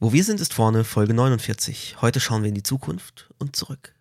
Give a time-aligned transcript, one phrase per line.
[0.00, 1.96] Wo wir sind, ist vorne Folge 49.
[2.00, 3.96] Heute schauen wir in die Zukunft und zurück.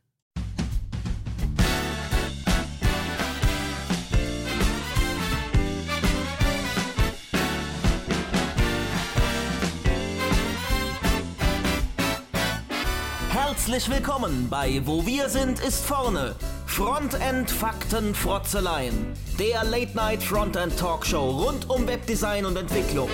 [13.31, 16.35] Herzlich willkommen bei Wo wir sind, ist vorne.
[16.67, 19.13] Frontend Fakten Frotzeleien.
[19.39, 23.09] Der Late Night Frontend Talkshow rund um Webdesign und Entwicklung.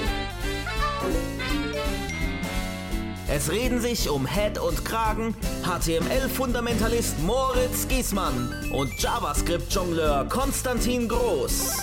[3.36, 5.33] Es reden sich um Head und Kragen
[5.64, 11.78] HTML-Fundamentalist Moritz Giesmann und JavaScript-Jongleur Konstantin Groß.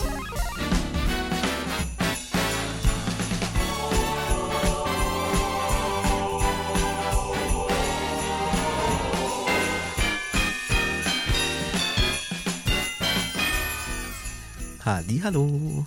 [14.84, 15.84] Hallo.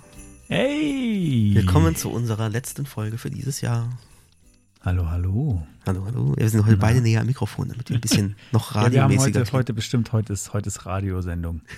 [0.48, 1.52] Hey!
[1.54, 3.88] Willkommen zu unserer letzten Folge für dieses Jahr.
[4.84, 5.66] Hallo, hallo.
[5.86, 6.34] Hallo, hallo.
[6.36, 9.12] Wir sind heute beide näher am Mikrofon, damit wir ein bisschen noch Ja, wir haben
[9.12, 11.62] radiomäßiger heute, heute bestimmt, heute ist, heute ist Radiosendung.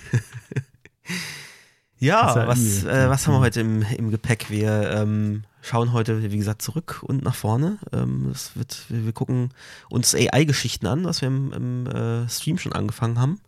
[1.99, 4.51] Ja, was, äh, was haben wir heute im, im Gepäck?
[4.51, 7.79] Wir ähm, schauen heute, wie gesagt, zurück und nach vorne.
[7.91, 9.49] Ähm, es wird, wir, wir gucken
[9.89, 13.39] uns AI-Geschichten an, was wir im, im äh, Stream schon angefangen haben.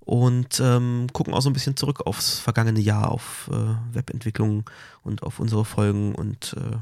[0.00, 4.68] Und ähm, gucken auch so ein bisschen zurück aufs vergangene Jahr, auf äh, Webentwicklung
[5.02, 6.14] und auf unsere Folgen.
[6.14, 6.76] Und äh,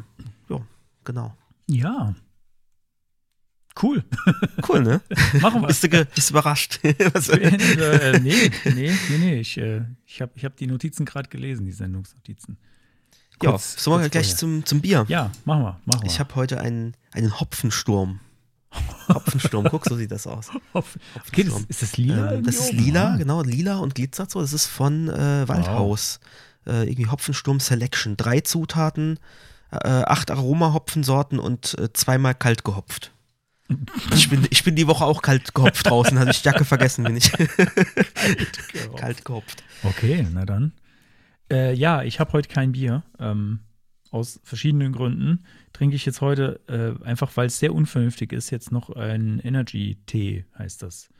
[0.53, 0.61] ja,
[1.05, 1.36] genau.
[1.69, 2.14] Ja.
[3.81, 4.05] Cool.
[4.67, 5.00] Cool, ne?
[5.41, 5.69] Machen wir.
[5.69, 6.81] bist, du bist du überrascht?
[6.83, 8.73] äh, nee, nee,
[9.11, 9.41] nee, nee.
[9.41, 12.56] Ich, äh, ich habe ich hab die Notizen gerade gelesen, die Sendungsnotizen.
[13.42, 14.39] ja, so machen wir gleich vorher.
[14.39, 15.05] zum, zum Bier.
[15.08, 16.11] Ja, machen wir, machen wir.
[16.11, 18.20] Ich habe heute einen, einen Hopfensturm.
[19.08, 20.48] Hopfensturm, guck, so sieht das aus.
[20.73, 22.33] okay, das, ist das lila?
[22.33, 22.78] Ähm, das ist oben?
[22.78, 23.17] lila, Ah.
[23.19, 24.41] genau, lila und glitzert so.
[24.41, 26.19] Das ist von äh, Waldhaus.
[26.67, 28.17] Äh, irgendwie Hopfensturm Selection.
[28.17, 29.19] Drei Zutaten,
[29.70, 33.12] äh, acht Aromahopfensorten und äh, zweimal kalt gehopft.
[34.14, 37.03] Ich bin, ich bin die Woche auch kalt gehopft draußen, hatte ich die Jacke vergessen,
[37.05, 37.33] bin ich
[38.97, 39.64] kalt gehopft.
[39.83, 40.73] Okay, na dann.
[41.51, 43.02] Äh, ja, ich habe heute kein Bier.
[43.18, 43.61] Ähm,
[44.13, 48.70] aus verschiedenen Gründen trinke ich jetzt heute, äh, einfach weil es sehr unvernünftig ist, jetzt
[48.70, 51.11] noch ein Energy-Tee, heißt das.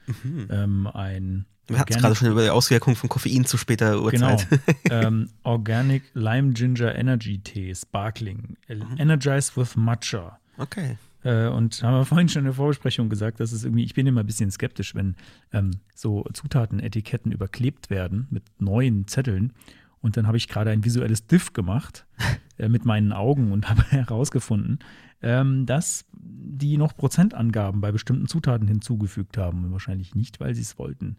[0.51, 4.33] Ähm, ein Wir hatten es gerade schon über die Auswirkungen von Koffein zu später Genau.
[4.33, 4.47] Uhrzeit.
[4.91, 8.97] ähm, Organic Lime Ginger Energy Tee, Sparkling, Mhm.
[8.99, 10.39] Energized with Matcha.
[10.59, 10.97] Okay.
[11.25, 14.07] Äh, und haben wir vorhin schon in der Vorbesprechung gesagt, dass es irgendwie, ich bin
[14.07, 15.17] immer ein bisschen skeptisch, wenn
[15.53, 19.53] ähm, so Zutatenetiketten überklebt werden mit neuen Zetteln.
[20.01, 22.07] Und dann habe ich gerade ein visuelles Diff gemacht
[22.59, 24.79] äh, mit meinen Augen und habe herausgefunden,
[25.21, 29.73] ähm, dass die noch Prozentangaben bei bestimmten Zutaten hinzugefügt haben.
[29.73, 31.17] Wahrscheinlich nicht, weil sie es wollten,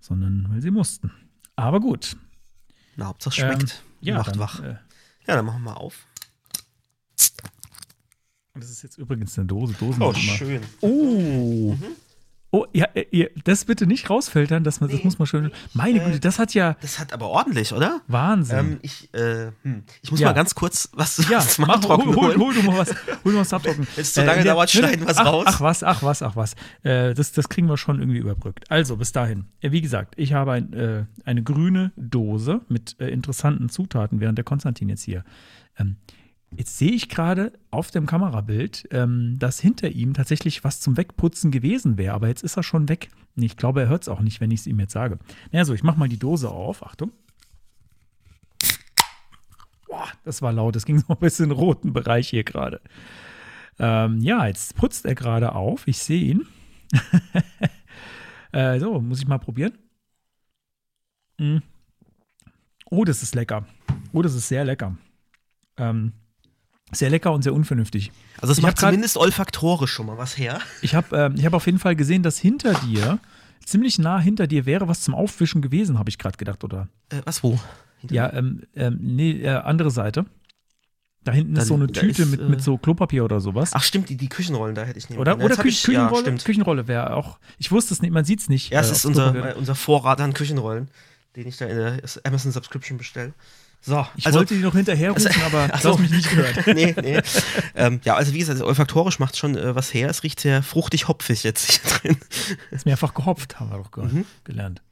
[0.00, 1.12] sondern weil sie mussten.
[1.56, 2.16] Aber gut.
[2.96, 3.62] Na, Hauptsache schmeckt.
[3.62, 4.60] Ähm, ja, Macht dann, wach.
[4.60, 4.76] Äh,
[5.26, 6.06] Ja, dann machen wir auf.
[8.54, 9.74] das ist jetzt übrigens eine Dose.
[9.74, 10.62] Dosen Oh, schön.
[10.80, 11.76] Oh.
[12.52, 15.52] Oh, ja, äh, ihr, das bitte nicht rausfiltern, das, das muss man schön.
[15.72, 18.00] Meine Güte, das hat ja Das hat aber ordentlich, oder?
[18.08, 18.58] Wahnsinn.
[18.58, 19.84] Ähm, ich, äh, hm.
[20.02, 20.28] ich muss Ja.
[20.28, 22.90] mal ganz kurz was, ja, was mach, Abtrocknen hol, hol, hol du mal was,
[23.24, 23.86] hol mal was abtrocknen.
[23.94, 25.44] Wenn es zu lange dauert, schneiden wir's ach, raus.
[25.46, 26.54] Ach was, ach was, ach was.
[26.82, 28.68] Äh, das, das kriegen wir schon irgendwie überbrückt.
[28.68, 29.44] Also, bis dahin.
[29.60, 34.38] Äh, wie gesagt, ich habe ein, äh, eine grüne Dose mit äh, interessanten Zutaten, während
[34.38, 35.24] der Konstantin jetzt hier.
[35.78, 35.96] Ähm,
[36.56, 41.52] Jetzt sehe ich gerade auf dem Kamerabild, ähm, dass hinter ihm tatsächlich was zum Wegputzen
[41.52, 43.10] gewesen wäre, aber jetzt ist er schon weg.
[43.36, 45.18] Ich glaube, er hört es auch nicht, wenn ich es ihm jetzt sage.
[45.52, 46.84] Naja, so, ich mache mal die Dose auf.
[46.84, 47.12] Achtung.
[49.86, 50.74] Boah, das war laut.
[50.74, 52.80] Das ging so ein bisschen in den roten Bereich hier gerade.
[53.78, 55.86] Ähm, ja, jetzt putzt er gerade auf.
[55.86, 56.46] Ich sehe ihn.
[58.52, 59.78] äh, so, muss ich mal probieren.
[61.38, 61.58] Mm.
[62.86, 63.66] Oh, das ist lecker.
[64.12, 64.96] Oh, das ist sehr lecker.
[65.76, 66.12] Ähm,
[66.92, 68.10] sehr lecker und sehr unvernünftig.
[68.40, 70.60] Also es macht hab grad- zumindest olfaktorisch schon mal was her.
[70.82, 73.18] Ich habe ich hab auf jeden Fall gesehen, dass hinter dir,
[73.64, 76.88] ziemlich nah hinter dir, wäre was zum Aufwischen gewesen, habe ich gerade gedacht, oder?
[77.10, 77.58] Äh, was wo?
[78.00, 80.26] Hinter- Ja, ähm, ähm, nee, äh, andere Seite.
[81.22, 83.72] Da hinten Dann- ist so eine Tüte ist, mit, äh, mit so Klopapier oder sowas.
[83.74, 86.36] Ach stimmt, die, die Küchenrollen, da hätte ich nehmen oder oder Kü ich, Küchenrolle, Ja.
[86.38, 87.38] Küchenrolle wäre auch.
[87.58, 88.70] Ich wusste es nicht, man sieht es nicht.
[88.70, 90.88] Ja, es äh, ist unser, unser Vorrat an Küchenrollen,
[91.36, 93.34] den ich da in der Amazon Subscription bestelle.
[93.82, 96.66] So, Ich also, wollte die noch hinterher rufen, aber Ach du hast mich nicht gehört.
[96.74, 97.20] nee, nee.
[97.74, 100.10] ähm, ja, also wie gesagt, olfaktorisch macht schon äh, was her.
[100.10, 102.16] Es riecht sehr fruchtig hopfig jetzt hier drin.
[102.70, 104.26] Ist mehrfach gehopft, haben wir doch ge Mhm.
[104.44, 104.82] gelernt.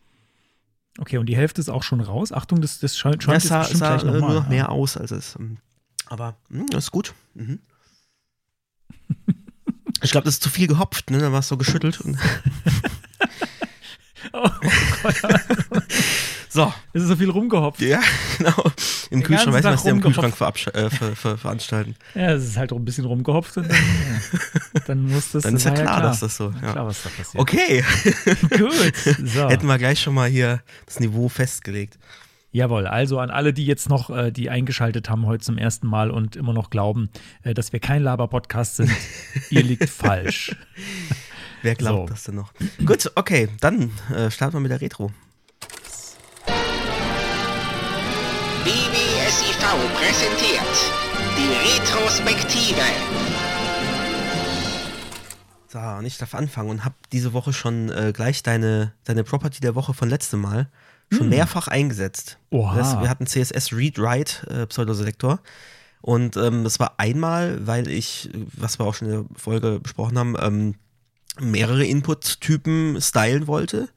[0.98, 2.32] Okay, und die Hälfte ist auch schon raus.
[2.32, 4.70] Achtung, das, das scheint, scheint Das jetzt sah, bestimmt sah gleich äh, nur noch mehr
[4.72, 5.36] aus, als es.
[5.38, 5.58] ähm,
[6.06, 7.14] aber mh, das ist gut.
[7.34, 7.60] Mhm.
[10.02, 11.18] Ich glaube, das ist zu viel gehopft, ne?
[11.18, 12.00] Da war es so geschüttelt.
[12.00, 12.16] Und
[14.32, 14.48] Oh
[15.02, 15.14] Gott,
[16.58, 17.80] so, es ist so viel rumgehopft.
[17.80, 18.00] ja,
[18.38, 18.52] genau.
[19.10, 21.94] Im Den Kühlschrank, weißt du, was die im Kühlschrank äh, ver ver veranstalten.
[22.14, 25.54] Ja, es ist halt auch ein bisschen rumgehopft und dann, ja, dann muss das Dann
[25.56, 26.52] ist ja war klar, dass das so.
[26.62, 26.72] Ja.
[26.72, 27.40] Klar, was da passiert.
[27.40, 27.84] Okay,
[28.58, 28.92] Gut.
[29.24, 29.48] So.
[29.48, 31.96] hätten wir gleich schon mal hier das Niveau festgelegt.
[32.50, 36.10] Jawohl, also an alle, die jetzt noch, äh, die eingeschaltet haben heute zum ersten Mal
[36.10, 37.10] und immer noch glauben,
[37.42, 38.90] äh, dass wir kein Laber-Podcast sind,
[39.50, 40.56] ihr liegt falsch.
[41.62, 42.14] Wer glaubt So.
[42.14, 42.52] das denn noch?
[42.84, 45.12] Gut, okay, dann äh, starten wir mit der Retro.
[49.68, 50.92] BBSIV präsentiert
[51.36, 52.80] die Retrospektive.
[55.68, 59.60] So, und ich darf anfangen und habe diese Woche schon äh, gleich deine, deine Property
[59.60, 60.70] der Woche von letztem Mal
[61.12, 62.38] schon mehrfach eingesetzt.
[62.50, 62.60] Hm.
[62.60, 62.76] Oha.
[62.76, 65.40] Das, wir hatten CSS Read Write äh, Pseudoselektor.
[66.00, 70.18] Und ähm, das war einmal, weil ich, was wir auch schon in der Folge besprochen
[70.18, 70.74] haben, ähm,
[71.40, 73.88] mehrere Input-Typen stylen wollte.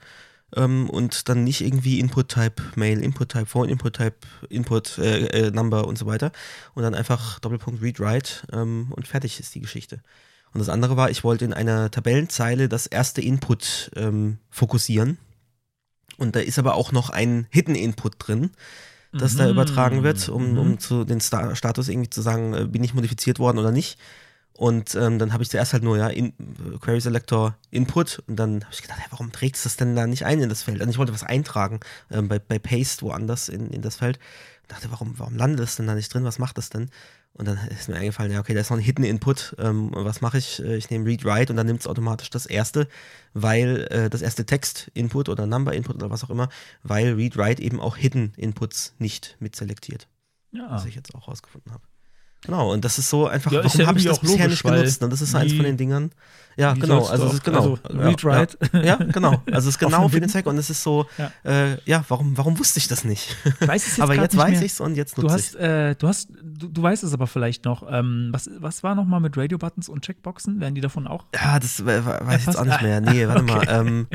[0.55, 4.15] Ähm, und dann nicht irgendwie Input-Type Mail, Input-Type Phone, Input-Type
[4.49, 6.31] Input äh, äh, Number und so weiter.
[6.73, 10.01] Und dann einfach Doppelpunkt Read Write ähm, und fertig ist die Geschichte.
[10.53, 15.17] Und das andere war, ich wollte in einer Tabellenzeile das erste Input ähm, fokussieren.
[16.17, 18.51] Und da ist aber auch noch ein Hidden Input drin,
[19.13, 19.51] das da Mhm.
[19.51, 20.57] übertragen wird, um, Mhm.
[20.57, 23.97] um zu den Sta Status irgendwie zu sagen, äh, bin ich modifiziert worden oder nicht.
[24.61, 26.33] Und ähm, dann habe ich zuerst halt nur, ja, in,
[26.81, 30.05] Query Selector Input und dann habe ich gedacht, ja, warum trägst du das denn da
[30.05, 30.81] nicht ein in das Feld?
[30.81, 31.79] Also ich wollte was eintragen
[32.11, 34.19] ähm, bei, bei Paste woanders in, in das Feld.
[34.67, 36.25] dachte, warum, warum landet das denn da nicht drin?
[36.25, 36.91] Was macht das denn?
[37.33, 39.55] Und dann ist mir eingefallen, ja, okay, da ist noch ein Hidden Input.
[39.57, 40.59] Ähm, was mache ich?
[40.61, 42.87] Äh, Ich nehme Read Write und dann nimmt es automatisch das erste,
[43.33, 46.49] weil äh, das erste Text-Input oder Number-Input oder was auch immer,
[46.83, 50.07] weil Read Write eben auch Hidden Inputs nicht mitselektiert,
[50.51, 50.67] Ja.
[50.69, 51.81] was ich jetzt auch rausgefunden habe.
[52.43, 54.73] Genau, und das ist so einfach, Ja, warum ja habe ich das bisher logisch, nicht
[54.75, 55.03] genutzt?
[55.03, 56.11] Und das ist eins von den Dingern.
[56.57, 57.77] Ja, wie genau, also du es ist genau.
[57.83, 58.57] also ja, Read Write.
[58.73, 59.41] Ja, ja, genau.
[59.51, 60.27] Also es ist genau für den.
[60.27, 61.31] Zweck und es ist so, Ja.
[61.45, 63.35] äh, ja, warum, warum wusste ich das nicht?
[63.61, 64.63] Ich weiß es jetzt aber jetzt weiß mehr.
[64.63, 67.63] ich's und jetzt Du nutze ich äh, du hast, du, du weißt es aber vielleicht
[67.63, 67.83] noch.
[67.89, 70.59] Ähm, was, was war nochmal mit Radio-Buttons und Checkboxen?
[70.59, 71.25] Werden die davon auch?
[71.33, 72.99] Ja, das we- weiß ich jetzt auch nicht mehr.
[73.01, 73.65] Nee, warte mal.
[73.69, 74.07] Ähm,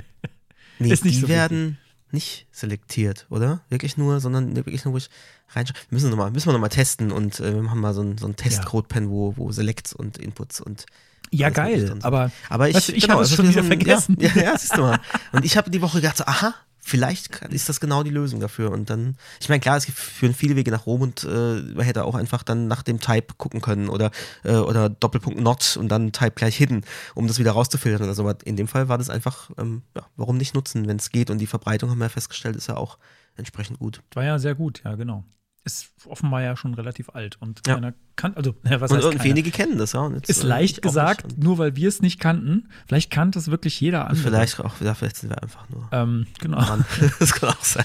[0.79, 1.79] nee, Ist nicht die so werden
[2.13, 3.61] nicht selektiert, oder?
[3.69, 5.11] Wirklich nur, sondern wirklich nur, wo ich
[5.51, 5.77] reinschaue.
[5.91, 8.17] Müssen wir nochmal, müssen wir noch mal testen und äh, wir machen mal so ein,
[8.19, 10.87] so ein Testcode-Pen, wo, wo Selects und Inputs und
[11.31, 11.87] Ja, geil.
[11.87, 12.05] sind.
[12.05, 14.17] Aber Aber ich, Weißt du, ich genau, habe es schon wieder so ein- vergessen.
[14.21, 14.99] Ja, ja, ja siehst du mal.
[15.33, 16.55] Und ich habe die Woche gedacht, so, aha,
[16.87, 18.71] vielleicht ist das genau die Lösung dafür.
[18.71, 22.05] Und dann, ich meine, klar, es führen viele Wege nach Rom und äh, man hätte
[22.05, 24.13] auch einfach dann nach dem Type gucken können oder,
[24.45, 26.85] äh, oder Doppelpunkt Not und dann Type gleich hidden,
[27.17, 28.23] um das wieder rauszufiltern oder so.
[28.23, 31.29] Aber in dem Fall war das einfach, ähm, ja, warum nicht nutzen, wenn es geht?
[31.29, 32.99] Und die Verbreitung haben wir ja festgestellt, ist ja auch
[33.37, 34.01] entsprechend gut.
[34.15, 35.25] war ja sehr gut, ja, genau.
[35.67, 37.75] Ist offenbar ja schon relativ alt und Ja.
[37.75, 40.01] keiner kann, also, ja, was Und, heißt wenige kennen das, ja.
[40.01, 41.43] Und jetzt, Ist äh, leicht ich auch gesagt, nicht.
[41.43, 42.69] Nur weil wir es nicht kannten.
[42.87, 44.23] Vielleicht kannte es wirklich jeder andere.
[44.23, 45.89] Vielleicht auch, ja, vielleicht sind wir einfach nur.
[45.93, 46.59] Ähm, genau.
[46.61, 46.85] Mann.
[47.19, 47.85] Das kann auch sein.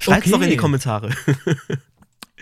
[0.00, 0.56] Schreibt es doch in die Okay.
[0.56, 1.10] Kommentare.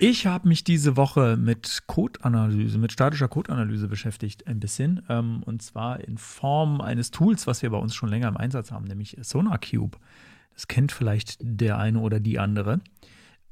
[0.00, 5.02] Ich habe mich diese Woche mit Codeanalyse, mit statischer Codeanalyse beschäftigt, ein bisschen.
[5.08, 8.70] Ähm, und zwar in Form eines Tools, was wir bei uns schon länger im Einsatz
[8.70, 9.98] haben, nämlich SonarCube.
[10.54, 12.80] Das kennt vielleicht der eine oder die andere.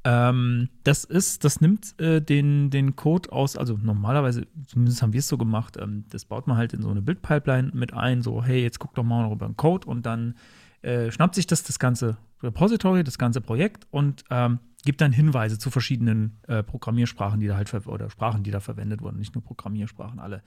[0.09, 5.19] Ähm, das ist, das nimmt äh, den, den Code aus, also normalerweise, zumindest haben wir
[5.19, 8.41] es so gemacht, ähm, das baut man halt in so eine Bildpipeline mit ein, so,
[8.41, 10.35] hey, jetzt guck doch mal noch über den Code und dann
[10.81, 15.59] äh, schnappt sich das, das ganze Repository, das ganze Projekt und ähm, gibt dann Hinweise
[15.59, 19.43] zu verschiedenen äh, Programmiersprachen, die da halt oder Sprachen, die da verwendet wurden, nicht nur
[19.43, 20.41] Programmiersprachen, alle.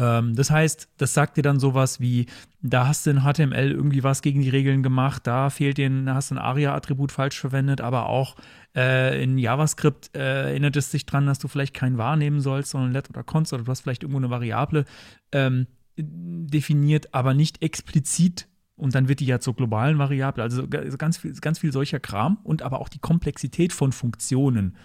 [0.00, 2.24] Ähm, das heißt, das sagt dir dann sowas wie,
[2.62, 6.30] da hast du in HTML irgendwie was gegen die Regeln gemacht, da fehlt dir, hast
[6.30, 8.36] du ein ARIA-Attribut falsch verwendet, aber auch
[8.74, 12.92] äh, in JavaScript äh, erinnert es sich dran, dass du vielleicht kein wahrnehmen sollst, sondern
[12.92, 14.86] let oder const oder du hast vielleicht irgendwo eine Variable
[15.32, 15.66] ähm,
[15.96, 20.42] definiert, aber nicht explizit und dann wird die ja zur globalen Variable.
[20.42, 24.76] Also ga- ganz viel, ganz viel solcher Kram und aber auch die Komplexität von Funktionen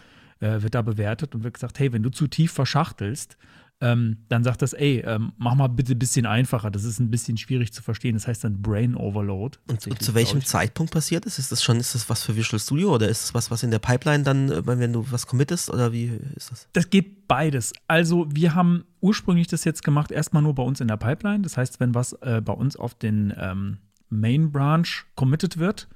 [0.41, 3.38] äh, wird da bewertet und wird gesagt, hey, wenn du zu tief verschachtelst,
[3.82, 6.72] ähm, dann sagt das, ey, ähm, mach mal bitte ein bisschen einfacher.
[6.72, 8.15] Das ist ein bisschen schwierig zu verstehen.
[8.15, 9.58] Das heißt dann Brain Overload.
[9.70, 10.44] Und, und zu welchem.
[10.46, 11.39] Zeitpunkt passiert ist?
[11.39, 13.72] Ist das schon, ist das was für Visual Studio oder ist das was, was in
[13.72, 16.67] der Pipeline dann, äh, wenn du was committest oder wie ist das?
[16.74, 17.74] Das geht beides.
[17.88, 21.41] Also wir haben ursprünglich das jetzt gemacht, erstmal nur bei uns in der Pipeline.
[21.41, 23.77] Das heißt, wenn was äh, bei uns auf den ähm,
[24.10, 25.88] Main Branch committed wird,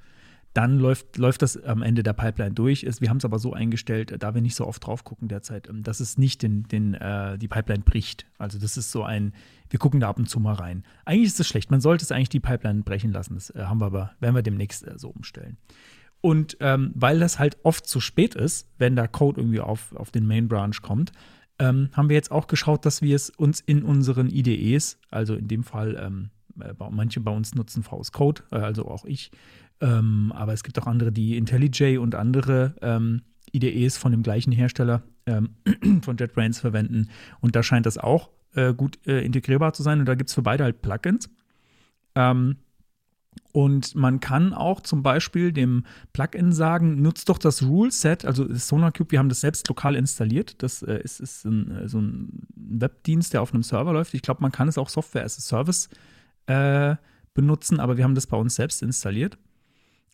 [0.59, 2.83] dann läuft, läuft das am Ende der Pipeline durch.
[2.83, 5.83] Wir haben es aber so eingestellt, da wir nicht so oft drauf gucken derzeit, ähm,
[5.83, 8.25] dass es nicht den, den, äh, die Pipeline bricht.
[8.37, 9.31] Also das ist so ein,
[9.69, 10.83] wir gucken da ab und zu mal rein.
[11.05, 11.71] Eigentlich ist das schlecht.
[11.71, 13.35] Man sollte es eigentlich die Pipeline brechen lassen.
[13.35, 15.55] Das äh, haben wir aber, werden wir demnächst äh, so umstellen.
[16.19, 20.11] Und ähm, weil das halt oft zu spät ist, wenn da Code irgendwie auf, auf
[20.11, 21.13] den Main Branch kommt,
[21.57, 25.47] ähm, haben wir jetzt auch geschaut, dass wir es uns in unseren IDEs, also in
[25.47, 29.31] dem Fall, ähm, äh, manche bei uns nutzen VS Code, äh, also auch ich,
[29.81, 33.21] ähm, aber es gibt auch andere, die IntelliJ und andere ähm,
[33.53, 35.55] IDEs von dem gleichen Hersteller ähm,
[36.01, 37.09] von JetBrains verwenden.
[37.39, 39.99] Und da scheint das auch äh, gut äh, integrierbar zu sein.
[39.99, 41.29] Und da gibt es für beide halt Plugins.
[42.15, 42.57] Ähm,
[43.51, 49.11] und man kann auch zum Beispiel dem Plugin sagen, nutzt doch das Rule-Set, also SonarCube,
[49.11, 50.61] wir haben das selbst lokal installiert.
[50.61, 54.13] Das äh, ist, ist ein, äh, so ein Webdienst, der auf einem Server läuft.
[54.13, 55.89] Ich glaube, man kann es auch Software as a Service
[56.45, 56.95] äh,
[57.33, 59.37] benutzen, aber wir haben das bei uns selbst installiert.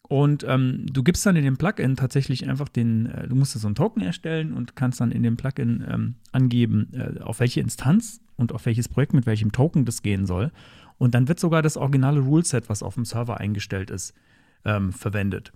[0.08, 3.68] Und ähm, du gibst dann in dem Plugin tatsächlich einfach den, äh, du musst so
[3.68, 8.22] einen Token erstellen und kannst dann in dem Plugin ähm, angeben, äh, auf welche Instanz
[8.36, 10.52] und auf welches Projekt mit welchem Token das gehen soll.
[10.98, 14.14] Und dann wird sogar das originale Ruleset, was auf dem Server eingestellt ist,
[14.64, 15.52] ähm, verwendet.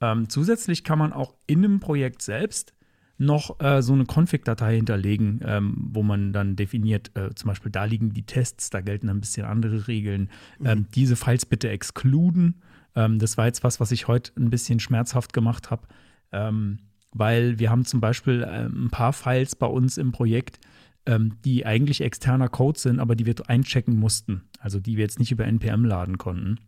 [0.00, 2.74] Ähm, zusätzlich kann man auch in einem Projekt selbst
[3.18, 7.84] noch äh, so eine Config-Datei hinterlegen, ähm, wo man dann definiert, äh, zum Beispiel da
[7.84, 10.28] liegen die Tests, da gelten ein bisschen andere Regeln.
[10.58, 10.66] Mhm.
[10.66, 12.62] Ähm, diese Files bitte exkluden.
[12.94, 15.86] Ähm, das war jetzt was, was ich heute ein bisschen schmerzhaft gemacht habe,
[16.32, 16.78] ähm,
[17.12, 20.58] weil wir haben zum Beispiel äh, ein paar Files bei uns im Projekt,
[21.06, 24.42] ähm, die eigentlich externer Code sind, aber die wir einchecken mussten.
[24.60, 26.58] Also die wir jetzt nicht über NPM laden konnten.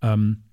[0.00, 0.44] Ähm,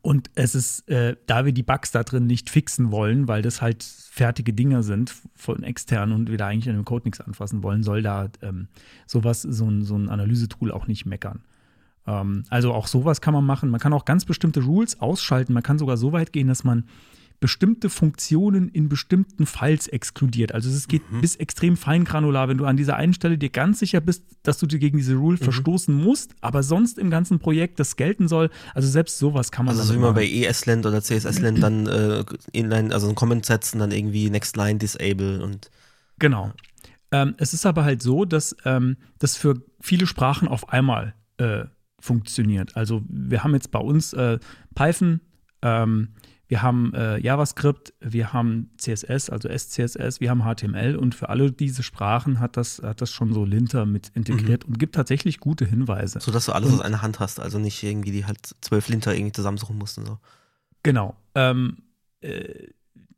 [0.00, 3.60] und es ist, äh, da wir die Bugs da drin nicht fixen wollen, weil das
[3.60, 7.62] halt fertige Dinger sind von extern und wir da eigentlich in dem Code nichts anfassen
[7.62, 8.68] wollen, soll da ähm,
[9.06, 11.42] sowas, so ein, so ein Analysetool auch nicht meckern.
[12.06, 13.70] Ähm, also auch sowas kann man machen.
[13.70, 15.52] Man kann auch ganz bestimmte Rules ausschalten.
[15.52, 16.84] Man kann sogar so weit gehen, dass man
[17.40, 20.52] bestimmte Funktionen in bestimmten Files exkludiert.
[20.52, 21.20] Also es geht mhm.
[21.20, 24.66] bis extrem feingranular, wenn du an dieser einen Stelle dir ganz sicher bist, dass du
[24.66, 25.44] dir gegen diese Rule mhm.
[25.44, 28.50] verstoßen musst, aber sonst im ganzen Projekt das gelten soll.
[28.72, 29.76] Also selbst sowas kann man.
[29.76, 33.78] Also so wie man bei ESLint oder CSSLint dann äh, inline, also ein Comment setzen,
[33.78, 35.70] dann irgendwie Next Line Disable und.
[36.18, 36.52] Genau.
[37.10, 41.64] Ähm, es ist aber halt so, dass ähm, das für viele Sprachen auf einmal äh,
[42.04, 42.76] funktioniert.
[42.76, 44.38] Also wir haben jetzt bei uns äh,
[44.74, 45.20] Python,
[45.62, 46.10] ähm,
[46.46, 51.50] wir haben äh, JavaScript, wir haben CSS, also SCSS, wir haben HTML und für alle
[51.50, 54.74] diese Sprachen hat das, hat das schon so Linter mit integriert mhm.
[54.74, 56.20] und gibt tatsächlich gute Hinweise.
[56.20, 58.88] So dass du alles und, aus einer Hand hast, also nicht irgendwie die halt zwölf
[58.88, 60.04] Linter irgendwie zusammensuchen mussten.
[60.04, 60.18] So.
[60.82, 61.16] Genau.
[61.34, 61.78] Ähm,
[62.20, 62.68] äh,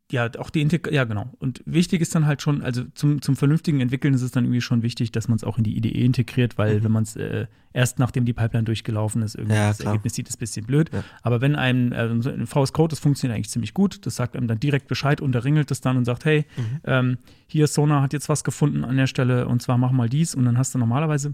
[0.09, 1.33] ja, auch die Integ ja genau.
[1.39, 4.61] Und wichtig ist dann halt schon, also zum, zum vernünftigen Entwickeln ist es dann irgendwie
[4.61, 6.83] schon wichtig, dass man es auch in die IDE integriert, weil mhm.
[6.85, 9.91] wenn man es äh, erst nachdem die Pipeline durchgelaufen ist, irgendwie ja, das klar.
[9.91, 10.91] Ergebnis sieht, ist ein bisschen blöd.
[10.93, 11.03] Ja.
[11.23, 14.61] Aber wenn einem äh, VS Code, das funktioniert eigentlich ziemlich gut, das sagt einem dann
[14.61, 16.79] direkt Bescheid, unterringelt es dann und sagt, hey, mhm.
[16.85, 20.35] ähm, hier Sonar hat jetzt was gefunden an der Stelle und zwar mach mal dies
[20.35, 21.33] und dann hast du normalerweise,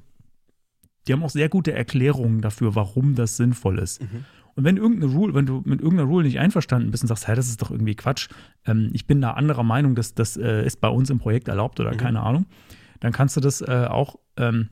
[1.07, 4.01] die haben auch sehr gute Erklärungen dafür, warum das sinnvoll ist.
[4.01, 4.25] Mhm.
[4.55, 7.35] Und wenn irgendeine Rule, wenn du mit irgendeiner Rule nicht einverstanden bist und sagst, hey,
[7.35, 8.29] das ist doch irgendwie Quatsch,
[8.65, 11.79] ähm, ich bin da anderer Meinung, dass das äh, ist bei uns im Projekt erlaubt
[11.79, 11.97] oder mhm.
[11.97, 12.45] keine Ahnung,
[12.99, 14.69] dann kannst du das äh, auch, ähm,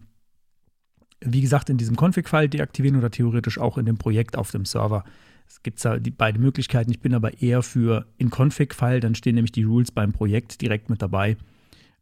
[1.21, 5.03] wie gesagt, in diesem Config-File deaktivieren oder theoretisch auch in dem Projekt auf dem Server.
[5.47, 6.91] Es gibt da die beiden Möglichkeiten.
[6.91, 10.89] Ich bin aber eher für in Config-File, dann stehen nämlich die Rules beim Projekt direkt
[10.89, 11.37] mit dabei.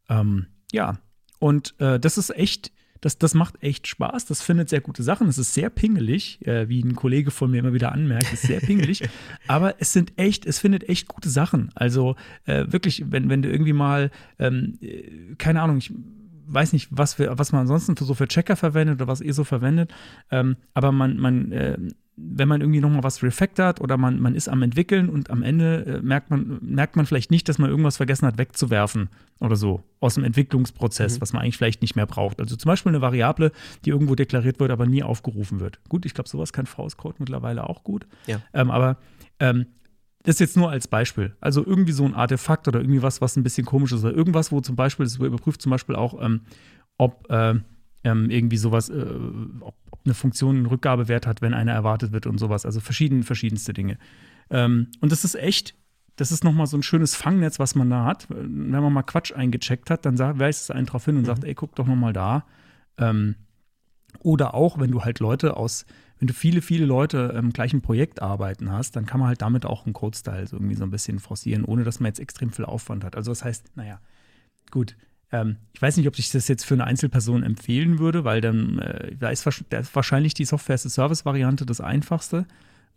[0.08, 0.98] Ähm, ja,
[1.40, 2.70] und äh, das ist echt
[3.00, 4.26] das, das macht echt Spaß.
[4.26, 5.28] Das findet sehr gute Sachen.
[5.28, 8.26] Es ist sehr pingelig, äh, wie ein Kollege von mir immer wieder anmerkt.
[8.26, 9.02] Es ist sehr pingelig.
[9.46, 11.70] aber es sind echt, es findet echt gute Sachen.
[11.74, 15.92] Also äh, wirklich, wenn, wenn du irgendwie mal, ähm, äh, keine Ahnung, ich
[16.46, 19.34] weiß nicht, was, wir, was man ansonsten für so für Checker verwendet oder was ihr
[19.34, 19.94] so verwendet.
[20.30, 21.78] Ähm, aber man, man äh,
[22.22, 25.86] wenn man irgendwie nochmal was refactort oder man, man ist am entwickeln und am Ende
[25.86, 29.08] äh, merkt, man, merkt man vielleicht nicht, dass man irgendwas vergessen hat wegzuwerfen
[29.40, 31.20] oder so aus dem Entwicklungsprozess, mhm.
[31.22, 32.40] was man eigentlich vielleicht nicht mehr braucht.
[32.40, 33.52] Also zum Beispiel eine Variable,
[33.84, 35.80] die irgendwo deklariert wird, aber nie aufgerufen wird.
[35.88, 38.06] Gut, ich glaube, sowas kann VS Code mittlerweile auch gut.
[38.26, 38.40] Ja.
[38.52, 38.98] Ähm, aber
[39.38, 39.66] ähm,
[40.22, 41.34] das jetzt nur als Beispiel.
[41.40, 44.52] Also irgendwie so ein Artefakt oder irgendwie was, was ein bisschen komisch ist oder irgendwas,
[44.52, 46.42] wo zum Beispiel, das überprüft zum Beispiel auch, ähm,
[46.98, 47.54] ob äh,
[48.04, 49.04] ähm, irgendwie sowas, äh,
[49.60, 52.64] ob, ob, eine Funktion einen Rückgabewert hat, wenn einer erwartet wird und sowas.
[52.64, 53.98] Also verschieden, verschiedenste Dinge.
[54.48, 55.74] Ähm, und das ist echt,
[56.16, 58.26] das ist nochmal so ein schönes Fangnetz, was man da hat.
[58.30, 61.26] Wenn man mal Quatsch eingecheckt hat, dann sagt, weist es einen drauf hin und mhm.
[61.26, 62.46] sagt, ey, guck doch nochmal da.
[62.98, 63.36] Ähm,
[64.18, 65.86] oder auch, wenn du halt Leute aus,
[66.18, 69.64] wenn du viele, viele Leute im gleichen Projekt arbeiten hast, dann kann man halt damit
[69.64, 72.66] auch einen Code-Style so irgendwie so ein bisschen forcieren, ohne dass man jetzt extrem viel
[72.66, 73.16] Aufwand hat.
[73.16, 74.00] Also das heißt, naja,
[74.70, 74.96] gut,
[75.32, 78.78] ähm, ich weiß nicht, ob ich das jetzt für eine Einzelperson empfehlen würde, weil dann
[78.78, 82.46] äh, da, ist, wahrscheinlich die Software-as-a-Service-Variante das einfachste.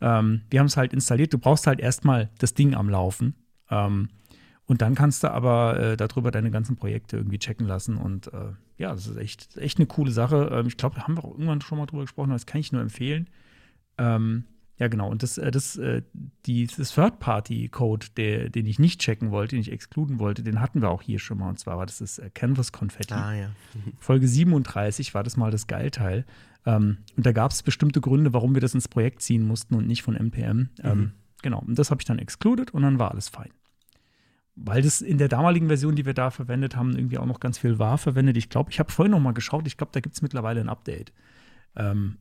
[0.01, 1.33] Ähm, wir haben es halt installiert.
[1.33, 3.35] Du brauchst halt erstmal das Ding am Laufen.
[3.69, 4.09] Ähm,
[4.65, 7.97] und dann kannst du aber äh, darüber deine ganzen Projekte irgendwie checken lassen.
[7.97, 10.49] Und äh, ja, das ist echt, echt eine coole Sache.
[10.51, 12.71] Ähm, ich glaube, da haben wir auch irgendwann schon mal drüber gesprochen, das kann ich
[12.71, 13.29] nur empfehlen.
[13.97, 14.45] Ähm,
[14.83, 15.09] ja, genau.
[15.09, 16.01] Und das, äh, das, äh,
[16.45, 20.89] die, das Third-Party-Code, den ich nicht checken wollte, den ich exkluden wollte, den hatten wir
[20.89, 21.47] auch hier schon mal.
[21.47, 23.13] Und zwar war das das äh, Canvas Confetti.
[23.13, 23.49] Ah, ja.
[23.97, 26.25] Folge 37 war das mal das Geilteil.
[26.65, 29.87] Ähm, und da gab es bestimmte Gründe, warum wir das ins Projekt ziehen mussten und
[29.87, 30.69] nicht von NPM.
[30.83, 31.11] Ähm, mhm.
[31.41, 31.59] Genau.
[31.59, 33.51] Und das habe ich dann exkluded und dann war alles fein.
[34.55, 37.57] weil das in der damaligen Version, die wir da verwendet haben, irgendwie auch noch ganz
[37.57, 38.35] viel war verwendet.
[38.35, 40.69] Ich glaube, ich habe vorhin noch mal geschaut, ich glaube, da gibt es mittlerweile ein
[40.69, 41.13] Update.
[41.77, 42.17] Ähm,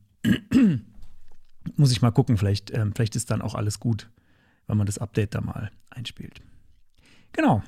[1.75, 4.09] muss ich mal gucken, vielleicht, ähm, vielleicht ist dann auch alles gut,
[4.67, 6.41] wenn man das Update da mal einspielt.
[7.33, 7.63] Genau,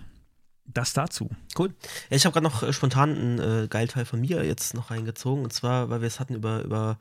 [0.66, 1.30] das dazu.
[1.58, 1.74] Cool.
[2.10, 4.92] Ja, ich habe gerade noch äh, spontan einen äh, geilen Teil von mir jetzt noch
[4.92, 5.44] reingezogen.
[5.44, 6.98] Und zwar, weil wir es hatten über, über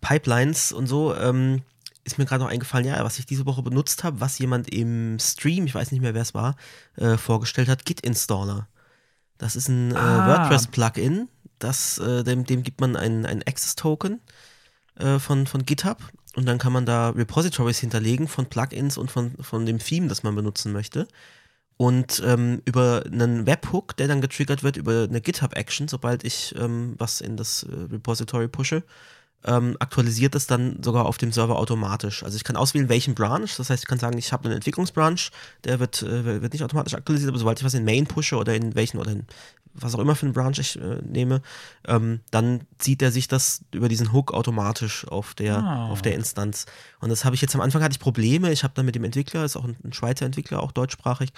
[0.00, 1.62] Pipelines und so, ähm,
[2.04, 5.18] ist mir gerade noch eingefallen, ja, was ich diese Woche benutzt habe, was jemand im
[5.18, 6.56] Stream, ich weiß nicht mehr, wer es war,
[6.96, 8.68] äh, vorgestellt hat, Git-Installer.
[9.36, 10.26] Das ist ein äh, Ah.
[10.26, 11.28] WordPress-Plugin,
[11.58, 14.20] das, äh, dem, dem gibt man einen, einen Access-Token
[14.96, 15.98] äh, von, von GitHub
[16.38, 20.22] und dann kann man da Repositories hinterlegen von Plugins und von, von dem Theme, das
[20.22, 21.08] man benutzen möchte.
[21.76, 26.94] Und ähm, über einen Webhook, der dann getriggert wird, über eine GitHub-Action, sobald ich ähm,
[26.96, 28.84] was in das äh, Repository pushe,
[29.44, 32.22] ähm, aktualisiert es dann sogar auf dem Server automatisch.
[32.24, 33.48] Also ich kann auswählen, welchen Branch.
[33.56, 35.30] Das heißt, ich kann sagen, ich habe einen Entwicklungsbranch,
[35.64, 38.54] der wird, äh, wird nicht automatisch aktualisiert, aber sobald ich was in Main pushe oder
[38.54, 39.26] in welchen oder in
[39.80, 41.40] was auch immer für einen Branch ich äh, nehme,
[41.86, 45.88] ähm, dann zieht er sich das über diesen Hook automatisch auf der, Ah.
[45.90, 46.66] auf der Instanz.
[47.00, 48.50] Und das habe ich jetzt am Anfang hatte ich Probleme.
[48.50, 51.30] Ich habe dann mit dem Entwickler, ist auch ein, ein Schweizer Entwickler, auch deutschsprachig,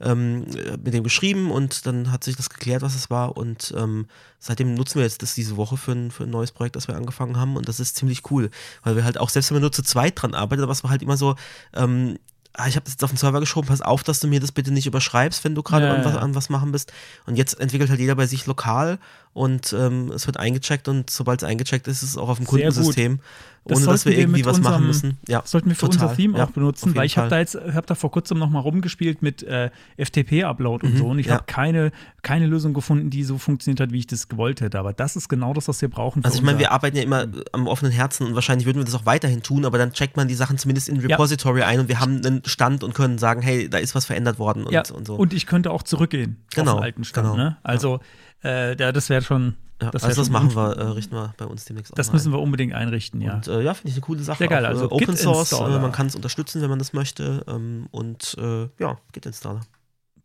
[0.00, 3.36] ähm, äh, mit dem geschrieben und dann hat sich das geklärt, was es war.
[3.36, 4.06] Und ähm,
[4.38, 6.96] seitdem nutzen wir jetzt das diese Woche für ein, für ein neues Projekt, das wir
[6.96, 7.56] angefangen haben.
[7.56, 8.50] Und das ist ziemlich cool,
[8.82, 10.90] weil wir halt auch, selbst wenn wir nur zu zweit dran arbeiten, aber es war
[10.90, 11.36] halt immer so,
[11.74, 12.18] ähm,
[12.54, 14.52] ah, ich habe das jetzt auf den Server geschoben, pass auf, dass du mir das
[14.52, 16.18] bitte nicht überschreibst, wenn du gerade Ja, an, ja.
[16.18, 16.92] an was machen bist.
[17.26, 18.98] Und jetzt entwickelt halt jeder bei sich lokal
[19.34, 22.46] und ähm, es wird eingecheckt und sobald es eingecheckt ist, ist es auch auf dem
[22.46, 22.50] Sehr.
[22.70, 23.18] Kundensystem,
[23.64, 25.18] Das ohne dass wir wir irgendwie was machen unserem- müssen.
[25.26, 26.04] Ja, sollten wir für total.
[26.04, 28.48] unser Theme Ja, auch benutzen, weil ich habe da jetzt, habe da vor kurzem noch
[28.48, 31.34] mal rumgespielt mit äh, FTP-Upload und so und ich Mhm, ja.
[31.36, 31.90] habe keine,
[32.22, 34.78] keine Lösung gefunden, die so funktioniert hat, wie ich das gewollt hätte.
[34.78, 36.24] Aber das ist genau das, was wir brauchen.
[36.24, 38.94] Also ich meine, wir arbeiten ja immer am offenen Herzen und wahrscheinlich würden wir das
[38.94, 41.08] auch weiterhin tun, aber dann checkt man die Sachen zumindest in Ja.
[41.08, 44.38] Repository ein und wir haben einen Stand und können sagen, hey, da ist was verändert
[44.38, 45.14] worden und, ja, und so.
[45.16, 47.26] und ich könnte auch zurückgehen Genau, auf den alten Stand.
[47.32, 47.36] genau.
[47.36, 47.56] Ne?
[47.62, 47.98] Also
[48.44, 50.88] äh, da, das wäre schon, ja, das wär also das schon machen unf- wir, äh,
[50.90, 53.34] richten wir bei uns demnächst Das mal müssen wir unbedingt einrichten, ja.
[53.34, 54.38] Und äh, ja, finde ich eine coole Sache.
[54.38, 56.92] Sehr geil, Auch, also äh, Open Source, äh, man kann es unterstützen, wenn man das
[56.92, 57.44] möchte.
[57.48, 59.60] Ähm, und äh, ja, Git-Installer.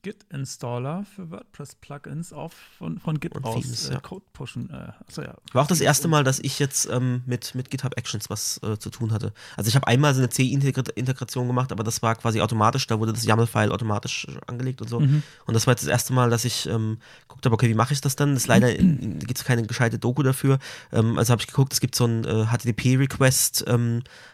[0.02, 4.00] Git-Installer für WordPress-Plugins auf von, von Git Und aus Themes, äh, ja.
[4.00, 4.70] Code pushen.
[4.70, 5.36] Äh, achso, ja.
[5.52, 8.78] War auch das erste Mal, dass ich jetzt ähm, mit, mit GitHub Actions was äh,
[8.78, 9.34] zu tun hatte.
[9.58, 13.14] Also ich habe einmal so eine C-Integration gemacht, aber das war quasi automatisch, da wurde
[13.14, 15.00] das YAML-File automatisch äh, angelegt und so.
[15.02, 15.24] Mhm.
[15.46, 17.94] Und das war jetzt das erste Mal, dass ich ähm, geguckt habe, okay, wie mache
[17.94, 18.34] ich das dann?
[18.34, 20.60] Das ist leider gibt es keine gescheite Doku dafür.
[20.92, 23.66] Ähm, also habe ich geguckt, es gibt so ein äh, HTTP-Request.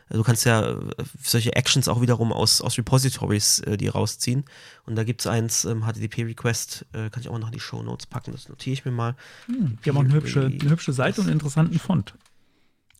[0.09, 0.75] Ähm, du kannst ja äh,
[1.21, 4.45] solche Actions auch wiederum aus, aus Repositories äh, die rausziehen.
[4.85, 7.59] Und da gibt es eins, ähm, HTTP-Request, äh, kann ich auch mal noch in die
[7.59, 9.15] Show Notes packen, das notiere ich mir mal.
[9.47, 12.15] Hm, Die haben auch eine hübsche, eine hübsche Seite und einen interessanten Font.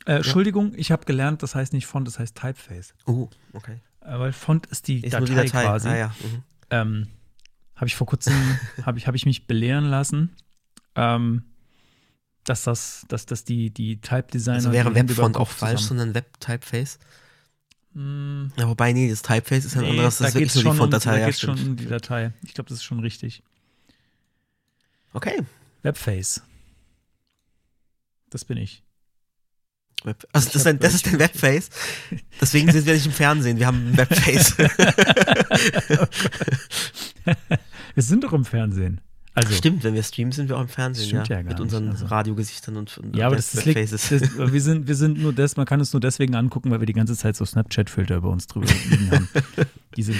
[0.06, 2.94] Äh, Entschuldigung, ich habe gelernt, das heißt nicht Font, das heißt Typeface.
[3.08, 3.80] Oh, okay.
[4.02, 5.64] Äh, weil Font ist die Ist Datei, die Datei.
[5.64, 5.88] quasi.
[5.90, 6.08] Ah, ja.
[6.22, 6.44] Mhm.
[6.70, 7.08] Ähm,
[7.76, 8.34] habe ich vor kurzem,
[8.86, 10.36] habe ich, hab ich mich belehren lassen,
[10.96, 11.44] ähm,
[12.46, 14.56] dass das, dass das die, die Type-Designer.
[14.58, 17.00] Also wäre Webfont auch falsch, zusammen- sondern Web-Typeface?
[17.94, 20.54] Mm, Ja, wobei, nee, das Typeface ist ja ein nee, anderes, das da ist wirklich
[20.54, 21.12] geht es nur die schon, um, Fontdatei.
[21.12, 22.32] da ja, geht's schon um die Datei.
[22.44, 23.42] Ich glaube, das ist schon richtig.
[25.14, 25.42] Okay.
[25.84, 26.42] Webface.
[28.30, 28.84] Das bin ich.
[30.04, 31.70] Web also Ich das, ein, das ist dein Webface.
[32.42, 34.56] Deswegen sind wir nicht im Fernsehen, wir haben ein Webface.
[37.96, 39.00] Wir sind doch im Fernsehen.
[39.36, 41.36] Also, Stimmt, wenn wir streamen, sind wir auch im Fernsehen, Stimmt ja.
[41.38, 42.06] ja gar mit nicht, unseren also.
[42.06, 44.22] Radiogesichtern und, und Ja, aber das, das liegt, Webfaces.
[44.38, 46.88] das, wir, sind, wir sind nur das, man kann es nur deswegen angucken, weil wir
[46.88, 49.28] die ganze Zeit so Snapchat-Filter über uns drüber liegen haben.
[49.98, 50.18] Die sind,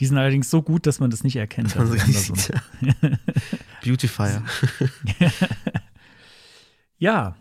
[0.00, 1.68] die sind allerdings so gut, dass man das nicht erkennt.
[1.68, 2.54] Dass man so dass richtig es sieht,
[3.02, 3.18] ja.
[3.84, 4.42] Beautifier.
[5.20, 5.32] ist.
[6.98, 7.36] ja.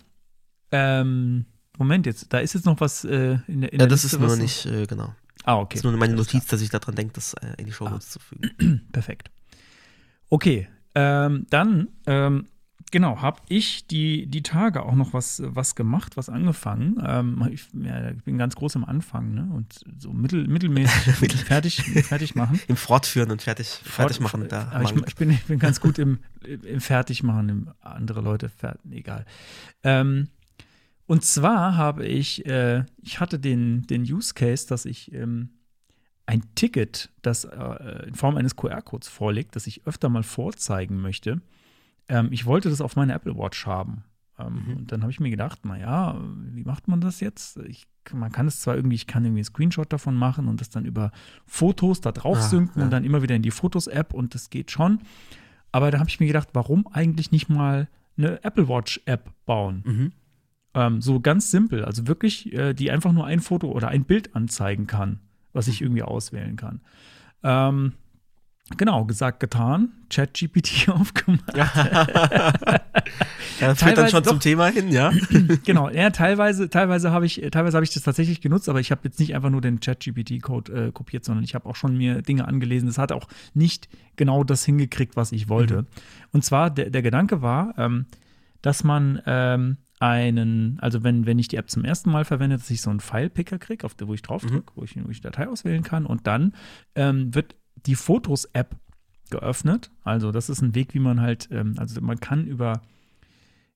[0.72, 1.46] Ähm,
[1.78, 4.18] Moment jetzt, da ist jetzt noch was äh, in der, in Ja, der das Liste,
[4.18, 5.14] ist nur nicht, äh, genau.
[5.46, 5.78] Ah, Das okay.
[5.78, 8.00] ist nur meine Notiz, dass ich daran denke, das äh, in die Show Ah.
[8.00, 8.82] Zu fügen.
[8.92, 9.32] Perfekt.
[10.30, 12.46] Okay, ähm, dann, ähm,
[12.92, 17.02] genau, habe ich die, die Tage auch noch was, was gemacht, was angefangen.
[17.06, 19.50] Ähm, ich, ja, ich bin ganz groß am Anfang ne?
[19.54, 22.60] und so mittel, mittelmäßig fertig, fertig machen.
[22.68, 24.48] Im Fortführen und fertig, fertig machen.
[24.48, 28.50] Da Aber ich, ich, bin, ich bin ganz gut im, im Fertigmachen, im andere Leute
[28.50, 29.26] fertig, egal.
[29.84, 30.30] Ähm,
[31.06, 35.50] und zwar habe ich, äh, ich hatte den, den Use Case, dass ich ähm,
[36.30, 41.42] ein Ticket, das äh, in Form eines QR-Codes vorliegt, das ich öfter mal vorzeigen möchte.
[42.08, 44.04] Ähm, ich wollte das auf meine Apple Watch haben.
[44.38, 44.78] Ähm, Mhm.
[44.78, 46.20] Und dann habe ich mir gedacht, naja,
[46.54, 47.58] wie macht man das jetzt?
[47.68, 50.70] Ich, man kann es zwar irgendwie, ich kann irgendwie einen Screenshot davon machen und das
[50.70, 51.12] dann über
[51.46, 52.86] Fotos da drauf Ah, synken ja.
[52.86, 55.00] und dann immer wieder in die Fotos-App und das geht schon.
[55.72, 59.84] Aber da habe ich mir gedacht, warum eigentlich nicht mal eine Apple Watch-App bauen?
[59.86, 60.12] Mhm.
[60.76, 64.36] Ähm, so ganz simpel, also wirklich, äh, die einfach nur ein Foto oder ein Bild
[64.36, 65.20] anzeigen kann,
[65.54, 66.82] was ich irgendwie auswählen kann.
[67.44, 67.94] Ähm,
[68.78, 69.90] Genau, gesagt, getan.
[70.10, 71.56] ChatGPT aufgemacht.
[71.56, 71.72] Ja,
[73.60, 74.44] das führt dann schon zum doch.
[74.44, 75.12] Thema hin, ja.
[75.66, 79.02] genau, ja, teilweise, teilweise habe ich, teilweise habe ich das tatsächlich genutzt, aber ich habe
[79.06, 82.48] jetzt nicht einfach nur den ChatGPT-Code äh, kopiert, sondern ich habe auch schon mir Dinge
[82.48, 82.88] angelesen.
[82.88, 85.86] Das hat auch nicht genau das hingekriegt, was ich wollte.
[86.32, 88.06] Und zwar, der, der Gedanke war, ähm,
[88.62, 92.70] dass man ähm, einen, also wenn, wenn ich die App zum ersten Mal verwende, dass
[92.70, 95.22] ich so einen File-Picker kriege, auf der, wo ich drauf drücke, wo, ich, wo ich
[95.22, 96.54] Datei auswählen kann und dann
[96.96, 98.76] ähm, wird die Fotos-App
[99.30, 99.92] geöffnet.
[100.04, 102.82] Also das ist ein Weg, wie man halt, ähm, also man kann über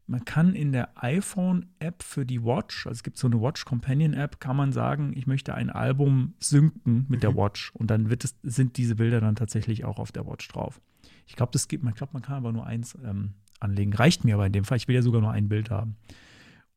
[0.05, 4.41] man kann in der iPhone-App für die Watch, also es gibt so eine Watch Companion-App,
[4.41, 8.35] kann man sagen, ich möchte ein Album synken mit der Watch und dann wird es,
[8.43, 10.81] sind diese Bilder dann tatsächlich auch auf der Watch drauf.
[11.25, 13.33] Ich glaube, das gibt, man glaube, man kann aber nur eins ähm,
[13.63, 13.93] anlegen.
[13.93, 14.77] Reicht mir aber in dem Fall.
[14.77, 15.95] Ich will ja sogar nur ein Bild haben.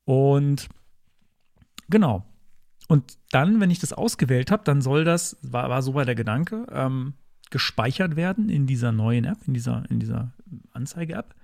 [0.04, 0.68] Und
[1.88, 2.24] genau.
[2.88, 6.14] Und dann, wenn ich das ausgewählt habe, dann soll das, war, war so bei der
[6.14, 7.14] Gedanke, ähm,
[7.50, 10.32] gespeichert werden in dieser neuen App, in dieser, in dieser
[10.72, 11.34] Anzeige-App.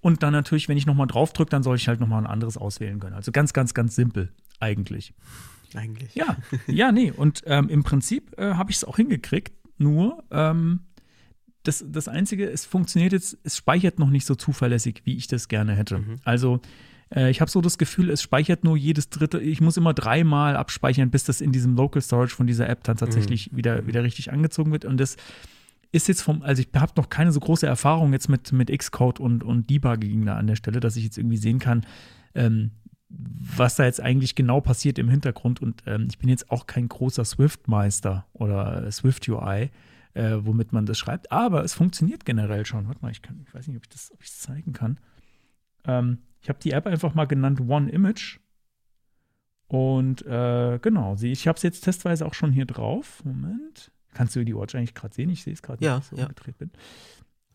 [0.00, 2.56] Und dann natürlich, wenn ich nochmal drauf drücke, dann soll ich halt nochmal ein anderes
[2.56, 3.14] auswählen können.
[3.14, 5.14] Also ganz, ganz, ganz simpel eigentlich.
[5.74, 6.14] Eigentlich.
[6.14, 7.10] Ja, ja, nee.
[7.10, 9.52] Und ähm, im Prinzip äh, habe ich es auch hingekriegt.
[9.78, 10.80] Nur ähm,
[11.64, 15.48] das, das Einzige, es funktioniert jetzt, es speichert noch nicht so zuverlässig, wie ich das
[15.48, 15.96] gerne hätte.
[16.24, 16.60] Also
[17.14, 20.56] äh, ich habe so das Gefühl, es speichert nur jedes dritte, ich muss immer dreimal
[20.56, 24.32] abspeichern, bis das in diesem Local Storage von dieser App dann tatsächlich wieder, wieder richtig
[24.32, 24.84] angezogen wird.
[24.84, 25.16] Und das
[25.92, 29.20] ist jetzt vom, also ich habe noch keine so große Erfahrung jetzt mit, mit Xcode
[29.20, 31.86] und, und Debugging da an der Stelle, dass ich jetzt irgendwie sehen kann,
[32.34, 32.72] ähm,
[33.08, 35.62] was da jetzt eigentlich genau passiert im Hintergrund.
[35.62, 39.70] Und ähm, ich bin jetzt auch kein großer Swift-Meister oder Swift UI,
[40.14, 41.30] äh, womit man das schreibt.
[41.32, 42.86] Aber es funktioniert generell schon.
[42.88, 44.98] Warte mal, ich, kann, ich weiß nicht, ob ich das ob zeigen kann.
[45.84, 48.38] Ähm, ich habe die App einfach mal genannt One Image.
[49.68, 53.22] Und äh, genau, sie- ich habe es jetzt testweise auch schon hier drauf.
[53.24, 53.90] Moment.
[54.12, 55.30] Kannst du die Watch eigentlich gerade sehen?
[55.30, 56.22] Ich sehe es gerade, Ja, wenn ich so ja.
[56.24, 56.70] umgedreht bin.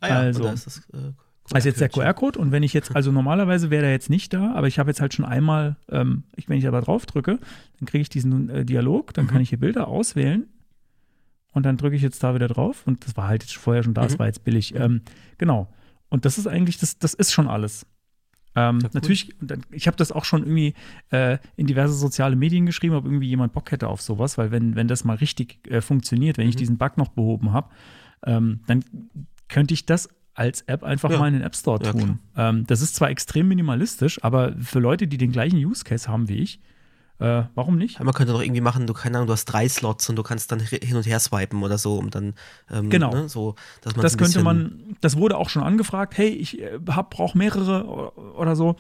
[0.02, 1.14] Ah, ja, Also- da ist das, äh,
[1.52, 2.04] Also jetzt der QR-Code.
[2.14, 4.90] QR-Code und wenn ich jetzt, also normalerweise wäre der jetzt nicht da, aber ich habe
[4.90, 7.40] jetzt halt schon einmal, ähm, ich, wenn ich aber drauf drücke,
[7.80, 9.30] dann kriege ich diesen äh, Dialog, dann Mhm.
[9.30, 10.48] kann ich hier Bilder auswählen
[11.54, 13.94] und dann drücke ich jetzt da wieder drauf und das war halt jetzt vorher schon
[13.94, 14.20] da, das Mhm.
[14.20, 14.76] war jetzt billig.
[14.76, 15.02] Ähm,
[15.38, 15.68] genau.
[16.10, 17.86] Und das ist eigentlich, das, das ist schon alles.
[18.56, 18.90] Ähm, Ja.
[18.94, 19.36] Natürlich,
[19.72, 20.74] ich habe das auch schon irgendwie
[21.12, 24.76] äh, in diverse soziale Medien geschrieben, ob irgendwie jemand Bock hätte auf sowas, weil wenn,
[24.76, 26.60] wenn das mal richtig äh, funktioniert, wenn ich Mhm.
[26.60, 27.70] diesen Bug noch behoben habe,
[28.26, 28.84] ähm, dann
[29.48, 31.20] könnte ich das als App einfach Ja.
[31.20, 32.20] mal in den App Store Ja, tun.
[32.36, 36.28] ähm, das ist zwar extrem minimalistisch, aber für Leute, die den gleichen Use Case haben
[36.30, 36.60] wie ich,
[37.20, 38.00] äh, warum nicht?
[38.02, 40.52] Man könnte doch irgendwie machen, du, keine Ahnung, du hast drei Slots und du kannst
[40.52, 42.34] dann hin und her swipen oder so, um dann,
[42.72, 43.14] ähm, Genau.
[43.14, 46.80] ne, so, dass man Das könnte man, das wurde auch schon angefragt, hey, ich äh,
[46.90, 48.76] hab, brauche mehrere oder so.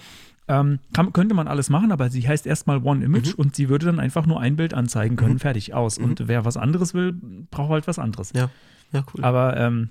[0.47, 3.33] Ähm, kann, könnte man alles machen, aber sie heißt erstmal One Image Mhm.
[3.35, 5.97] und sie würde dann einfach nur ein Bild anzeigen können, fertig, aus.
[5.99, 7.13] Und wer was anderes will,
[7.51, 8.31] braucht halt was anderes.
[8.33, 8.49] Ja,
[8.91, 9.23] ja, cool.
[9.23, 9.89] Aber ähm,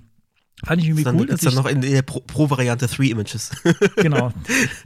[0.65, 3.09] fand ich irgendwie dann cool, gibt's dass dann noch in, in der Pro- Pro-Variante Three
[3.11, 3.51] Images.
[3.95, 4.33] genau,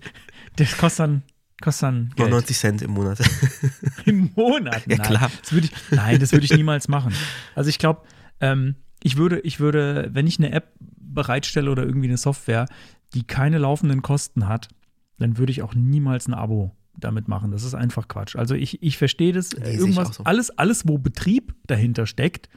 [0.58, 1.22] das kostet dann,
[1.62, 2.30] kostet dann Geld.
[2.30, 3.20] 99 Cent im Monat.
[4.06, 4.86] Im Monat.
[4.88, 5.32] Ja, nein, klar.
[5.42, 7.14] Das würde ich, nein, das würde ich niemals machen.
[7.56, 8.02] Also ich glaube,
[8.42, 12.66] ähm, ich würde, ich würde, wenn ich eine App bereitstelle oder irgendwie eine Software,
[13.14, 14.70] die keine laufenden Kosten hat,
[15.20, 17.52] dann würde ich auch niemals ein Abo damit machen.
[17.52, 18.36] Das ist einfach Quatsch.
[18.36, 19.52] Also ich, ich verstehe das.
[19.54, 20.24] Nee, irgendwas, so.
[20.24, 22.50] alles, alles, wo Betrieb dahinter steckt,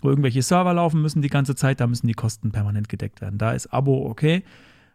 [0.00, 3.38] wo irgendwelche Server laufen müssen die ganze Zeit, da müssen die Kosten permanent gedeckt werden.
[3.38, 4.42] Da ist Abo okay.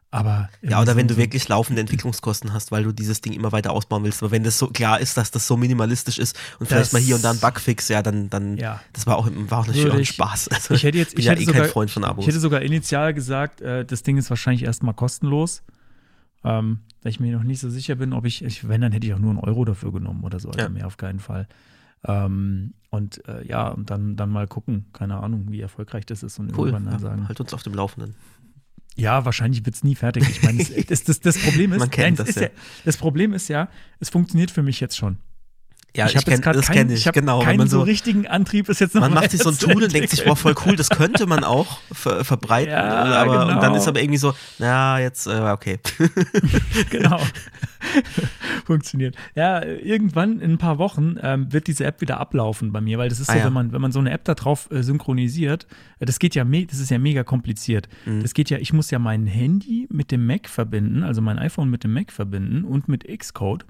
[0.10, 3.72] Aber Ja, oder wenn du wirklich laufende Entwicklungskosten hast, weil du dieses Ding immer weiter
[3.72, 4.24] ausbauen willst.
[4.24, 7.02] Aber wenn das so klar ist, dass das so minimalistisch ist und vielleicht Das- mal
[7.02, 8.80] hier und da ein Bugfix, ja, dann, dann Ja.
[8.93, 10.48] das war auch, war auch natürlich auch ein Spaß.
[10.48, 12.24] Also, Ich hätte jetzt, bin ich ja hätte eh sogar, kein Freund von Abos.
[12.24, 15.62] Ich hätte sogar initial gesagt, äh, das Ding ist wahrscheinlich erstmal kostenlos.
[16.43, 19.06] Ähm, da ich mir noch nicht so sicher bin, ob ich, ich, wenn, dann hätte
[19.08, 20.70] ich auch nur einen Euro dafür genommen oder so, also Ja.
[20.70, 21.48] mehr auf keinen Fall.
[22.06, 26.39] Ähm, und äh, ja, und dann, dann mal gucken, keine Ahnung, wie erfolgreich das ist
[26.39, 26.70] und cool.
[26.70, 27.28] irgendwann dann Ja, sagen.
[27.28, 28.15] halt uns auf dem Laufenden.
[28.97, 30.27] Ja, wahrscheinlich wird es nie fertig.
[30.27, 32.49] Ich meine, das, das, das, Problem ist, Man kennt nein, das ist ja.
[32.83, 35.17] das Problem ist ja, es funktioniert für mich jetzt schon.
[35.95, 37.39] Ja, ich habe kenn- jetzt gerade das keinen, kenne ich, ich genau.
[37.41, 39.84] keinen man so so, richtigen Antrieb, ist jetzt noch man macht sich so ein Tool
[39.84, 42.71] und denkt sich, boah, voll cool, das könnte man auch ver verbreiten.
[42.71, 43.76] Ja, aber, Und dann genau.
[43.78, 45.80] ist aber irgendwie so, na, jetzt, äh, okay.
[46.91, 47.19] genau.
[48.65, 49.15] Funktioniert.
[49.36, 53.10] Ja, irgendwann in ein paar Wochen ähm, wird diese App wieder ablaufen bei mir, weil
[53.10, 53.45] das ist Ah, so, ja.
[53.45, 55.67] wenn man, wenn man so eine App da drauf äh, synchronisiert,
[56.00, 57.88] äh, das geht ja, das ist ja mega kompliziert.
[58.06, 58.21] Mhm.
[58.21, 61.69] Das geht ja, ich muss ja mein Handy mit dem Mac verbinden, also mein iPhone
[61.69, 63.65] mit dem Mac verbinden und mit Xcode.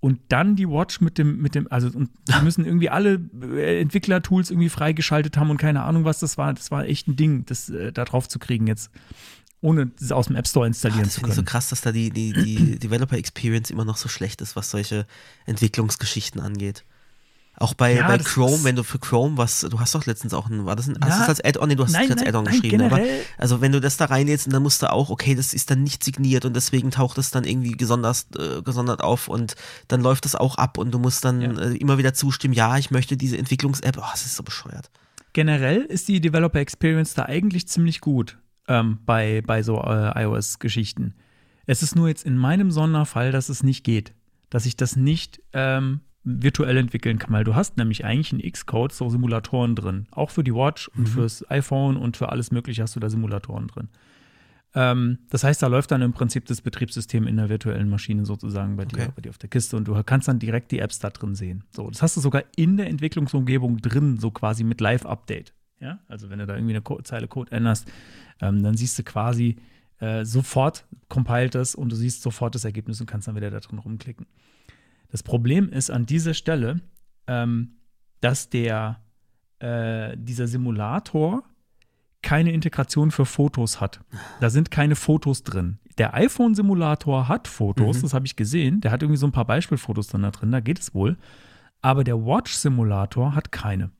[0.00, 3.80] Und dann die Watch mit dem, mit dem, also und die müssen irgendwie alle äh,
[3.80, 6.52] Entwicklertools irgendwie freigeschaltet haben und keine Ahnung, was das war.
[6.54, 8.90] Das war echt ein Ding, das äh, da drauf zu kriegen jetzt,
[9.62, 11.46] ohne das aus dem App Store installieren Das zu finde ich so können.
[11.46, 15.06] krass, dass da die, die, die Developer Experience immer noch so schlecht ist, was solche
[15.46, 16.84] Entwicklungsgeschichten angeht.
[17.58, 20.34] Auch bei, Ja, bei das Chrome, wenn du für Chrome was, du hast doch letztens
[20.34, 21.14] auch ein, war das ein, hast Ja.
[21.14, 21.68] du das als Add-on?
[21.68, 23.00] Nee, du hast Nein, es als Add-on geschrieben, aber
[23.38, 25.82] also wenn du das da reinlädst und dann musst du auch, okay, das ist dann
[25.82, 29.54] nicht signiert und deswegen taucht es dann irgendwie gesondert, äh, gesondert auf und
[29.88, 31.52] dann läuft das auch ab und du musst dann Ja.
[31.52, 34.90] äh, immer wieder zustimmen, ja, ich möchte diese Entwicklungs-App, oh, das ist so bescheuert.
[35.32, 38.38] Generell ist die Developer Experience da eigentlich ziemlich gut
[38.68, 41.14] ähm, bei, bei so äh, iOS-Geschichten.
[41.66, 44.12] Es ist nur jetzt in meinem Sonderfall, dass es nicht geht.
[44.50, 48.92] Dass ich das nicht ähm, virtuell entwickeln kann, weil du hast nämlich eigentlich in Xcode
[48.92, 50.06] so Simulatoren drin.
[50.10, 53.68] Auch für die Watch und fürs iPhone und für alles Mögliche hast du da Simulatoren
[53.68, 53.88] drin.
[54.74, 58.76] Ähm, das heißt, da läuft dann im Prinzip das Betriebssystem in der virtuellen Maschine sozusagen
[58.76, 59.12] bei, dir, Okay.
[59.14, 61.62] bei dir auf der Kiste und du kannst dann direkt die Apps da drin sehen.
[61.70, 65.54] So, das hast du sogar in der Entwicklungsumgebung drin, so quasi mit Live-Update.
[65.80, 67.86] Ja, also wenn du da irgendwie eine Co Zeile Code änderst,
[68.40, 69.56] ähm, dann siehst du quasi
[70.00, 73.60] äh, sofort compiled es und du siehst sofort das Ergebnis und kannst dann wieder da
[73.60, 74.26] drin rumklicken.
[75.10, 76.80] Das Problem ist an dieser Stelle,
[77.26, 77.76] ähm,
[78.20, 79.00] dass der
[79.58, 81.42] äh, dieser Simulator
[82.22, 84.00] keine Integration für Fotos hat.
[84.40, 85.78] Da sind keine Fotos drin.
[85.96, 88.02] Der iPhone-Simulator hat Fotos, Mhm.
[88.02, 88.80] das habe ich gesehen.
[88.80, 91.16] Der hat irgendwie so ein paar Beispielfotos dann da drin, da geht es wohl.
[91.82, 93.90] Aber der Watch-Simulator hat keine.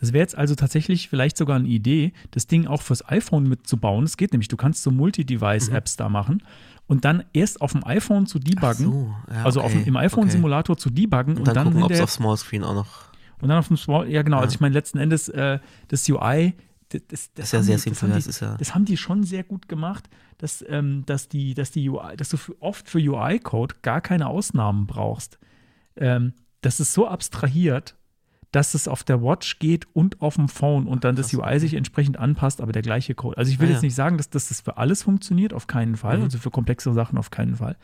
[0.00, 4.04] Das wäre jetzt also tatsächlich vielleicht sogar eine Idee, das Ding auch fürs iPhone mitzubauen.
[4.04, 6.42] Es geht nämlich, du kannst so Multi-Device-Apps da machen
[6.88, 9.96] und dann erst auf dem iPhone zu debuggen, so, ja, also auf dem, okay, im
[9.96, 13.04] iPhone-Simulator zu debuggen Und dann, gucken, ob es auf Smallscreen auch noch.
[13.40, 14.42] und dann auf dem Small, ja genau, Ja.
[14.42, 16.54] also ich meine letzten Endes äh, das UI,
[16.88, 18.96] das, das, das, ist ja sehr die, simpel, das, haben das ja- das haben die
[18.96, 22.90] schon sehr gut gemacht, dass, ähm, dass die, dass die UI, dass du für, oft
[22.90, 25.38] für UI-Code gar keine Ausnahmen brauchst.
[25.96, 27.96] Ähm, das ist so abstrahiert,
[28.52, 31.58] dass es auf der Watch geht und auf dem Phone und dann das Krass, UI
[31.58, 33.36] sich entsprechend anpasst, aber der gleiche Code.
[33.38, 33.86] Also ich will Ah, jetzt ja.
[33.86, 36.24] nicht sagen, dass, dass das für alles funktioniert, auf keinen Fall, Mhm.
[36.24, 37.76] also für komplexere Sachen auf keinen Fall.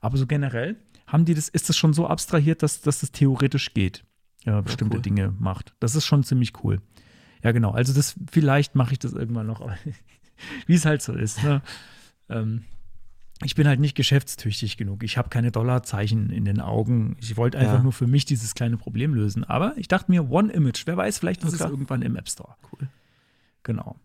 [0.00, 3.74] Aber so generell haben die das, ist das schon so abstrahiert, dass, dass das theoretisch
[3.74, 4.04] geht,
[4.44, 5.02] ja, bestimmte cool.
[5.02, 5.74] Dinge macht.
[5.80, 6.80] Das ist schon ziemlich cool.
[7.42, 7.72] Ja, genau.
[7.72, 9.60] Also das, vielleicht mache ich das irgendwann noch,
[10.66, 11.42] wie es halt so ist.
[11.42, 11.60] Ne?
[12.28, 12.62] Ähm,
[13.44, 15.02] ich bin halt nicht geschäftstüchtig genug.
[15.02, 17.16] Ich habe keine Dollarzeichen in den Augen.
[17.20, 17.82] Ich wollte einfach Ja.
[17.82, 19.44] nur für mich dieses kleine Problem lösen.
[19.44, 22.54] Aber ich dachte mir, One Image, wer weiß, vielleicht ist es irgendwann im App Store.
[22.72, 22.88] Cool.
[23.62, 23.96] Genau.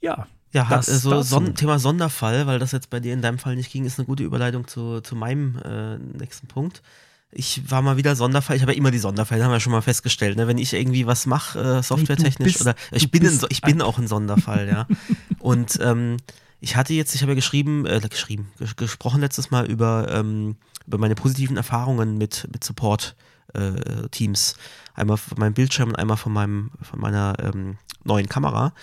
[0.00, 1.22] Ja, Ja, Das hat, so dazu.
[1.28, 4.06] Son Thema Sonderfall, weil das jetzt bei dir in deinem Fall nicht ging, ist eine
[4.06, 6.82] gute Überleitung zu, zu meinem äh, nächsten Punkt.
[7.30, 8.56] Ich war mal wieder Sonderfall.
[8.56, 10.36] Ich habe ja immer die Sonderfälle, haben wir schon mal festgestellt.
[10.36, 10.48] Ne?
[10.48, 14.08] Wenn ich irgendwie was mache, äh, softwaretechnisch oder ich bin, So- ich bin auch ein
[14.08, 14.88] Sonderfall, ja.
[15.38, 16.16] Und ähm,
[16.60, 20.56] ich hatte jetzt, ich habe ja geschrieben, äh, geschrieben, ges gesprochen letztes Mal über, ähm,
[20.86, 24.54] über meine positiven Erfahrungen mit, mit Support-Teams.
[24.94, 28.74] einmal von meinem Bildschirm und einmal von meinem, von meiner ähm, neuen Kamera.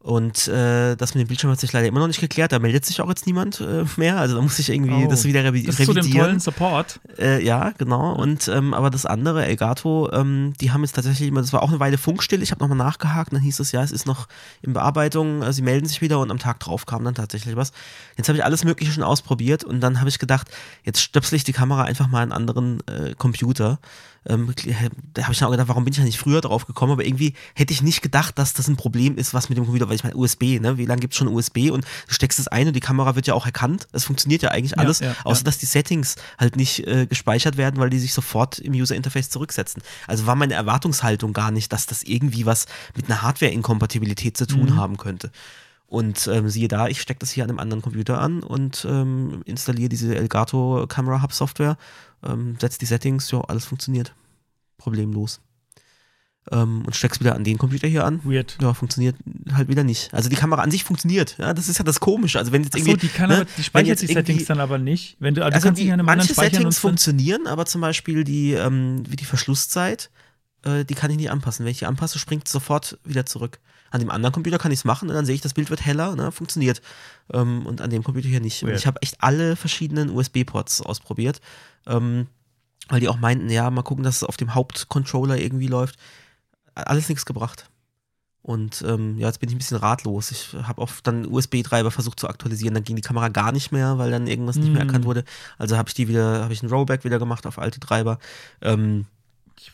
[0.00, 2.52] Und äh, das mit dem Bildschirm hat sich leider immer noch nicht geklärt.
[2.52, 4.16] Da meldet sich auch jetzt niemand äh, mehr.
[4.18, 6.24] Also da muss ich irgendwie Oh, das wieder revi das zu dem revidieren.
[6.26, 7.00] tollen Support.
[7.18, 8.14] Äh, ja, genau.
[8.14, 11.70] Und ähm, aber das andere, Elgato, ähm, die haben jetzt tatsächlich immer, das war auch
[11.70, 12.42] eine Weile Funkstill.
[12.42, 14.28] Ich habe nochmal nachgehakt, dann hieß es ja, es ist noch
[14.62, 17.72] in Bearbeitung, äh, sie melden sich wieder und am Tag drauf kam dann tatsächlich was.
[18.16, 20.48] Jetzt habe ich alles Mögliche schon ausprobiert und dann habe ich gedacht,
[20.84, 23.80] jetzt stöpsel ich die Kamera einfach mal in einen anderen äh, Computer.
[24.26, 24.52] Ähm,
[25.14, 26.92] da habe ich dann auch gedacht, warum bin ich da nicht früher drauf gekommen?
[26.92, 29.88] Aber irgendwie hätte ich nicht gedacht, dass das ein Problem ist, was mit dem Computer,
[29.88, 30.76] weil ich meine, USB, ne?
[30.78, 33.26] Wie lange gibt es schon USB und du steckst es ein und die Kamera wird
[33.26, 33.86] ja auch erkannt.
[33.92, 35.44] Das funktioniert ja eigentlich Ja, alles, ja, außer ja.
[35.44, 39.30] dass die Settings halt nicht äh, gespeichert werden, weil die sich sofort im User Interface
[39.30, 39.82] zurücksetzen.
[40.06, 44.70] Also war meine Erwartungshaltung gar nicht, dass das irgendwie was mit einer Hardware-Inkompatibilität zu tun
[44.70, 44.76] Mhm.
[44.76, 45.30] haben könnte.
[45.88, 49.40] Und ähm, siehe da, ich stecke das hier an einem anderen Computer an und ähm,
[49.46, 51.78] installiere diese Elgato Camera Hub Software,
[52.22, 54.14] ähm, setze die Settings, ja, alles funktioniert.
[54.76, 55.40] Problemlos.
[56.52, 58.20] Ähm, und steck's wieder an den Computer hier an.
[58.24, 58.58] Weird.
[58.60, 59.16] Ja, funktioniert
[59.52, 60.12] halt wieder nicht.
[60.12, 61.36] Also die Kamera an sich funktioniert.
[61.38, 62.38] Ja, das ist ja das Komische.
[62.38, 63.06] Also wenn jetzt Achso, irgendwie.
[63.06, 65.16] die, kann ne, aber, die speichert jetzt die Settings dann aber nicht.
[65.20, 69.24] Wenn du, also, also die, manche Settings funktionieren, aber zum Beispiel die, ähm, wie die
[69.24, 70.10] Verschlusszeit,
[70.64, 71.64] äh, die kann ich nicht anpassen.
[71.64, 73.58] Wenn ich die anpasse, springt es sofort wieder zurück.
[73.90, 75.84] An dem anderen Computer kann ich es machen und dann sehe ich, das Bild wird
[75.84, 76.82] heller, ne, funktioniert.
[77.32, 78.62] Ähm, und an dem Computer hier nicht.
[78.62, 81.40] Und ich habe echt alle verschiedenen USB-Ports ausprobiert,
[81.86, 82.26] ähm,
[82.88, 85.96] weil die auch meinten, ja, mal gucken, dass es auf dem Hauptcontroller irgendwie läuft.
[86.74, 87.68] Alles nichts gebracht.
[88.42, 90.30] Und ähm, ja, jetzt bin ich ein bisschen ratlos.
[90.30, 92.72] Ich habe auch dann USB-Treiber versucht zu aktualisieren.
[92.72, 94.88] Dann ging die Kamera gar nicht mehr, weil dann irgendwas nicht mehr Mm.
[94.88, 95.24] erkannt wurde.
[95.58, 98.18] Also habe ich die wieder, habe ich einen Rollback wieder gemacht auf alte Treiber.
[98.62, 99.04] Ähm,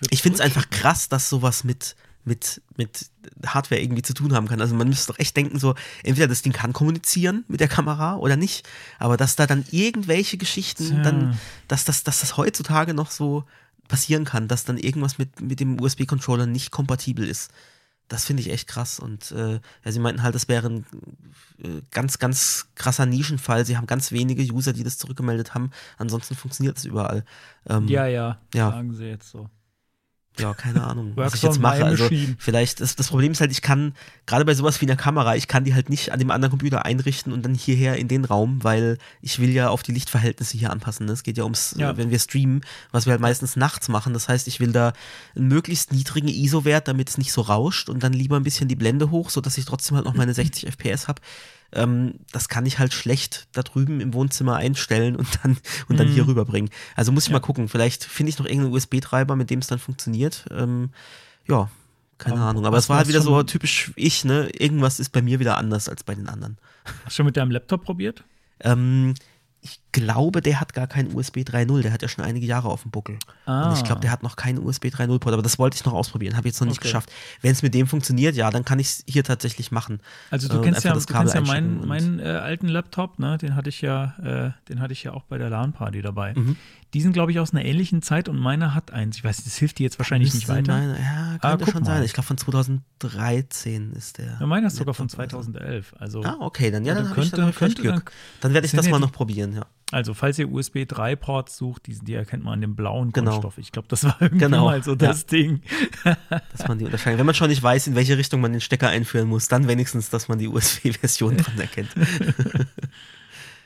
[0.00, 3.10] würd ich finde es einfach krass, dass sowas mit, mit, mit
[3.46, 4.60] Hardware irgendwie zu tun haben kann.
[4.60, 8.16] Also man müsste doch echt denken, so, entweder das Ding kann kommunizieren mit der Kamera
[8.16, 8.66] oder nicht.
[8.98, 11.02] Aber dass da dann irgendwelche Geschichten Tja.
[11.02, 13.44] dann, dass das, dass das heutzutage noch so
[13.88, 17.50] passieren kann, dass dann irgendwas mit, mit dem USB-Controller nicht kompatibel ist.
[18.08, 18.98] Das finde ich echt krass.
[19.00, 20.86] Und äh, ja, sie meinten halt, das wäre ein
[21.62, 23.64] äh, ganz, ganz krasser Nischenfall.
[23.64, 25.70] Sie haben ganz wenige User, die das zurückgemeldet haben.
[25.96, 27.24] Ansonsten funktioniert es überall.
[27.66, 28.70] Ähm, Ja, ja, Ja.
[28.70, 29.48] sagen sie jetzt so.
[30.38, 31.84] Ja, keine Ahnung, was ich jetzt mache.
[31.84, 32.34] Also machine.
[32.38, 33.94] vielleicht, das, das Problem ist halt, ich kann,
[34.26, 36.84] gerade bei sowas wie einer Kamera, ich kann die halt nicht an dem anderen Computer
[36.84, 40.70] einrichten und dann hierher in den Raum, weil ich will ja auf die Lichtverhältnisse hier
[40.70, 41.06] anpassen.
[41.06, 41.12] ne?
[41.12, 41.96] Es geht ja ums, Ja.
[41.96, 44.12] wenn wir streamen, was wir halt meistens nachts machen.
[44.12, 44.92] Das heißt, ich will da
[45.36, 48.76] einen möglichst niedrigen ISO-Wert, damit es nicht so rauscht und dann lieber ein bisschen die
[48.76, 51.22] Blende hoch, sodass ich trotzdem halt noch meine 60 FPS habe.
[51.74, 55.56] Ähm, das kann ich halt schlecht da drüben im Wohnzimmer einstellen und dann,
[55.88, 56.12] und dann Mhm.
[56.12, 56.70] hier rüberbringen.
[56.96, 57.34] Also muss ich Ja.
[57.34, 57.68] mal gucken.
[57.68, 60.46] Vielleicht finde ich noch irgendeinen USB-Treiber, mit dem es dann funktioniert.
[60.50, 60.90] Ähm,
[61.46, 61.68] ja,
[62.18, 62.66] keine Aber Ahnung.
[62.66, 64.48] Aber es war halt wieder so typisch ich, ne?
[64.58, 66.58] Irgendwas ist bei mir wieder anders als bei den anderen.
[66.84, 68.24] Hast du schon mit deinem Laptop probiert?
[68.60, 69.14] Ähm,
[69.66, 71.80] ich glaube, der hat gar keinen USB 3.0.
[71.80, 73.18] Der hat ja schon einige Jahre auf dem Buckel.
[73.46, 73.70] Ah.
[73.70, 75.32] Und ich glaube, der hat noch keinen USB 3.0 Port.
[75.32, 76.36] Aber das wollte ich noch ausprobieren.
[76.36, 76.88] Habe ich jetzt noch nicht Okay.
[76.88, 77.10] geschafft.
[77.40, 80.00] Wenn es mit dem funktioniert, ja, dann kann ich es hier tatsächlich machen.
[80.30, 83.18] Also Äh, du und kennst ja, das du kennst ja meinen, meinen äh, alten Laptop,
[83.18, 83.38] ne?
[83.38, 86.34] Den hatte ich ja, äh, den hatte ich ja auch bei der LAN-Party dabei.
[86.34, 86.56] Mhm.
[86.94, 89.16] Die sind, glaube ich, aus einer ähnlichen Zeit und meiner hat eins.
[89.16, 90.72] Ich weiß, das hilft dir jetzt wahrscheinlich nicht weiter.
[90.72, 91.98] Meine, ja, Ah, könnte guck schon sein.
[91.98, 92.04] mal.
[92.04, 94.36] Ich glaube, von 2013 ist der.
[94.40, 95.52] Ja, meiner ist sogar von Laptop oder so.
[95.52, 95.94] 2011.
[95.98, 98.12] Also, Ah, okay, dann ja, Ja, dann dann habe ich könnte- dann könnte Glück.
[98.40, 99.66] Dann werde ich das mal noch probieren, ja.
[99.90, 103.32] also falls ihr USB 3-Ports sucht, die, die erkennt man an dem blauen Genau.
[103.32, 103.58] Kunststoff.
[103.58, 104.96] Ich glaube, das war irgendwie Genau, mal so ja.
[104.96, 105.62] das Ding.
[106.28, 107.18] Dass man die unterscheiden.
[107.18, 110.10] Wenn man schon nicht weiß, in welche Richtung man den Stecker einführen muss, dann wenigstens,
[110.10, 111.90] dass man die USB-Version dran erkennt.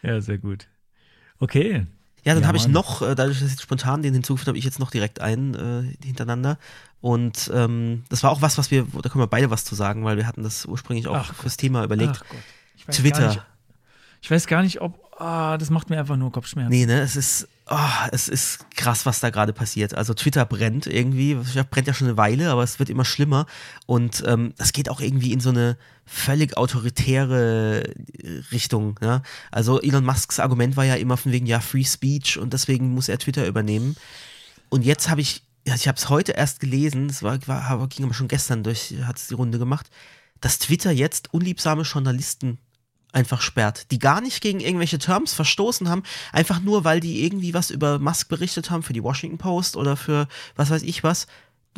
[0.03, 0.67] Ja, sehr gut.
[1.41, 1.87] Okay.
[2.29, 4.65] Ja, dann Ja, habe ich noch, äh, dadurch, dass ich spontan den hinzugefügt habe, ich
[4.65, 6.59] jetzt noch direkt einen äh, hintereinander.
[7.01, 10.05] Und ähm, das war auch was, was wir, da können wir beide was zu sagen,
[10.05, 12.21] weil wir hatten das ursprünglich auch Ach fürs Thema überlegt.
[12.23, 12.25] Ach
[12.87, 12.95] Gott.
[12.95, 13.47] Twitter.
[14.21, 15.08] Ich weiß gar nicht, ob.
[15.21, 16.71] Ah, das macht mir einfach nur Kopfschmerzen.
[16.71, 17.77] Nee, ne, es ist, oh,
[18.13, 19.93] es ist krass, was da gerade passiert.
[19.93, 21.35] Also Twitter brennt irgendwie,
[21.71, 23.47] brennt ja schon eine Weile, aber es wird immer schlimmer.
[23.87, 25.77] Und ähm, das geht auch irgendwie in so eine
[26.07, 27.83] völlig autoritäre
[28.53, 29.01] Richtung.
[29.03, 29.23] Ja?
[29.51, 33.09] Also Elon Musks Argument war ja immer von wegen, ja, Free Speech und deswegen muss
[33.09, 33.97] er Twitter übernehmen.
[34.69, 38.15] Und jetzt habe ich, ich habe es heute erst gelesen, es war, war, ging aber
[38.15, 39.91] schon gestern durch, hat es die Runde gemacht,
[40.41, 42.59] dass Twitter jetzt unliebsame Journalisten
[43.13, 47.55] einfach sperrt, die gar nicht gegen irgendwelche Terms verstoßen haben, einfach nur, weil die irgendwie
[47.55, 51.27] was über Musk berichtet haben für die Washington Post oder für was weiß ich was,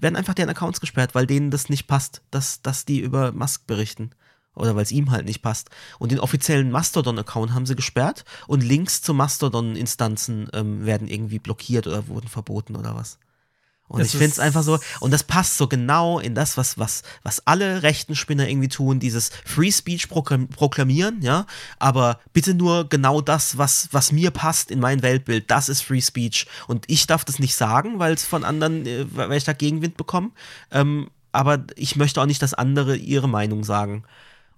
[0.01, 3.67] werden einfach deren Accounts gesperrt, weil denen das nicht passt, dass, dass die über Musk
[3.67, 4.11] berichten.
[4.57, 5.71] Oder weil es ihm halt nicht passt.
[5.99, 11.87] Und den offiziellen Mastodon-Account haben sie gesperrt und Links zu Mastodon-Instanzen ähm, werden irgendwie blockiert
[11.87, 13.19] oder wurden verboten oder was.
[13.91, 16.79] Und Das ich finde es einfach so, und das passt so genau in das, was,
[16.79, 21.45] was, was alle rechten Spinner irgendwie tun, dieses Free Speech proklam proklamieren, ja,
[21.81, 26.01] aber bitte nur genau das, was, was mir passt in mein Weltbild, das ist Free
[26.01, 26.47] Speech.
[26.69, 29.97] Und ich darf das nicht sagen, weil es von anderen, äh, weil ich da Gegenwind
[29.97, 30.31] bekomme.
[30.71, 34.05] Ähm, aber ich möchte auch nicht, dass andere ihre Meinung sagen.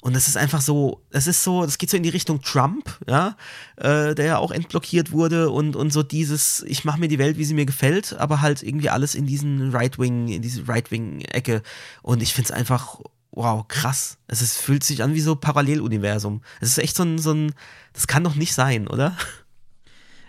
[0.03, 2.99] Und das ist einfach so, es ist so, das geht so in die Richtung Trump,
[3.07, 3.37] ja,
[3.77, 7.39] äh, der ja auch entblockiert wurde und, und so dieses, ich mache mir die Welt,
[7.39, 11.63] wie sie mir gefällt, aber halt irgendwie alles in diesen Right-Wing, in diese Right-Wing-Ecke.
[12.03, 12.99] Und ich finde es einfach,
[13.31, 14.19] wow, krass.
[14.27, 16.43] Es ist, fühlt sich an wie so Paralleluniversum.
[16.61, 17.55] Es ist echt so ein, so ein,
[17.93, 19.17] das kann doch nicht sein, oder?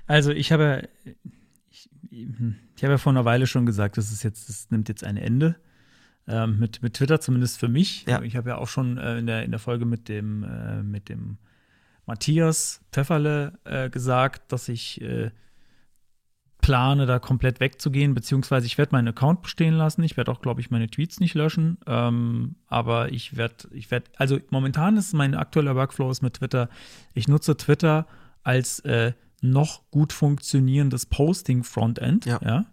[0.06, 0.88] Also ich habe,
[1.72, 5.04] ich, ich habe ja vor einer Weile schon gesagt, das ist jetzt, das nimmt jetzt
[5.04, 5.56] ein Ende.
[6.28, 8.06] Ähm, mit, mit Twitter zumindest für mich.
[8.08, 8.22] Ja.
[8.22, 11.10] Ich habe ja auch schon äh, in, der, in der Folge mit dem, äh, mit
[11.10, 11.38] dem
[12.06, 15.32] Matthias Pfefferle äh, gesagt, dass ich äh,
[16.64, 20.02] plane, da komplett wegzugehen, beziehungsweise ich werde meinen Account bestehen lassen.
[20.02, 21.78] Ich werde auch, glaube ich, meine Tweets nicht löschen.
[21.86, 26.70] Ähm, aber ich werde, ich werde, also momentan ist mein aktueller Workflow ist mit Twitter.
[27.14, 28.08] Ich nutze Twitter
[28.44, 32.26] als äh, noch gut funktionierendes Posting-Frontend.
[32.26, 32.40] Ja.
[32.42, 32.66] ja?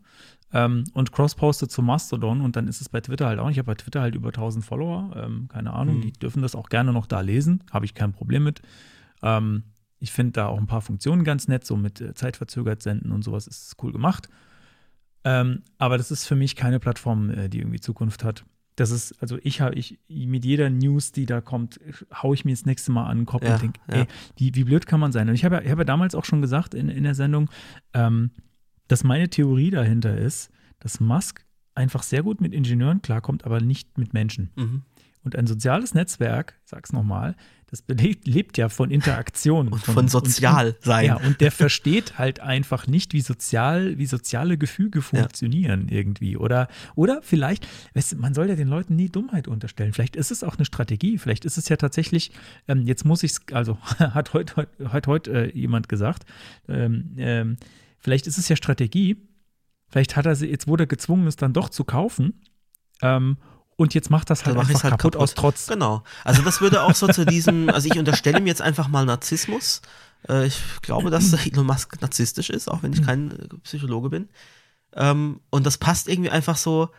[0.52, 3.50] Ähm, und cross-poste zu Mastodon und dann ist es bei Twitter halt auch.
[3.50, 6.00] Ich habe bei Twitter halt über 1000 Follower, ähm, keine Ahnung, Mhm.
[6.02, 8.60] die dürfen das auch gerne noch da lesen, habe ich kein Problem mit.
[9.22, 9.62] Ähm,
[10.00, 13.22] ich finde da auch ein paar Funktionen ganz nett, so mit äh, zeitverzögert senden und
[13.22, 14.28] sowas ist cool gemacht.
[15.24, 18.44] Ähm, aber das ist für mich keine Plattform, äh, die irgendwie Zukunft hat.
[18.76, 21.78] Das ist, also ich habe, ich, mit jeder News, die da kommt,
[22.14, 23.94] haue ich mir das nächste Mal an den Kopf Ja, und denke, ja.
[23.98, 25.28] ey, wie, wie blöd kann man sein?
[25.28, 27.50] Und ich habe ja, habe ja damals auch schon gesagt in, in der Sendung,
[27.92, 28.30] ähm,
[28.90, 30.50] dass meine Theorie dahinter ist,
[30.80, 34.50] dass Musk einfach sehr gut mit Ingenieuren klarkommt, aber nicht mit Menschen.
[34.56, 34.82] Mhm.
[35.22, 37.36] Und ein soziales Netzwerk, ich sag's nochmal,
[37.66, 39.68] das belebt, lebt ja von Interaktion.
[39.68, 41.06] Und von sozial sein.
[41.06, 46.36] Ja, und der versteht halt einfach nicht, wie sozial, wie soziale Gefüge funktionieren irgendwie.
[46.36, 49.92] Oder, oder vielleicht, weißt man soll ja den Leuten nie Dummheit unterstellen.
[49.92, 51.18] Vielleicht ist es auch eine Strategie.
[51.18, 52.32] Vielleicht ist es ja tatsächlich,
[52.66, 56.24] ähm, jetzt muss ich es, also hat heute heut, heut, heut, äh, jemand gesagt,
[56.66, 57.56] ähm, ähm,
[58.00, 59.16] vielleicht ist es ja Strategie.
[59.88, 62.42] Vielleicht hat er sie, jetzt wurde er gezwungen, es dann doch zu kaufen.
[63.02, 63.38] Ähm,
[63.76, 65.22] und jetzt macht das halt mach einfach halt kaputt, kaputt.
[65.22, 65.66] aus Trotz.
[65.68, 66.02] Genau.
[66.24, 69.80] Also das würde auch so zu diesem, also ich unterstelle ihm jetzt einfach mal Narzissmus.
[70.28, 74.28] Äh, ich glaube, dass Elon Musk narzisstisch ist, auch wenn ich kein äh, Psychologe bin.
[74.94, 76.90] Ähm, und das passt irgendwie einfach so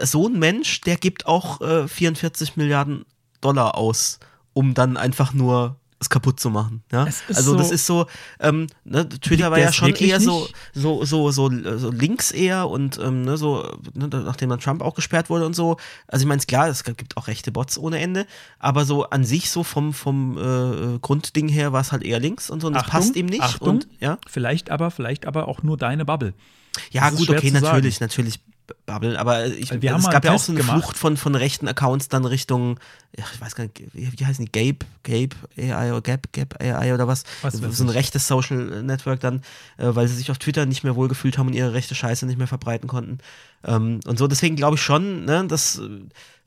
[0.00, 3.04] so ein Mensch, der gibt auch äh, 44 Milliarden
[3.40, 4.18] Dollar aus,
[4.52, 6.82] um dann einfach nur es kaputt zu machen.
[6.92, 7.06] Ja?
[7.06, 8.06] Es Also das so- ist so,
[8.40, 12.68] ähm, ne, Twitter war ja es schon eher so, so, so, so, so links eher
[12.68, 13.62] und ähm, ne, so,
[13.94, 15.76] ne, nachdem dann Trump auch gesperrt wurde und so.
[16.06, 18.26] Also ich meine, ist klar, es gibt auch rechte Bots ohne Ende,
[18.58, 22.50] aber so an sich so vom, vom äh, Grundding her war es halt eher links
[22.50, 23.42] und so und das Achtung, passt ihm nicht.
[23.42, 23.68] Achtung.
[23.68, 26.34] Und ja, Vielleicht aber, vielleicht aber auch nur deine Bubble.
[26.90, 28.40] ja Das gut, okay, natürlich, natürlich
[28.86, 30.82] Bubble, aber ich, Weil wir haben es gab ja auch so eine gemacht.
[30.82, 32.80] Flucht von, von rechten Accounts dann Richtung,
[33.12, 36.94] ich weiß gar nicht, wie, wie heißen die, Gabe, Gabe AI oder Gap, Gap AI
[36.94, 39.42] oder was, Was so ein rechtes Social Network dann,
[39.76, 42.38] äh, weil sie sich auf Twitter nicht mehr wohlgefühlt haben und ihre rechte Scheiße nicht
[42.38, 43.18] mehr verbreiten konnten.
[43.64, 45.88] Ähm, und so, deswegen glaube ich schon, ne, das äh,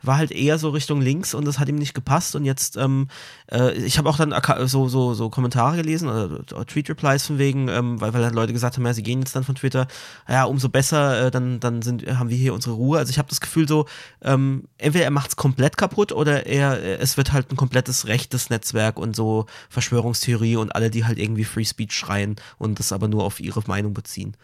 [0.02, 3.08] war halt eher so Richtung links und das hat ihm nicht gepasst und jetzt, ähm,
[3.52, 4.34] äh, ich habe auch dann
[4.68, 8.54] so, so, so Kommentare gelesen oder, oder Tweet-Replies von wegen, ähm, weil, weil halt Leute
[8.54, 9.88] gesagt haben, ja, sie gehen jetzt dann von Twitter,
[10.28, 13.00] ja, umso besser, äh, dann, dann sind, haben wir hier unsere Ruhe.
[13.00, 13.86] Also ich habe das Gefühl so,
[14.22, 18.08] ähm, entweder er macht es komplett kaputt oder er, äh, es wird halt ein komplettes
[18.08, 22.92] rechtes Netzwerk und so Verschwörungstheorie und alle, die halt irgendwie Free Speech schreien und das
[22.92, 24.36] aber nur auf ihre Meinung beziehen.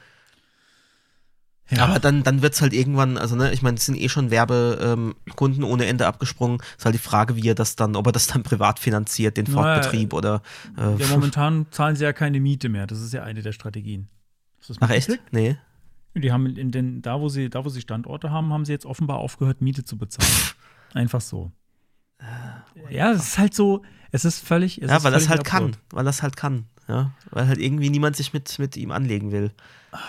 [1.69, 1.85] Ja.
[1.85, 4.31] Aber dann, dann wird es halt irgendwann, also ne, ich meine, es sind eh schon
[4.31, 6.59] Werbekunden ähm, ohne Ende abgesprungen.
[6.77, 9.45] Ist halt die Frage, wie er das dann, ob er das dann privat finanziert, den
[9.45, 10.41] Naja, Fortbetrieb oder
[10.77, 12.85] äh, Ja, momentan zahlen sie ja keine Miete mehr.
[12.85, 14.09] Das ist ja eine der Strategien.
[14.79, 15.19] Ach echt?
[15.31, 15.57] Nee.
[16.15, 18.85] Die haben in den, da wo sie, da wo sie Standorte haben, haben sie jetzt
[18.85, 20.31] offenbar aufgehört, Miete zu bezahlen.
[20.93, 21.51] Einfach so.
[22.89, 24.81] Ja, es ist halt so, es ist völlig.
[24.81, 25.65] Es ja, ist weil das halt kann.
[25.65, 25.79] absurd.
[25.91, 26.65] Weil das halt kann.
[26.87, 27.11] Ja.
[27.31, 29.51] Weil halt irgendwie niemand sich mit, mit ihm anlegen will.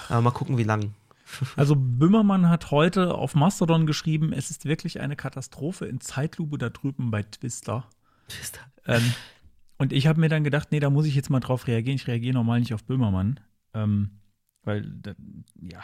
[0.08, 0.92] Aber mal gucken, wie lang.
[1.56, 6.70] Also Böhmermann hat heute auf Mastodon geschrieben, es ist wirklich eine Katastrophe in Zeitlupe da
[6.70, 7.88] drüben bei Twister.
[8.86, 9.14] Ähm,
[9.78, 11.96] und ich habe mir dann gedacht, nee, da muss ich jetzt mal drauf reagieren.
[11.96, 13.40] Ich reagiere normal nicht auf Böhmermann.
[13.74, 14.10] Ähm,
[14.62, 15.14] weil, da,
[15.60, 15.82] ja,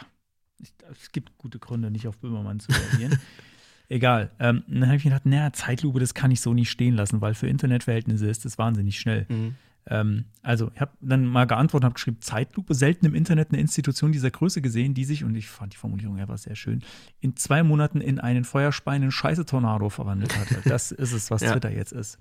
[0.59, 3.19] ich, es gibt gute Gründe, nicht auf Böhmermann zu reagieren.
[3.89, 4.31] Egal.
[4.39, 7.19] Ähm, dann habe ich mir gedacht, naja, Zeitlupe, das kann ich so nicht stehen lassen,
[7.19, 9.25] weil für Internetverhältnisse ist das wahnsinnig schnell.
[9.27, 9.55] Mhm.
[9.87, 13.59] Ähm, also, ich habe dann mal geantwortet und habe geschrieben, Zeitlupe, selten im Internet eine
[13.59, 16.83] Institution dieser Größe gesehen, die sich, und ich fand die Formulierung einfach sehr schön,
[17.19, 20.47] in zwei Monaten in einen feuerspeienden Scheiße-Tornado verwandelt hat.
[20.65, 21.51] Das ist es, was Ja.
[21.53, 22.19] Twitter jetzt ist.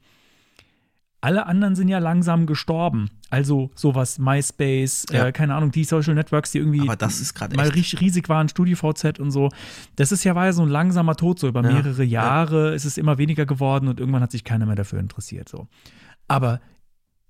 [1.23, 3.11] Alle anderen sind ja langsam gestorben.
[3.29, 5.27] Also sowas, MySpace, Ja.
[5.27, 8.01] äh, keine Ahnung, die Social Networks, die irgendwie mal echt.
[8.01, 9.51] riesig waren, StudiVZ und so.
[9.97, 12.23] Das ist ja war ja so ein langsamer Tod, so über Ja, mehrere ja.
[12.25, 15.51] Jahre ist es immer weniger geworden und irgendwann hat sich keiner mehr dafür interessiert.
[15.51, 15.69] So.
[16.27, 16.63] Aber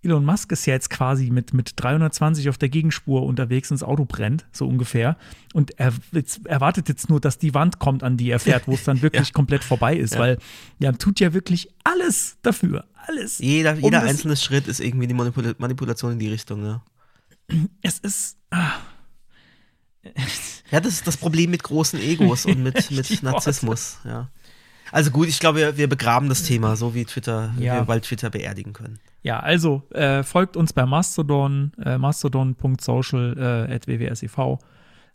[0.03, 4.07] Elon Musk ist ja jetzt quasi mit, mit 320 auf der Gegenspur unterwegs das Auto
[4.07, 5.17] brennt, so ungefähr.
[5.53, 8.73] Und er jetzt, erwartet jetzt nur, dass die Wand kommt, an die er fährt, wo
[8.73, 10.21] es dann wirklich komplett vorbei ist, Ja.
[10.21, 10.39] weil
[10.79, 12.87] er tut ja wirklich alles dafür.
[13.07, 13.39] Alles.
[13.39, 16.83] Jeder, um jeder einzelne Schritt ist irgendwie die Manipula Manipulation in die Richtung, ja.
[17.83, 18.37] Es ist.
[18.51, 18.73] Ah,
[20.71, 23.23] Ja, das ist das Problem mit großen Egos und mit, mit.
[23.23, 24.31] Narzissmus, ja.
[24.93, 27.75] Also gut, ich glaube, wir, wir begraben das Thema, so wie Twitter, wie Ja.
[27.77, 28.99] wir bald Twitter beerdigen können.
[29.23, 34.59] Ja, also äh, folgt uns bei Mastodon, äh, mastodon.social äh.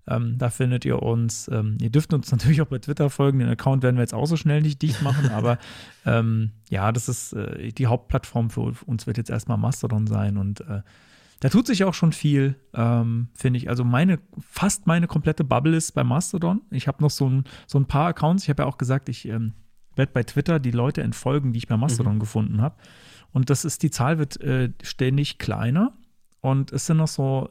[0.08, 1.50] Ähm, da findet ihr uns.
[1.52, 3.40] Ähm, ihr dürft uns natürlich auch bei Twitter folgen.
[3.40, 5.58] Den Account werden wir jetzt auch so schnell nicht dicht machen, aber
[6.06, 10.62] ähm, ja, das ist äh, die Hauptplattform für uns wird jetzt erstmal Mastodon sein und
[10.62, 10.82] äh,
[11.42, 13.70] da tut sich auch schon viel, ähm, finde ich.
[13.70, 16.62] Also meine, fast meine komplette Bubble ist bei Mastodon.
[16.72, 18.44] Ich habe noch so ein, so ein paar Accounts.
[18.44, 19.54] Ich habe ja auch gesagt, ich ähm,
[19.96, 22.76] werde bei Twitter die Leute entfolgen, die ich bei Mastodon gefunden habe.
[23.36, 25.92] Und das ist, die Zahl wird äh, ständig kleiner.
[26.40, 27.50] Und es sind noch so,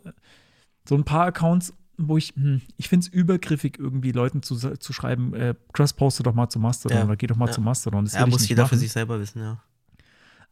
[0.89, 4.93] so ein paar Accounts, wo ich, hm, ich finde es übergriffig, irgendwie Leuten zu, zu
[4.95, 7.53] schreiben, äh, Cross poste doch mal zu Mastodon Ja, oder geh doch mal ja.
[7.53, 8.05] zu Mastodon.
[8.07, 9.63] Das Ja, ich muss jeder für sich selber wissen, ja.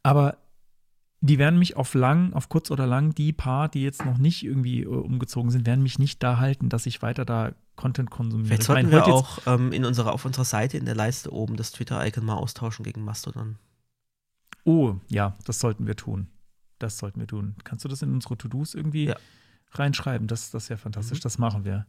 [0.03, 0.37] Aber
[1.23, 4.45] die werden mich auf lang, auf kurz oder lang, die paar, die jetzt noch nicht
[4.45, 8.49] irgendwie äh, umgezogen sind, werden mich nicht da halten, dass ich weiter da Content konsumiere.
[8.49, 10.95] Vielleicht Ich sollten wir heute jetzt- auch ähm, in unserer, auf unserer Seite in der
[10.95, 13.57] Leiste oben das Twitter-Icon mal austauschen gegen Mastodon.
[14.65, 16.29] Oh, ja, das sollten wir tun.
[16.79, 17.57] Das sollten wir tun.
[17.65, 19.17] Kannst du das in unsere To-Dos irgendwie Ja.
[19.73, 20.27] reinschreiben?
[20.29, 21.19] Das, das wäre fantastisch.
[21.19, 21.23] Mhm.
[21.23, 21.87] Das machen wir.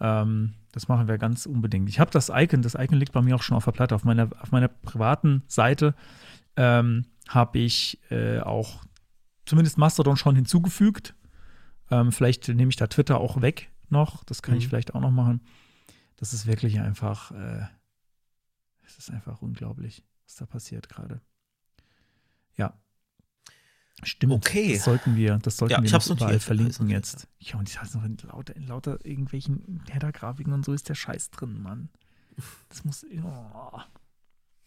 [0.00, 1.88] Ähm, das machen wir ganz unbedingt.
[1.88, 3.94] Ich habe das Icon, das Icon liegt bei mir auch schon auf der Platte.
[3.94, 5.94] Auf meiner, auf meiner privaten Seite
[6.56, 8.82] ähm, habe ich äh, auch
[9.44, 11.14] zumindest Mastodon schon hinzugefügt.
[11.90, 14.24] Ähm, vielleicht nehme ich da Twitter auch weg noch.
[14.24, 14.68] Das kann ich Mhm.
[14.70, 15.42] vielleicht auch noch machen.
[16.16, 17.66] Das ist wirklich einfach, äh,
[18.86, 21.20] es ist einfach unglaublich, was da passiert gerade.
[22.56, 22.78] Ja.
[24.02, 24.32] Stimmt.
[24.32, 24.74] Okay.
[24.74, 26.42] Das sollten wir, das sollten Ja, wir ich noch überall notiert.
[26.42, 27.28] verlinken jetzt.
[27.38, 30.94] Ja, und ich weiß noch in lauter, in lauter irgendwelchen Header-Grafiken und so ist der
[30.94, 31.90] Scheiß drin, Mann.
[32.70, 33.04] Das muss.
[33.22, 33.80] Oh.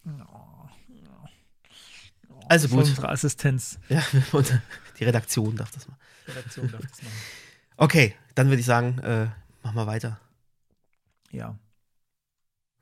[0.06, 0.68] Oh.
[2.28, 2.40] Oh.
[2.48, 2.78] Also gut.
[2.80, 3.78] Unsere Assistenz.
[3.88, 4.60] Ja, und
[4.98, 5.96] die Redaktion darf das mal.
[6.28, 7.14] Redaktion darf das machen.
[7.76, 9.26] Okay, dann würde ich sagen, äh,
[9.62, 10.20] machen wir weiter.
[11.32, 11.58] Ja.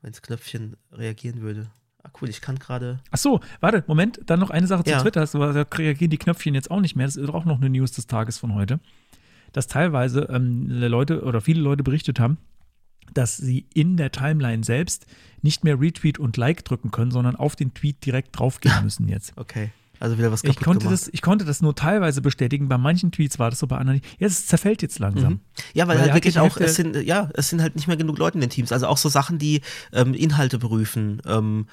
[0.01, 1.71] wenn das Knöpfchen reagieren würde.
[2.03, 2.99] Ah, cool, ich kann gerade.
[3.11, 5.01] Ach so, warte, Moment, dann noch eine Sache zu Ja.
[5.01, 5.25] Twitter.
[5.25, 7.05] Da reagieren die Knöpfchen jetzt auch nicht mehr.
[7.05, 8.79] Das ist auch noch eine News des Tages von heute.
[9.53, 12.37] Dass teilweise ähm, Leute oder viele Leute berichtet haben,
[13.13, 15.05] dass sie in der Timeline selbst
[15.41, 19.33] nicht mehr Retweet und Like drücken können, sondern auf den Tweet direkt draufgehen müssen jetzt.
[19.37, 19.71] Okay.
[19.99, 20.93] Also wieder was Ich kaputt konnte, gemacht.
[21.01, 22.67] das, ich konnte das nur teilweise bestätigen.
[22.67, 24.19] Bei manchen Tweets war das so, bei anderen nicht.
[24.19, 25.33] Ja, es zerfällt jetzt langsam.
[25.33, 25.39] Mhm.
[25.73, 28.17] Ja, weil, Weil halt wirklich auch, es sind, ja, es sind halt nicht mehr genug
[28.17, 28.73] Leute in den Teams.
[28.73, 29.61] Also auch so Sachen, die
[29.93, 31.21] ähm, Inhalte prüfen.
[31.25, 31.67] Ähm,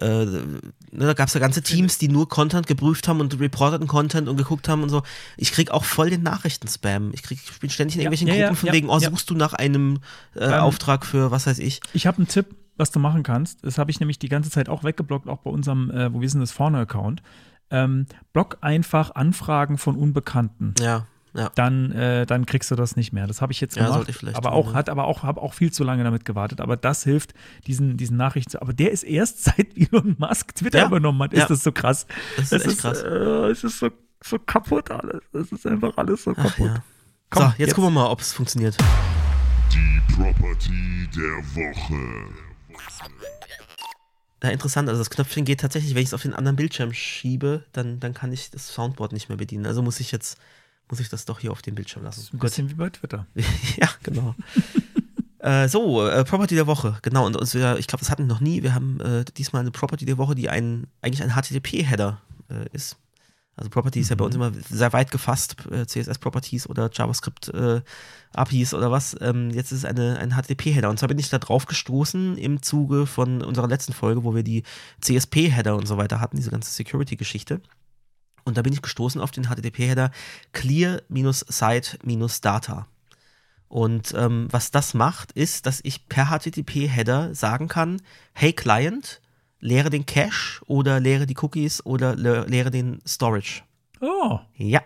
[0.00, 0.60] äh, ne,
[0.92, 4.36] da gab es ja ganze Teams, die nur Content geprüft haben und reporteten Content und
[4.36, 5.02] geguckt haben und so.
[5.36, 7.10] Ich krieg auch voll den Nachrichten-Spam.
[7.14, 9.34] Ich krieg, ich bin ständig in irgendwelchen ja, ja, Gruppen von wegen, oh, suchst du
[9.34, 9.98] nach einem
[10.34, 11.80] äh, Ähm, Auftrag für was weiß ich.
[11.92, 13.64] Ich habe einen Tipp, was du machen kannst.
[13.64, 16.28] Das habe ich nämlich die ganze Zeit auch weggeblockt, auch bei unserem, äh, wo wir
[16.28, 17.22] sind, das Vorne-Account.
[17.70, 20.74] Ähm, block einfach Anfragen von Unbekannten.
[20.80, 21.50] Ja, ja.
[21.56, 23.26] Dann, äh, dann kriegst du das nicht mehr.
[23.26, 23.96] Das habe ich jetzt Ja, gemacht.
[23.98, 24.74] sollte ich vielleicht aber tun, auch, ne?
[24.74, 26.60] hat aber auch, habe auch viel zu lange damit gewartet.
[26.60, 27.34] Aber das hilft,
[27.66, 28.62] diesen, diesen Nachrichten zu.
[28.62, 31.46] Aber der ist erst seit Elon Musk Twitter Ja, übernommen hat, ist ja.
[31.48, 32.06] das so krass.
[32.36, 33.02] Das ist Es echt ist, krass.
[33.02, 33.06] Äh,
[33.50, 33.90] es ist so,
[34.22, 35.22] so kaputt alles.
[35.32, 36.66] Es ist einfach alles so Ach kaputt.
[36.68, 36.82] ja.
[37.30, 38.76] Komm, so, jetzt, jetzt- gucken wir mal, ob es funktioniert.
[39.72, 41.22] Die Property der
[41.56, 42.32] Woche.
[44.42, 44.88] Ja, interessant.
[44.88, 48.12] Also das Knöpfchen geht tatsächlich, wenn ich es auf den anderen Bildschirm schiebe, dann, dann
[48.12, 49.64] kann ich das Soundboard nicht mehr bedienen.
[49.64, 50.38] Also muss ich jetzt,
[50.88, 52.28] muss ich das doch hier auf dem Bildschirm lassen.
[52.32, 53.26] Ein bisschen wie bei Twitter.
[53.76, 54.34] ja, genau.
[55.38, 57.26] äh, so, äh, Property der Woche, genau.
[57.26, 58.62] Und uns, wir, ich glaube, das hatten wir noch nie.
[58.62, 62.20] Wir haben äh, diesmal eine Property der Woche, die ein, eigentlich ein HTTP-Header
[62.50, 62.98] äh, ist.
[63.56, 68.90] Also Property ist ja bei uns immer sehr weit gefasst, äh, CSS-Properties oder JavaScript-APIs oder
[68.90, 69.16] was.
[69.20, 70.90] Ähm, jetzt ist es eine, ein HTTP-Header.
[70.90, 74.42] Und zwar bin ich da drauf gestoßen im Zuge von unserer letzten Folge, wo wir
[74.42, 74.64] die
[75.00, 77.60] CSP-Header und so weiter hatten, diese ganze Security-Geschichte.
[78.44, 80.10] Und da bin ich gestoßen auf den HTTP-Header
[80.52, 82.86] clear-site-data.
[83.68, 88.00] Und ähm, was das macht, ist, dass ich per HTTP-Header sagen kann,
[88.32, 89.20] hey Client,
[89.58, 93.62] leere den Cache oder leere die Cookies oder le leere den Storage.
[94.00, 94.82] Oh, Ja.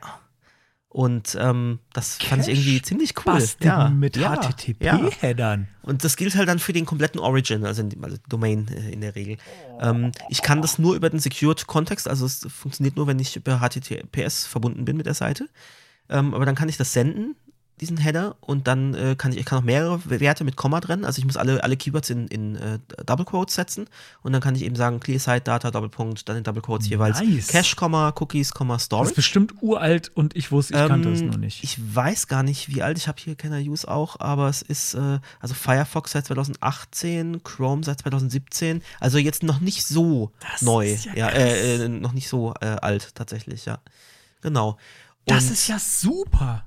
[0.91, 3.47] Und ähm, das fand ich irgendwie ziemlich cool.
[3.63, 4.41] Ja, mit ja, ja.
[4.41, 5.69] HTTP-Headern.
[5.83, 9.03] Und das gilt halt dann für den kompletten Origin, also, in, also Domain äh, in
[9.03, 9.37] der Regel.
[9.81, 13.61] Ähm, ich kann das nur über den Secured-Kontext, also es funktioniert nur, wenn ich über
[13.61, 15.49] HTTPS verbunden bin mit der Seite.
[16.09, 17.37] Ähm, aber dann kann ich das senden,
[17.81, 21.05] diesen Header, und dann äh, kann ich, ich kann auch mehrere Werte mit Komma trennen.
[21.05, 23.87] Also ich muss alle, alle Keywords in, in äh, Double Quotes setzen
[24.23, 27.21] und dann kann ich eben sagen, Clear Site Data, Doppelpunkt, dann in Double Quotes jeweils
[27.21, 27.49] Nice.
[27.49, 29.11] Cache, Komma, Cookies, Komma, Das Storage.
[29.11, 31.63] ist bestimmt uralt und ich wusste, ich kannte es Ähm, noch nicht.
[31.65, 32.99] Ich weiß gar nicht, wie alt.
[32.99, 37.85] Ich habe hier Kenner Use auch, aber es ist äh, also Firefox seit 2018, Chrome
[37.85, 38.83] seit 2017.
[39.01, 40.97] Also jetzt noch nicht so Das neu.
[41.15, 43.79] ja ja, äh, äh, noch nicht so äh, alt tatsächlich, ja.
[44.41, 44.79] Genau.
[45.27, 46.65] das Und- ist ja super.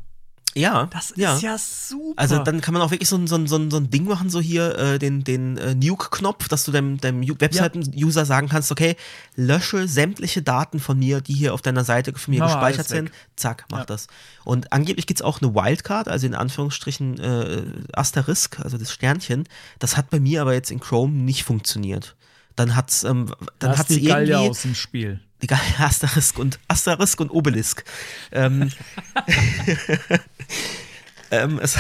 [0.56, 1.36] Ja, Das ja.
[1.36, 2.22] ist ja super.
[2.22, 4.06] Also dann kann man auch wirklich so ein, so ein, so ein, so ein Ding
[4.06, 8.50] machen, so hier äh, den, den äh, Nuke-Knopf, dass du dem, dem Ju- Webseiten-User sagen
[8.50, 8.96] kannst, okay,
[9.36, 13.06] lösche sämtliche Daten von mir, die hier auf deiner Seite von mir mal gespeichert sind.
[13.06, 13.14] weg.
[13.36, 13.86] Zack, mach Ja.
[13.86, 14.08] das.
[14.44, 19.46] Und angeblich gibt es auch eine Wildcard, also in Anführungsstrichen äh, Asterisk, also das Sternchen.
[19.80, 22.16] Das hat bei mir aber jetzt in Chrome nicht funktioniert.
[22.58, 25.22] Dann hat's, ähm, dann da hat's irgendwie aus dem Spiel.
[25.42, 27.84] Die Galge Asterisk und Asterisk und Obelisk.
[28.32, 28.72] Ähm,
[31.32, 31.78] ähm, es,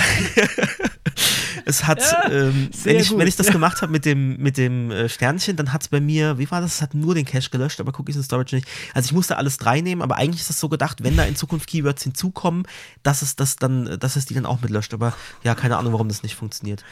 [1.65, 3.19] es hat, ähm, sehr wenn, ich, gut.
[3.19, 5.99] wenn ich das gemacht habe mit dem, mit dem äh, Sternchen, dann hat es bei
[5.99, 6.75] mir, wie war das?
[6.75, 8.67] Es hat nur den Cache gelöscht, aber Cookies und Storage nicht.
[8.93, 11.35] Also ich musste alles drei nehmen, aber eigentlich ist es so gedacht, wenn da in
[11.35, 12.63] Zukunft Keywords hinzukommen,
[13.03, 14.93] dass es das dann, dass es die dann auch mitlöscht.
[14.93, 16.83] Aber ja, keine Ahnung, warum das nicht funktioniert.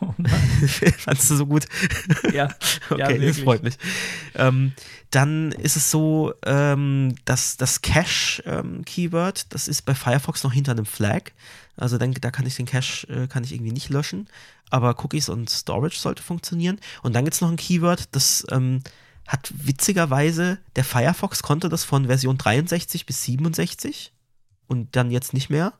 [0.00, 0.14] Oh.
[0.98, 1.66] Fandst du so gut?
[2.32, 2.48] Ja,
[2.90, 3.76] Okay, ja, das freut mich.
[4.34, 4.72] Ähm,
[5.10, 10.86] dann ist es so, ähm, dass das Cache-Keyword, das ist bei Firefox noch hinter einem
[10.86, 11.30] Flag.
[11.76, 14.28] Also dann, da kann ich den Cache, äh, kann ich irgendwie nicht löschen.
[14.70, 16.80] Aber Cookies und Storage sollte funktionieren.
[17.02, 18.82] Und dann gibt es noch ein Keyword, das ähm,
[19.26, 24.12] hat witzigerweise, der Firefox konnte das von Version 63 bis 67
[24.66, 25.72] und dann jetzt nicht mehr.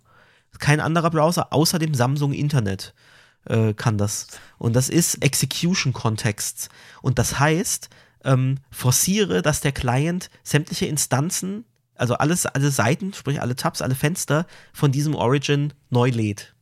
[0.58, 2.94] Kein anderer Browser außer dem Samsung Internet
[3.46, 4.28] äh, kann das.
[4.58, 6.68] Und das ist Execution Contexts.
[7.02, 7.88] Und das heißt,
[8.24, 11.64] ähm, forciere, dass der Client sämtliche Instanzen,
[11.94, 16.54] also alles, alle Seiten, sprich alle Tabs, alle Fenster von diesem Origin neu lädt.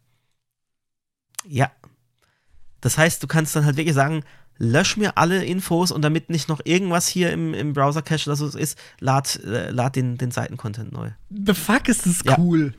[1.47, 1.71] Ja.
[2.81, 4.25] Das heißt, du kannst dann halt wirklich sagen,
[4.59, 8.47] lösch mir alle Infos und damit nicht noch irgendwas hier im, im Browser-Cache oder so
[8.59, 11.11] ist, lad, äh, lad den, den Seitencontent neu.
[11.31, 12.37] The fuck ist das Ja.
[12.39, 12.75] cool.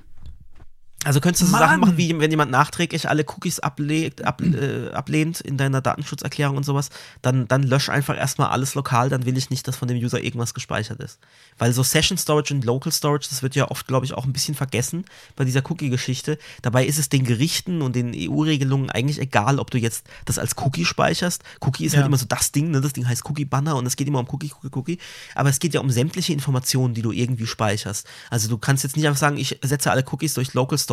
[1.03, 1.61] Also könntest du so Mann!
[1.61, 6.57] Sachen machen, wie wenn jemand nachträglich alle Cookies ablegt, ab, äh, ablehnt in deiner Datenschutzerklärung
[6.57, 6.89] und sowas,
[7.21, 10.21] dann, dann lösch einfach erstmal alles lokal, dann will ich nicht, dass von dem User
[10.23, 11.19] irgendwas gespeichert ist.
[11.57, 14.33] Weil so Session Storage und Local Storage, das wird ja oft, glaube ich, auch ein
[14.33, 16.37] bisschen vergessen bei dieser Cookie-Geschichte.
[16.61, 20.55] Dabei ist es den Gerichten und den EU-Regelungen eigentlich egal, ob du jetzt das als
[20.57, 21.43] Cookie speicherst.
[21.61, 21.97] Cookie ist Ja.
[21.99, 22.79] halt immer so das Ding, ne?
[22.81, 24.97] das Ding heißt Cookie-Banner und es geht immer um Cookie, Cookie, Cookie.
[25.35, 28.07] Aber es geht ja um sämtliche Informationen, die du irgendwie speicherst.
[28.29, 30.92] Also du kannst jetzt nicht einfach sagen, ich setze alle Cookies durch Local Storage.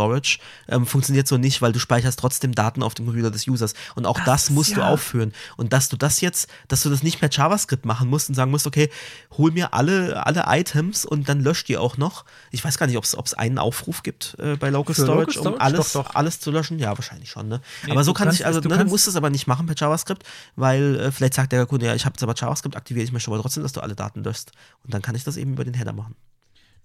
[0.69, 3.75] Ähm, funktioniert so nicht, weil du speicherst trotzdem Daten auf dem Computer des Users.
[3.95, 5.33] Und auch das, ist musst du ja- aufführen.
[5.57, 8.51] Und dass du das jetzt, dass du das nicht per JavaScript machen musst und sagen
[8.51, 8.91] musst, okay,
[9.37, 12.25] hol mir alle, alle Items und dann lösch die auch noch.
[12.51, 15.33] Ich weiß gar nicht, ob es einen Aufruf gibt äh, bei Local Storage, Local um
[15.43, 15.61] Storage?
[15.61, 16.15] alles, Doch, doch.
[16.15, 16.79] alles zu löschen.
[16.79, 17.49] Ja, wahrscheinlich schon.
[17.49, 17.61] Ne?
[17.85, 19.31] Nee, aber so du kann kannst ich, also es- du ne, du musst es aber
[19.31, 20.25] nicht machen per JavaScript,
[20.57, 23.31] weil äh, vielleicht sagt der Kunde, ja, ich habe jetzt aber JavaScript aktiviert, ich möchte
[23.31, 24.51] aber trotzdem, dass du alle Daten löscht.
[24.85, 26.15] Und dann kann ich das eben über den Header machen.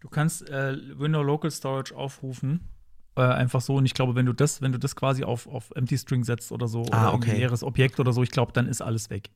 [0.02, 2.60] Du kannst äh, Window Local Storage aufrufen.
[3.18, 3.76] Äh, einfach so.
[3.76, 6.52] Und ich glaube, wenn du das, wenn du das quasi auf, auf Empty String setzt
[6.52, 7.32] oder so, Ah, oder okay.
[7.32, 9.30] ein leeres Objekt oder so, ich glaube, dann ist alles weg.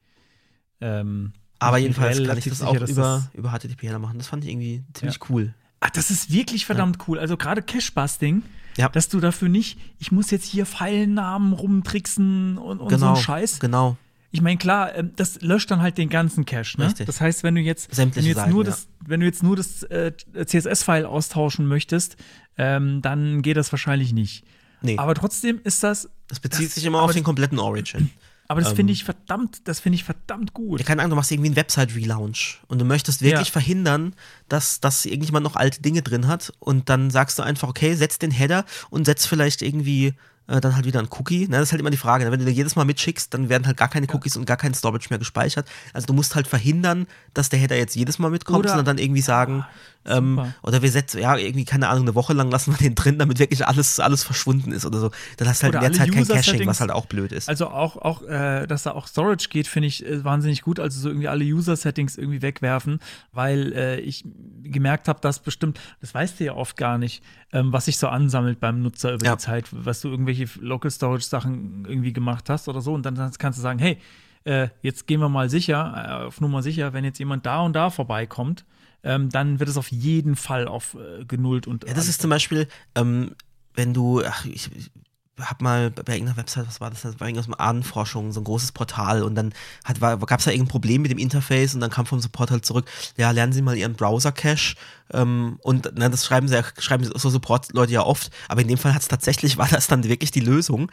[0.82, 4.18] Ähm, Aber jedenfalls kann ich das sicher, auch über, über HTTP-Header machen.
[4.18, 5.54] Das fand ich irgendwie ziemlich cool.
[5.82, 7.20] Ach, das ist wirklich verdammt cool.
[7.20, 8.44] Also gerade Cache-Busting,
[8.78, 8.90] Ja.
[8.90, 13.22] dass du dafür nicht, ich muss jetzt hier Pfeilnamen rumtricksen und, und so Genau, ein
[13.22, 13.60] Scheiß.
[13.60, 13.96] genau.
[14.32, 16.78] Ich meine, klar, ähm, das löscht dann halt den ganzen Cache.
[16.80, 16.86] Ne?
[16.88, 17.06] Richtig.
[17.08, 18.70] Das heißt, wenn du jetzt, wenn du jetzt Seiten, nur ja.
[18.70, 20.12] das, wenn du jetzt nur das äh,
[20.46, 22.16] CSS-File austauschen möchtest,
[22.58, 24.44] ähm, dann geht das wahrscheinlich nicht.
[24.82, 24.98] Nee.
[24.98, 28.12] Aber trotzdem ist das, Das bezieht das- sich immer auf den kompletten Origin.
[28.48, 28.76] aber das Ähm.
[28.78, 30.80] finde ich verdammt, das finde ich verdammt gut.
[30.80, 33.52] Ja, keine Ahnung, du machst irgendwie einen Website-Relaunch und du möchtest wirklich Ja.
[33.52, 34.14] verhindern,
[34.48, 38.20] dass, dass irgendjemand noch alte Dinge drin hat und dann sagst du einfach, okay, setz
[38.20, 40.14] den Header und setz vielleicht irgendwie
[40.50, 41.48] äh, dann halt wieder ein Cookie.
[41.48, 42.26] Ne, das ist halt immer die Frage.
[42.26, 42.32] ne?
[42.32, 44.74] Wenn du den jedes Mal mitschickst, dann werden halt gar keine Cookies und gar kein
[44.74, 45.68] Storage mehr gespeichert.
[45.94, 48.98] Also du musst halt verhindern, dass der Header jetzt jedes Mal mitkommt, Oder- sondern dann
[48.98, 49.64] irgendwie sagen,
[50.06, 53.20] ähm, oder wir setzen, ja, irgendwie, keine Ahnung, eine Woche lang lassen wir den drin,
[53.20, 55.12] damit wirklich alles, alles verschwunden ist oder so.
[55.38, 57.50] Dann hast du halt Oder in der Zeit kein Caching, was halt auch blöd ist.
[57.50, 60.80] Also auch, auch äh, dass da auch Storage geht, finde ich äh, wahnsinnig gut.
[60.80, 63.00] Also so irgendwie alle User-Settings irgendwie wegwerfen,
[63.34, 64.24] weil äh, ich
[64.64, 68.08] gemerkt habe, dass bestimmt, das weißt du ja oft gar nicht, ähm, was sich so
[68.08, 69.36] ansammelt beim Nutzer über Ja.
[69.36, 72.94] die Zeit, was du irgendwelche Local Storage-Sachen irgendwie gemacht hast oder so.
[72.94, 73.98] Und dann kannst du sagen, hey,
[74.46, 77.74] äh, jetzt gehen wir mal sicher, äh, auf Nummer sicher, wenn jetzt jemand da und
[77.74, 78.66] da vorbeikommt,
[79.04, 82.30] ähm, dann wird es auf jeden Fall auf äh, genullt und Ja, das ist zum
[82.30, 83.36] Beispiel, ähm,
[83.74, 84.92] wenn du, ach, ich, ich
[85.40, 87.04] hab mal bei irgendeiner Website, was war das?
[87.04, 89.54] Das war irgendwas mit Ahnenforschung, so ein großes Portal und dann
[89.86, 92.86] gab es da irgendein Problem mit dem Interface und dann kam vom Support halt zurück,
[93.18, 94.76] ja, lernen Sie mal Ihren Browser-Cache
[95.12, 98.78] ähm, und na, das schreiben sie ja, schreiben so Support-Leute ja oft, aber in dem
[98.78, 100.92] Fall hat es tatsächlich, war das dann wirklich die Lösung.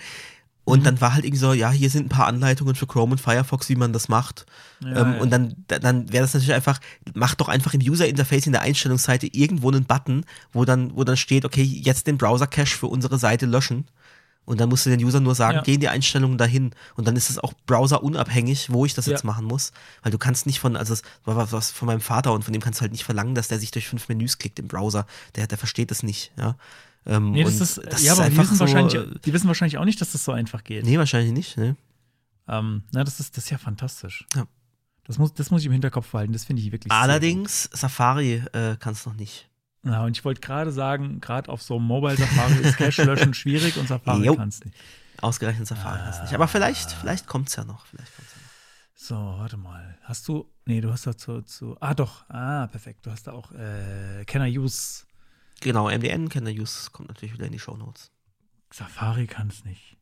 [0.66, 3.20] Und dann war halt irgendwie so, ja, hier sind ein paar Anleitungen für Chrome und
[3.20, 4.46] Firefox, wie man das macht.
[4.80, 5.20] Ja, ähm, ja.
[5.20, 6.80] Und dann, dann wäre das natürlich einfach,
[7.14, 11.16] mach doch einfach im User-Interface in der Einstellungsseite irgendwo einen Button, wo dann, wo dann
[11.16, 13.86] steht, okay, jetzt den Browser-Cache für unsere Seite löschen.
[14.44, 15.62] Und dann musst du den User nur sagen, Ja.
[15.62, 16.72] geh in die Einstellungen dahin.
[16.96, 19.12] Und dann ist es auch browserunabhängig, wo ich das Ja.
[19.12, 19.72] jetzt machen muss.
[20.02, 22.52] Weil du kannst nicht von, also das war was- was von meinem Vater und von
[22.52, 25.06] dem kannst du halt nicht verlangen, dass der sich durch fünf Menüs klickt im Browser.
[25.36, 26.56] Der, der versteht das nicht, ja.
[27.06, 29.78] Ähm, Nee, das ist, das ja, ist aber die wissen, so, wahrscheinlich, die wissen wahrscheinlich
[29.78, 30.84] auch nicht, dass das so einfach geht.
[30.84, 31.76] Nee, wahrscheinlich nicht, ne?
[32.48, 34.26] Ähm, na, das ist, das ist ja fantastisch.
[34.34, 34.46] Ja.
[35.04, 36.32] Das muss, das muss ich im Hinterkopf behalten.
[36.32, 39.48] Das finde ich wirklich Allerdings, Safari äh, kannst du noch nicht.
[39.84, 43.34] Ja, und ich wollte gerade sagen, gerade auf so einem Mobile Safari ist Cache löschen
[43.34, 44.34] schwierig und Safari Jo.
[44.34, 44.76] kannst nicht.
[45.20, 46.34] Ausgerechnet Safari hast du nicht.
[46.34, 47.86] Aber vielleicht, vielleicht kommt's ja noch.
[47.86, 48.46] Vielleicht kommt's ja noch.
[48.98, 49.96] So, warte mal.
[50.02, 50.50] Hast du.
[50.64, 51.42] Nee, du hast da zu.
[51.42, 52.28] zu ah, doch.
[52.28, 53.06] Ah, perfekt.
[53.06, 55.05] Du hast da auch äh, Can I use
[55.60, 58.10] Genau, MDN, Kenner Use, kommt natürlich wieder in die Shownotes.
[58.72, 59.96] Safari kann es nicht.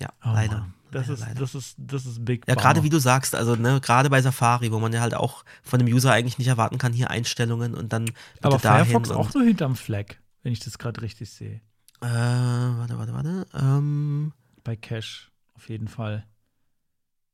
[0.00, 0.58] Ja, Oh, leider.
[0.58, 0.74] Mann.
[0.90, 1.40] Das, leider, ist, leider.
[1.40, 2.44] das ist das ist big.
[2.48, 5.44] Ja, gerade wie du sagst, also ne, gerade bei Safari, wo man ja halt auch
[5.62, 9.44] von dem User eigentlich nicht erwarten kann, hier Einstellungen und dann Aber Firefox auch nur
[9.44, 11.60] hinterm Flag, wenn ich das gerade richtig sehe.
[12.00, 13.46] Äh, warte, warte, warte.
[13.54, 14.32] Ähm,
[14.62, 16.26] Bei Cache auf jeden Fall.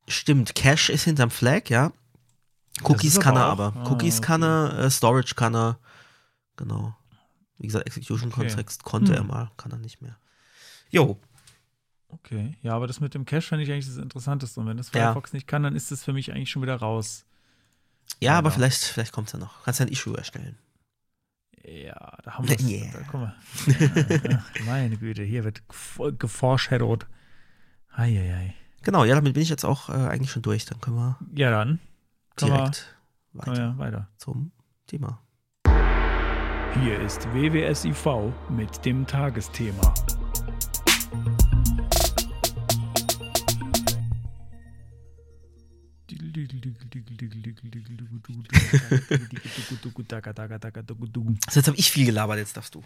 [0.07, 1.91] stimmt, Cache ist hinterm Flag, ja.
[2.83, 3.79] Cookies kann er aber aber.
[3.81, 4.25] ah, Cookies okay.
[4.27, 5.77] kann er, äh, Storage kann er.
[6.57, 6.95] Genau.
[7.61, 8.53] Wie gesagt, Execution Okay.
[8.83, 9.27] Konnte er Hm.
[9.27, 10.17] mal, kann er nicht mehr.
[10.89, 11.17] Jo,
[12.13, 14.59] Okay, ja, aber das mit dem Cache finde ich eigentlich das Interessanteste.
[14.59, 14.99] Und wenn das Ja.
[15.13, 17.23] Firefox nicht kann, dann ist das für mich eigentlich schon wieder raus.
[18.19, 18.55] ja, aber Leider.
[18.55, 19.63] vielleicht, vielleicht kommt es ja noch.
[19.63, 20.57] Kannst ja ein Issue erstellen.
[21.63, 22.63] Ja, da haben wir es.
[22.67, 22.91] Yeah.
[22.91, 23.35] Da, guck mal.
[24.29, 25.61] Ja, ach, meine Güte, hier wird
[26.19, 27.05] geforeshadowed.
[27.93, 28.55] Eieiei.
[28.83, 30.65] Genau, ja, damit bin ich jetzt auch äh, eigentlich schon durch.
[30.65, 31.79] Dann können wir Ja, dann.
[32.41, 32.97] Direkt
[33.31, 34.07] wir, weiter ja, weiter.
[34.17, 34.51] zum
[34.87, 35.21] Thema.
[36.79, 39.93] Hier ist WWSIV mit dem Tagesthema.
[51.45, 52.83] Also jetzt habe ich viel gelabert, jetzt darfst du.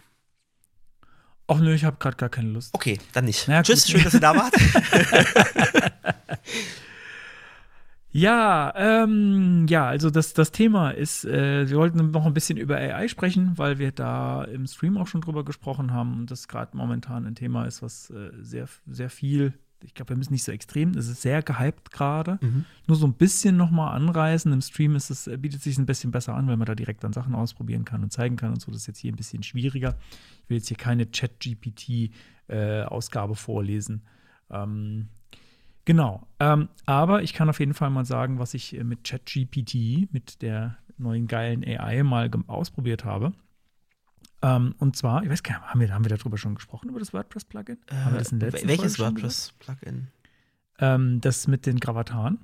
[1.47, 2.73] Ach nö, ich habe gerade gar keine Lust.
[2.73, 3.47] Okay, dann nicht.
[3.47, 3.91] Na, Tschüss, gut.
[3.91, 4.55] schön, dass ihr da wart.
[8.17, 12.77] Ja, ähm, ja, also das, das Thema ist, äh, wir wollten noch ein bisschen über
[12.77, 16.77] AI sprechen, weil wir da im Stream auch schon drüber gesprochen haben und das gerade
[16.77, 19.53] momentan ein Thema ist, was äh, sehr, sehr viel,
[19.83, 22.39] ich glaube, wir müssen nicht so extrem, es ist sehr gehypt gerade.
[22.87, 24.53] Nur so ein bisschen nochmal anreißen.
[24.53, 27.03] Im Stream ist es, äh, bietet sich ein bisschen besser an, weil man da direkt
[27.03, 28.71] dann Sachen ausprobieren kann und zeigen kann und so.
[28.71, 29.97] Das ist jetzt hier ein bisschen schwieriger.
[30.45, 34.03] Ich will jetzt hier keine Chat-GPT-Ausgabe vorlesen.
[34.49, 35.09] Ähm,
[35.85, 36.27] Genau.
[36.39, 40.41] Ähm, aber ich kann auf jeden Fall mal sagen, was ich äh, mit ChatGPT, mit
[40.41, 43.33] der neuen geilen AI mal ausprobiert habe.
[44.41, 46.99] Ähm, und zwar, ich weiß gar nicht, haben wir, haben wir darüber schon gesprochen, über
[46.99, 47.77] das WordPress-Plugin?
[47.87, 50.07] Äh, Welches WordPress-Plugin?
[50.79, 52.39] Ähm, das mit den Gravataren.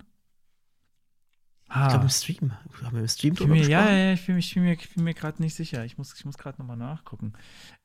[1.67, 2.51] Ich glaube Ah, im Stream.
[2.83, 5.05] Haben wir im Stream drüber mir, ja, ja, ich bin, ich bin mir, ich bin
[5.05, 5.85] mir gerade nicht sicher.
[5.85, 7.33] Ich muss, ich muss gerade nochmal nachgucken.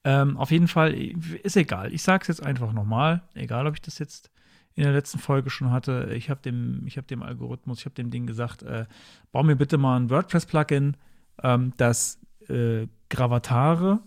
[0.03, 1.93] Ähm, auf jeden Fall, ist egal.
[1.93, 3.23] Ich sage es jetzt einfach nochmal.
[3.35, 4.31] Egal, ob ich das jetzt
[4.77, 6.11] in der letzten Folge schon hatte.
[6.15, 8.85] Ich habe dem, hab dem Algorithmus, ich habe dem Ding gesagt, äh,
[9.33, 10.97] bau mir bitte mal ein WordPress-Plugin,
[11.43, 14.01] ähm, das äh, Gravatare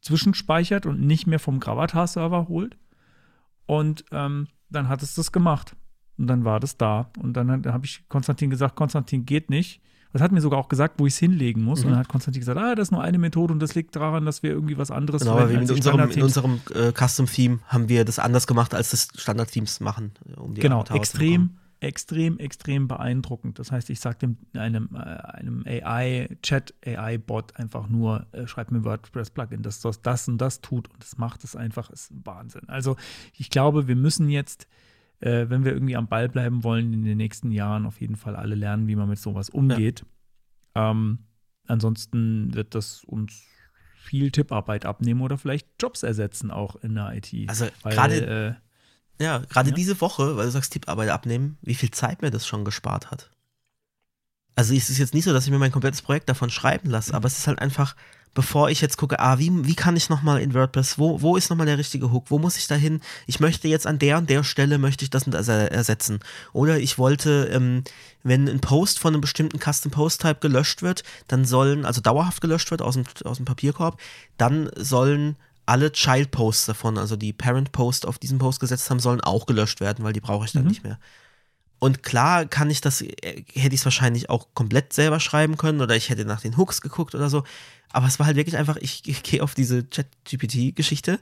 [0.00, 2.76] zwischenspeichert und nicht mehr vom Gravatar-Server holt.
[3.66, 5.76] Und ähm, dann hat es das gemacht.
[6.18, 7.10] Und dann war das da.
[7.18, 9.80] Und dann habe ich Konstantin gesagt, Konstantin geht nicht.
[10.12, 11.80] Das hat mir sogar auch gesagt, wo ich es hinlegen muss.
[11.80, 11.86] Mhm.
[11.86, 14.26] Und dann hat Konstantin gesagt, ah, das ist nur eine Methode und das liegt daran,
[14.26, 18.04] dass wir irgendwie was anderes Genau, aber verwenden unserem, in unserem äh, Custom-Theme haben wir
[18.04, 20.12] das anders gemacht, als das Standard-Themes machen.
[20.28, 23.58] äh, Um die Genau, extrem, extrem, extrem beeindruckend.
[23.58, 29.62] Das heißt, ich sage einem, äh, einem AI-Chat, AI-Bot einfach nur, äh, schreib mir WordPress-Plugin,
[29.62, 32.68] das, das das und das tut und das macht es einfach, ist Wahnsinn.
[32.68, 32.96] Also
[33.32, 34.68] ich glaube, wir müssen jetzt,
[35.22, 38.36] äh, wenn wir irgendwie am Ball bleiben wollen, in den nächsten Jahren auf jeden Fall
[38.36, 40.04] alle lernen, wie man mit sowas umgeht.
[40.74, 41.20] Ähm,
[41.66, 43.42] ansonsten wird das uns
[43.96, 47.32] viel Tipparbeit abnehmen oder vielleicht Jobs ersetzen auch in der IT.
[47.48, 49.74] Also gerade- äh, Ja, gerade Ja.
[49.76, 53.30] diese Woche, weil du sagst Tipparbeit abnehmen, wie viel Zeit mir das schon gespart hat.
[54.56, 57.14] Also es ist jetzt nicht so, dass ich mir mein komplettes Projekt davon schreiben lasse,
[57.14, 57.94] aber es ist halt einfach,
[58.34, 61.50] bevor ich jetzt gucke, ah, wie, wie kann ich nochmal in WordPress, wo, wo ist
[61.50, 63.00] nochmal der richtige Hook, wo muss ich da hin?
[63.26, 66.20] Ich möchte jetzt an der und der Stelle, möchte ich das und das er- ersetzen.
[66.52, 67.84] Oder ich wollte, ähm,
[68.22, 72.40] wenn ein Post von einem bestimmten Custom Post Type gelöscht wird, dann sollen, also dauerhaft
[72.40, 74.00] gelöscht wird aus dem, aus dem Papierkorb,
[74.38, 78.98] dann sollen alle Child Posts davon, also die Parent Post auf diesen Post gesetzt haben,
[78.98, 80.68] sollen auch gelöscht werden, weil die brauche ich dann Mhm.
[80.68, 80.98] nicht mehr.
[81.82, 85.80] Und klar kann ich das, äh, hätte ich es wahrscheinlich auch komplett selber schreiben können
[85.80, 87.42] oder ich hätte nach den Hooks geguckt oder so.
[87.90, 91.18] Aber es war halt wirklich einfach, ich, ich gehe auf diese Chat-GPT-Geschichte,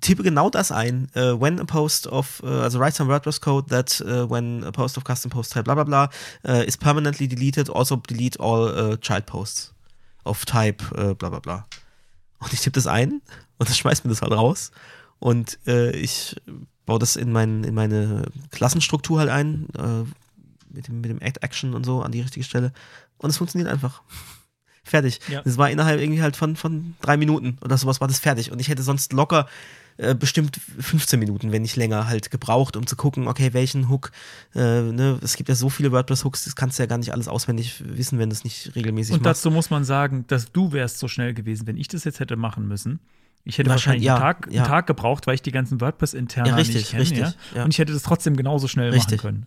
[0.00, 1.10] tippe genau das ein.
[1.12, 4.70] äh, when a post of, äh, also write some WordPress code that äh, when a
[4.70, 6.10] post of custom post type bla bla bla
[6.62, 9.74] is permanently deleted, also delete all child posts
[10.24, 10.82] of type
[11.16, 11.66] bla bla bla.
[12.38, 13.20] Und ich tippe das ein
[13.58, 14.70] und das schmeißt mir das halt raus.
[15.18, 16.34] Und ich
[16.88, 20.04] baue das in, mein, in meine Klassenstruktur halt ein, äh,
[20.74, 22.72] mit dem, mit dem Act Action und so an die richtige Stelle.
[23.18, 24.02] Und es funktioniert einfach.
[24.84, 25.20] fertig.
[25.28, 25.42] Ja.
[25.42, 28.50] Das war innerhalb irgendwie halt von, von drei Minuten oder sowas war das fertig.
[28.50, 29.46] Und ich hätte sonst locker
[29.98, 34.12] äh, bestimmt 15 Minuten, wenn nicht länger, halt gebraucht, um zu gucken, okay, welchen Hook,
[34.54, 37.28] äh, ne, es gibt ja so viele WordPress-Hooks, das kannst du ja gar nicht alles
[37.28, 39.44] auswendig wissen, wenn du es nicht regelmäßig Und machst.
[39.44, 42.36] dazu muss man sagen, dass du wärst so schnell gewesen, wenn ich das jetzt hätte
[42.36, 43.00] machen müssen.
[43.44, 44.62] Ich hätte Wahrscheinlich, wahrscheinlich einen, ja, Tag, ja.
[44.62, 47.02] einen Tag gebraucht, weil ich die ganzen WordPress-Interna Ja, richtig, nicht kenne.
[47.02, 47.64] richtig, ja?
[47.64, 49.22] Und ich hätte das trotzdem genauso schnell Richtig.
[49.22, 49.30] machen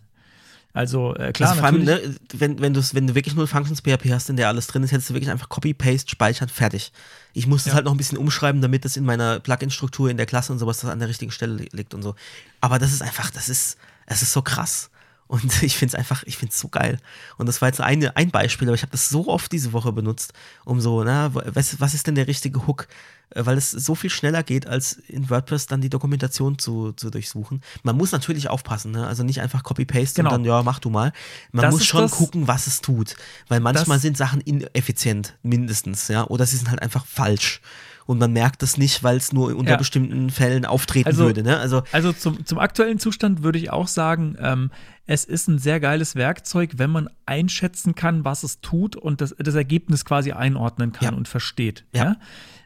[0.74, 2.00] Also äh, klar, also vor allem, ne,
[2.32, 5.10] wenn, wenn, wenn du wirklich nur Functions PHP hast, in der alles drin ist, hättest
[5.10, 6.92] du wirklich einfach Copy, Paste, speichern, fertig.
[7.34, 7.74] Ich muss es Ja.
[7.74, 10.80] halt noch ein bisschen umschreiben, damit es in meiner Plugin-Struktur in der Klasse und sowas
[10.80, 12.14] das an der richtigen Stelle li- liegt und so.
[12.62, 13.76] Aber das ist einfach, das ist,
[14.06, 14.88] es ist so krass.
[15.26, 16.98] Und ich finde es einfach, ich finde es so geil.
[17.38, 19.92] Und das war jetzt eine, ein Beispiel, aber ich habe das so oft diese Woche
[19.92, 20.32] benutzt,
[20.64, 22.86] um so, na, was, was ist denn der richtige Hook?
[23.30, 27.08] Äh, Weil es so viel schneller geht, als in WordPress dann die Dokumentation zu, zu
[27.10, 27.62] durchsuchen.
[27.82, 29.06] Man muss natürlich aufpassen, ne?
[29.06, 30.30] Also nicht einfach Copy-Paste Genau.
[30.34, 31.12] und dann, ja, mach du mal.
[31.50, 33.16] Man Das muss schon das- gucken, was es tut.
[33.48, 36.24] Weil manchmal sind Sachen ineffizient, mindestens, ja.
[36.24, 37.60] Oder sie sind halt einfach falsch.
[38.06, 39.76] Und man merkt das nicht, weil es nur unter Ja.
[39.76, 41.58] bestimmten Fällen auftreten Also- würde, ne?
[41.58, 44.70] Also, Also zum, zum aktuellen Zustand würde ich auch sagen, ähm,
[45.06, 49.34] es ist ein sehr geiles Werkzeug, wenn man einschätzen kann, was es tut und das,
[49.38, 51.16] das Ergebnis quasi einordnen kann Ja.
[51.16, 51.84] und versteht.
[51.94, 52.04] Ja.
[52.04, 52.16] Ja.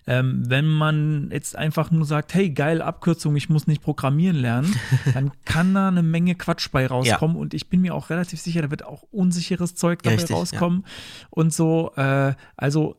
[0.08, 4.72] Ähm, wenn man jetzt einfach nur sagt, hey, geil, Abkürzung, ich muss nicht programmieren lernen,
[5.14, 7.36] dann kann da eine Menge Quatsch bei rauskommen.
[7.36, 10.36] Und ich bin mir auch relativ sicher, da wird auch unsicheres Zeug dabei Richtig, ja.
[10.36, 10.84] rauskommen.
[11.30, 12.96] Und so, äh, also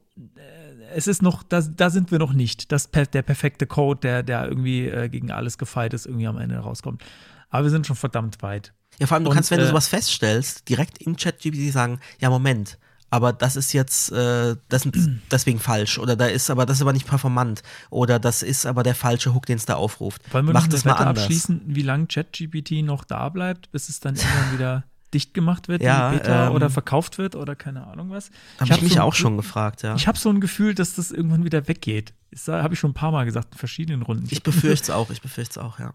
[0.93, 2.71] es ist noch, da, da sind wir noch nicht.
[2.71, 6.57] Das der perfekte Code, der, der irgendwie äh, gegen alles gefeit ist, irgendwie am Ende
[6.57, 7.03] rauskommt.
[7.49, 8.73] Aber wir sind schon verdammt weit.
[8.99, 11.71] ja, vor allem, du Und, kannst, wenn du äh, sowas feststellst, direkt im Chat GPT
[11.71, 12.77] sagen, ja, Moment,
[13.09, 16.81] aber das ist jetzt äh, das ist deswegen falsch oder da ist aber das ist
[16.81, 20.21] aber nicht performant oder das ist aber der falsche Hook, den es da aufruft.
[20.33, 21.23] Wollen wir Mach das mal Wette anders.
[21.23, 24.83] abschließen, wie lange ChatGPT noch da bleibt, bis es dann irgendwann wieder
[25.13, 28.29] dicht gemacht wird, Ja, Beta ähm, oder verkauft wird oder keine Ahnung was.
[28.59, 29.95] Habe ich, hab mich so auch schon gefragt, ja.
[29.95, 32.13] Ich habe so ein Gefühl, dass das irgendwann wieder weggeht.
[32.47, 34.27] Habe ich schon ein paar Mal gesagt, in verschiedenen Runden.
[34.29, 35.91] Ich befürchte es auch, ich befürchte es auch, ja.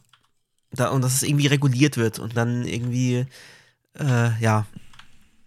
[0.71, 3.27] Da, und dass es irgendwie reguliert wird und dann irgendwie,
[3.99, 4.67] äh, ja,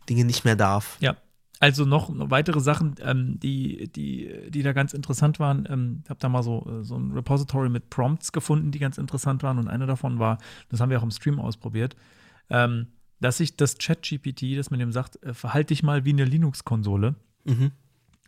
[0.07, 0.97] Dinge nicht mehr darf.
[0.99, 1.18] Ja,
[1.59, 5.68] also noch, weitere Sachen, ähm, die, die, die da ganz interessant waren.
[5.70, 8.97] Ähm, ich habe da mal so, äh, so ein Repository mit Prompts gefunden, die ganz
[8.97, 9.57] interessant waren.
[9.57, 10.38] Und eine davon war,
[10.70, 11.95] das haben wir auch im Stream ausprobiert,
[12.49, 12.88] ähm,
[13.20, 17.16] dass sich das Chat-GPT, das mit dem sagt, äh, verhalte dich mal wie eine Linux-Konsole.
[17.45, 17.72] Mhm.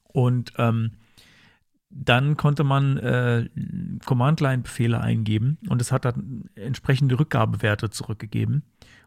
[0.08, 0.92] Und ähm,
[1.90, 3.50] dann konnte man äh,
[4.06, 8.64] Command-Line-Befehle eingeben und es hat dann entsprechende Rückgabewerte zurückgegeben.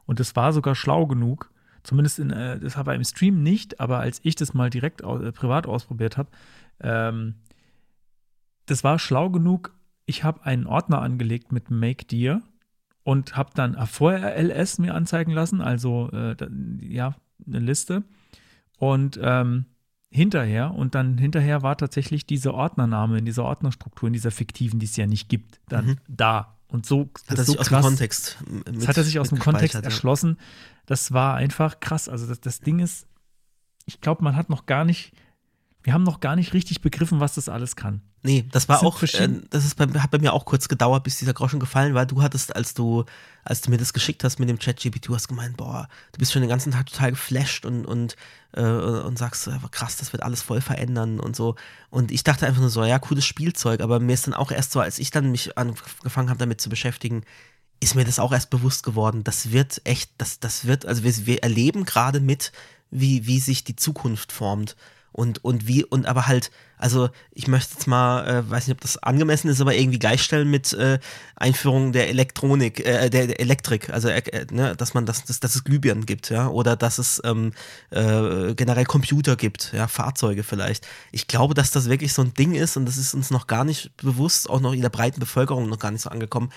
[0.07, 1.51] Und es war sogar schlau genug,
[1.83, 5.19] zumindest in, äh, das war im Stream nicht, aber als ich das mal direkt au
[5.19, 6.31] äh, privat ausprobiert habe,
[6.81, 7.35] ähm,
[8.67, 9.75] das war schlau genug.
[10.07, 12.43] Ich habe einen Ordner angelegt mit Make Dir
[13.03, 16.37] und habe dann äh, vorher LS mir anzeigen lassen, also äh,
[16.83, 17.15] ja,
[17.47, 18.05] eine Liste.
[18.79, 19.67] Und ähm,
[20.11, 24.87] hinterher und dann hinterher war tatsächlich dieser Ordnername in dieser Ordnerstruktur, in dieser fiktiven, die
[24.87, 25.97] es ja nicht gibt, dann Mhm.
[26.09, 26.57] da.
[26.69, 28.39] Und so, Hat das er so sich aus dem krass- Kontext
[28.73, 29.81] mit- hat er sich aus dem Kontext ja.
[29.81, 30.37] erschlossen.
[30.87, 32.09] Das war einfach krass.
[32.09, 33.07] Also das, das Ding ist,
[33.87, 35.13] ich glaube, man hat noch gar nicht,
[35.83, 38.03] wir haben noch gar nicht richtig begriffen, was das alles kann.
[38.23, 41.17] Nee, das war auch, äh, das ist bei, hat bei mir auch kurz gedauert, bis
[41.17, 42.05] dieser Groschen gefallen war.
[42.05, 43.05] Du hattest, als du,
[43.45, 46.33] als du mir das geschickt hast mit dem Chat-GPT, du hast gemeint, boah, du bist
[46.33, 48.17] schon den ganzen Tag total geflasht und, und,
[48.53, 51.55] äh, und sagst, äh, krass, das wird alles voll verändern und so.
[51.89, 54.73] Und ich dachte einfach nur so, ja, cooles Spielzeug, aber mir ist dann auch erst
[54.73, 57.25] so, als ich dann mich angefangen habe, damit zu beschäftigen,
[57.81, 59.25] ist mir das auch erst bewusst geworden.
[59.25, 62.53] Das wird echt, das, das wird, also wir, wir erleben gerade mit,
[62.91, 64.77] wie, wie sich die Zukunft formt.
[65.13, 68.81] Und, und wie, und aber halt, also ich möchte jetzt mal, äh, weiß nicht, ob
[68.81, 70.99] das angemessen ist, aber irgendwie gleichstellen mit äh,
[71.37, 75.57] Einführung der Elektronik, äh, der, der Elektrik, also äh, ne, dass man das, das, dass
[75.57, 77.53] es Glühbirnen gibt, ja, oder dass es ähm,
[77.91, 80.87] äh, generell Computer gibt, ja, Fahrzeuge vielleicht.
[81.13, 83.65] Ich glaube, dass das wirklich so ein Ding ist und das ist uns noch gar
[83.65, 86.51] nicht bewusst, auch noch in der breiten Bevölkerung noch gar nicht so angekommen,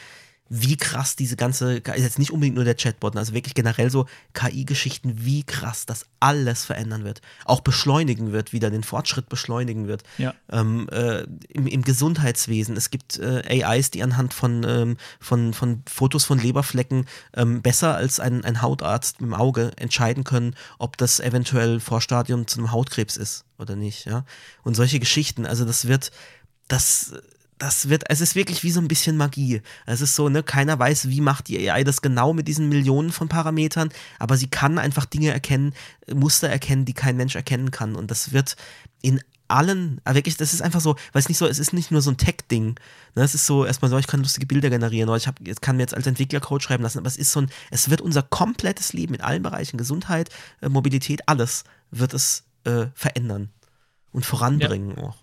[0.55, 5.25] wie krass diese ganze, jetzt nicht unbedingt nur der Chatbot, also wirklich generell so KI-Geschichten,
[5.25, 7.21] wie krass das alles verändern wird.
[7.43, 10.03] Auch beschleunigen wird, wieder den Fortschritt beschleunigen wird.
[10.19, 10.35] Ja.
[10.51, 12.77] Ähm, äh, im, Im Gesundheitswesen.
[12.77, 17.95] Es gibt äh, AIs, die anhand von, ähm, von, von Fotos von Leberflecken ähm, besser
[17.95, 22.71] als ein, ein Hautarzt mit dem Auge entscheiden können, ob das eventuell Vorstadium zu einem
[22.71, 24.05] Hautkrebs ist oder nicht.
[24.05, 24.23] Ja?
[24.61, 25.47] Und solche Geschichten.
[25.47, 26.11] Also das wird,
[26.67, 27.13] das
[27.63, 29.61] das wird, es ist wirklich wie so ein bisschen Magie.
[29.85, 33.09] Es ist so, ne, keiner weiß, wie macht die AI das genau mit diesen Millionen
[33.09, 33.89] von Parametern,
[34.19, 35.73] aber sie kann einfach Dinge erkennen,
[36.13, 37.95] Muster erkennen, die kein Mensch erkennen kann.
[37.95, 38.57] Und das wird
[39.01, 41.89] in allen, aber wirklich, das ist einfach so, weil es nicht so, es ist nicht
[41.89, 42.75] nur so ein Tech-Ding.
[43.15, 45.61] Ne, es ist so, erstmal so, ich kann lustige Bilder generieren oder ich hab, jetzt
[45.61, 48.01] kann mir jetzt als Entwickler Code schreiben lassen, aber es ist so ein, es wird
[48.01, 50.29] unser komplettes Leben in allen Bereichen, Gesundheit,
[50.61, 53.51] äh, Mobilität, alles wird es äh, verändern
[54.11, 55.22] und voranbringen auch.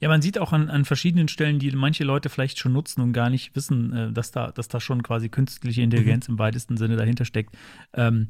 [0.00, 3.12] Ja, man sieht auch an, an verschiedenen Stellen, die manche Leute vielleicht schon nutzen und
[3.12, 6.96] gar nicht wissen, äh, dass, da, dass da schon quasi künstliche Intelligenz im weitesten Sinne
[6.96, 7.54] dahinter steckt.
[7.94, 8.28] Ähm,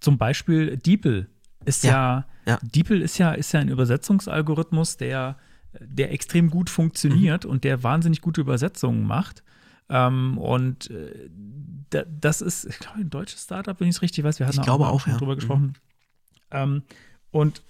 [0.00, 1.28] zum Beispiel DeepL
[1.64, 1.90] ist ja,
[2.46, 2.58] Ja, ja.
[2.62, 5.36] DeepL ist ja, ist ja ein Übersetzungsalgorithmus, der,
[5.80, 9.42] der extrem gut funktioniert und der wahnsinnig gute Übersetzungen macht.
[9.88, 11.28] Ähm, und äh,
[11.90, 14.38] da, das ist, ich glaube, ein deutsches Startup, wenn ich es richtig weiß.
[14.38, 15.18] Wir hatten Ich glaube mal auch, schon ja.
[15.18, 15.36] drüber Mhm.
[15.36, 15.74] gesprochen.
[16.50, 16.82] Ähm,
[17.30, 17.62] und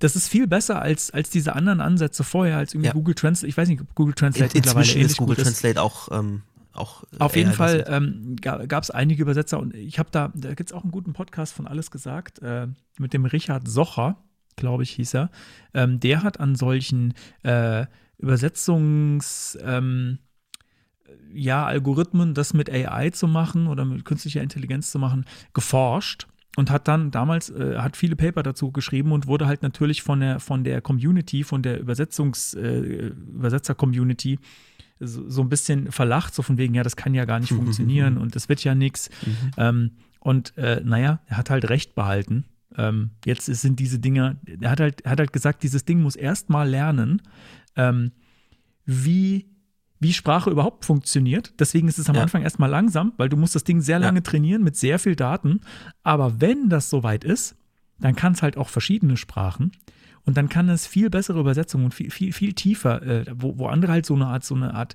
[0.00, 2.92] das ist viel besser als, als diese anderen Ansätze vorher, als irgendwie Ja.
[2.94, 3.48] Google Translate.
[3.48, 5.60] Ich weiß nicht, ob Google In, Translate mittlerweile inzwischen ähnlich ist Google gut ist.
[5.60, 6.42] Translate auch, ähm,
[6.72, 10.54] auch äh, Auf jeden Fall ähm, gab es einige Übersetzer und ich habe da, da
[10.54, 12.66] gibt es auch einen guten Podcast von Alles gesagt, äh,
[12.98, 14.16] mit dem Richard Socher,
[14.56, 15.30] glaube ich, hieß er.
[15.74, 17.86] Ähm, der hat an solchen äh,
[18.20, 20.18] Übersetzungs- ähm,
[21.32, 25.24] ja, Algorithmen, das mit AI zu machen oder mit künstlicher Intelligenz zu machen,
[25.54, 26.26] geforscht
[26.56, 30.20] und hat dann damals, äh, hat viele Paper dazu geschrieben und wurde halt natürlich von
[30.20, 34.38] der, von der Community, von der Übersetzungs, äh, Übersetzer-Community
[35.00, 38.18] so, so ein bisschen verlacht, so von wegen, ja, das kann ja gar nicht funktionieren
[38.18, 39.10] und das wird ja nichts.
[39.56, 42.44] Ähm, und äh, naja, er hat halt recht behalten.
[42.76, 46.16] Ähm, jetzt sind diese Dinge, er hat halt, er hat halt gesagt, dieses Ding muss
[46.16, 47.22] erst mal lernen,
[47.76, 48.12] ähm,
[48.84, 49.49] wie,
[50.00, 51.52] wie Sprache überhaupt funktioniert.
[51.60, 52.22] Deswegen ist es am Ja.
[52.22, 54.06] Anfang erstmal langsam, weil du musst das Ding sehr Ja.
[54.06, 55.60] lange trainieren mit sehr viel Daten.
[56.02, 57.54] Aber wenn das soweit ist,
[57.98, 59.72] dann kann es halt auch verschiedene Sprachen.
[60.24, 63.66] Und dann kann es viel bessere Übersetzungen und viel, viel, viel tiefer, äh, wo, wo
[63.68, 64.94] andere halt so eine Art, so eine Art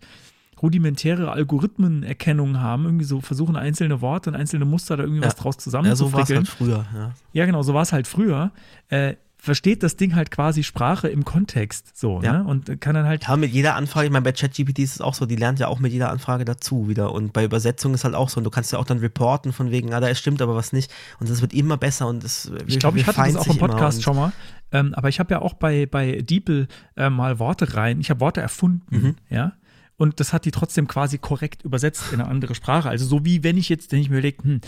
[0.62, 5.28] rudimentäre Algorithmenerkennung haben, irgendwie so versuchen einzelne Worte und einzelne Muster da irgendwie Ja.
[5.28, 5.58] was draus
[5.90, 6.86] Ja, so war es halt früher.
[6.94, 7.12] Ja.
[7.34, 8.52] Ja, genau, so war es halt früher.
[8.90, 12.40] Äh, versteht das Ding halt quasi Sprache im Kontext so, Ja.
[12.40, 12.44] ne?
[12.44, 15.14] Und kann dann halt Ja, mit jeder Anfrage, ich meine, bei ChatGPT ist es auch
[15.14, 17.12] so, die lernt ja auch mit jeder Anfrage dazu wieder.
[17.14, 18.40] Und bei Übersetzung ist halt auch so.
[18.40, 20.92] Und du kannst ja auch dann reporten von wegen, ah, da stimmt aber was nicht.
[21.20, 24.04] Und das wird immer besser und es Ich glaube, ich hatte das auch im Podcast
[24.04, 24.16] schon.
[24.16, 24.32] schon mal.
[24.72, 26.68] Ähm, aber ich habe ja auch bei, bei DeepL
[26.98, 28.00] äh, mal Worte rein.
[28.02, 29.16] Ich habe Worte erfunden, Mhm.
[29.30, 29.54] ja.
[29.98, 32.90] Und das hat die trotzdem quasi korrekt übersetzt in eine andere Sprache.
[32.90, 34.62] Also so wie wenn ich jetzt, wenn ich mir überlege, hm,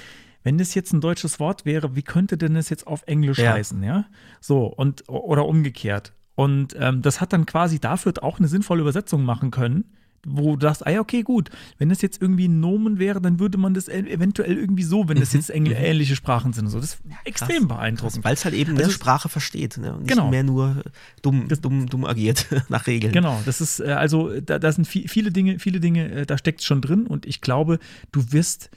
[0.48, 3.52] wenn das jetzt ein deutsches Wort wäre, wie könnte denn das jetzt auf Englisch Ja.
[3.54, 4.06] heißen, ja?
[4.40, 6.14] So, und oder umgekehrt.
[6.36, 9.84] Und ähm, das hat dann quasi dafür auch eine sinnvolle Übersetzung machen können,
[10.26, 13.40] wo du sagst, ah ja, okay, gut, wenn das jetzt irgendwie ein Nomen wäre, dann
[13.40, 15.40] würde man das e- eventuell irgendwie so, wenn das Mhm.
[15.40, 16.80] jetzt engl ähnliche Sprachen sind so.
[16.80, 18.24] Das ist extrem beeindruckend.
[18.26, 19.94] Weil es halt eben Also es- Sprache versteht ne?
[19.94, 20.30] und nicht Genau.
[20.30, 20.84] mehr nur
[21.24, 23.14] dumm, dumm, dumm agiert nach Regeln.
[23.14, 26.38] Genau, das ist äh, also da, da sind vi- viele Dinge, viele Dinge, äh, da
[26.38, 27.80] steckt schon drin und ich glaube,
[28.12, 28.70] du wirst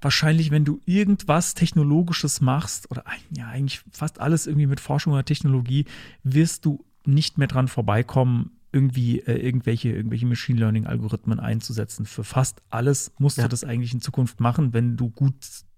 [0.00, 3.04] wahrscheinlich, wenn du irgendwas Technologisches machst oder
[3.36, 5.84] ja eigentlich fast alles irgendwie mit Forschung oder Technologie,
[6.22, 12.04] wirst du nicht mehr dran vorbeikommen, irgendwie äh, irgendwelche, irgendwelche Machine Learning Algorithmen einzusetzen.
[12.06, 13.44] Für fast alles musst Ja.
[13.44, 15.34] du das eigentlich in Zukunft machen, wenn du gut,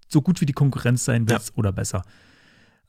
[0.09, 2.03] so gut wie die Konkurrenz sein willst oder besser.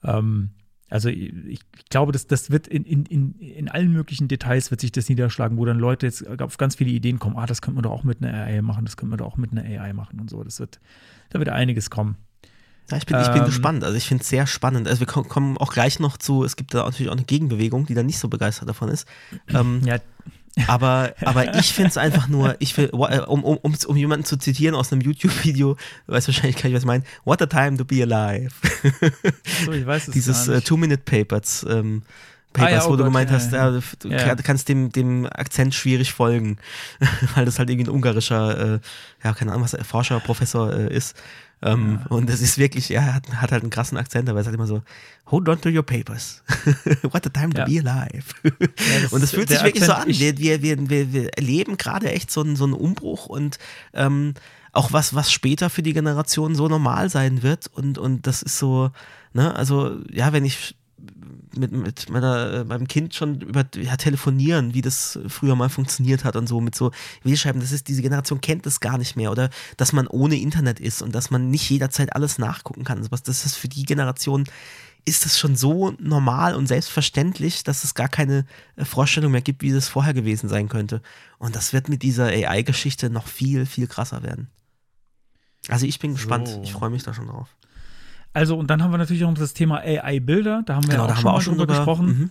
[0.02, 0.50] Ähm,
[0.92, 4.80] also ich, ich glaube, das, das wird in, in, in, in allen möglichen Details wird
[4.80, 7.76] sich das niederschlagen, wo dann Leute jetzt auf ganz viele Ideen kommen, ah, das könnte
[7.76, 9.92] man doch auch mit einer AI machen, das könnte man doch auch mit einer AI
[9.92, 10.42] machen und so.
[10.44, 10.80] Das wird,
[11.30, 12.16] da wird einiges kommen.
[12.90, 13.84] Ja, ich bin, ich bin Ähm, gespannt.
[13.84, 14.86] Also ich finde es sehr spannend.
[14.88, 17.86] Also wir ko- kommen auch gleich noch zu, es gibt da natürlich auch eine Gegenbewegung,
[17.86, 19.06] die da nicht so begeistert davon ist.
[19.48, 19.98] Ähm, Ja,
[20.66, 23.96] aber, aber ich finde es einfach nur, ich will, wa- äh, um, um, um, um
[23.96, 25.76] jemanden zu zitieren aus einem YouTube-Video,
[26.08, 28.50] weiß wahrscheinlich gar nicht, was ich meine, What a time to be alive.
[29.64, 30.66] so, ich weiß es Dieses nicht.
[30.66, 31.66] Two-Minute-Papers.
[31.68, 32.02] Ähm,
[32.54, 33.70] Ah, Papers, ja, oh wo du Gott, gemeint ja, hast, ja.
[33.70, 34.18] du Ja.
[34.18, 36.58] kann- kannst dem, dem Akzent schwierig folgen,
[37.34, 38.80] weil das halt irgendwie ein ungarischer, äh,
[39.24, 41.16] ja, keine Ahnung, was er, Forscher, Professor äh, ist.
[41.64, 44.44] Ähm, Und das ist wirklich, ja, er hat, hat halt einen krassen Akzent, aber er
[44.44, 44.82] sagt immer so,
[45.30, 46.42] hold on to your papers.
[47.02, 48.24] What a time to be alive.
[49.02, 50.10] das und das fühlt sich wirklich so Akzent, an.
[50.10, 53.58] ich- Wir, wir, wir, wir, wir erleben gerade echt so einen, so einen Umbruch und
[53.94, 54.34] ähm,
[54.72, 57.68] auch was, was später für die Generation so normal sein wird.
[57.68, 58.90] Und, und das ist so,
[59.32, 60.74] ne, also ja, wenn ich
[61.56, 66.24] mit, mit meiner, äh, meinem Kind schon über ja, telefonieren, wie das früher mal funktioniert
[66.24, 66.90] hat und so mit so
[67.22, 70.80] Wählschreiben, das ist, diese Generation kennt das gar nicht mehr oder dass man ohne Internet
[70.80, 73.02] ist und dass man nicht jederzeit alles nachgucken kann.
[73.02, 74.44] Sowas, das ist für die Generation
[75.04, 78.46] ist das schon so normal und selbstverständlich, dass es gar keine
[78.76, 81.02] äh, Vorstellung mehr gibt, wie das vorher gewesen sein könnte.
[81.38, 84.48] Und das wird mit dieser AI-Geschichte noch viel, viel krasser werden.
[85.68, 86.48] Also ich bin gespannt.
[86.48, 86.62] So.
[86.62, 87.48] Ich freue mich da schon drauf.
[88.32, 90.62] Also, und dann haben wir natürlich auch noch das Thema AI-Bilder.
[90.64, 92.06] Da haben wir Genau, ja auch schon wir mal auch schon drüber drüber- gesprochen.
[92.06, 92.30] mhm.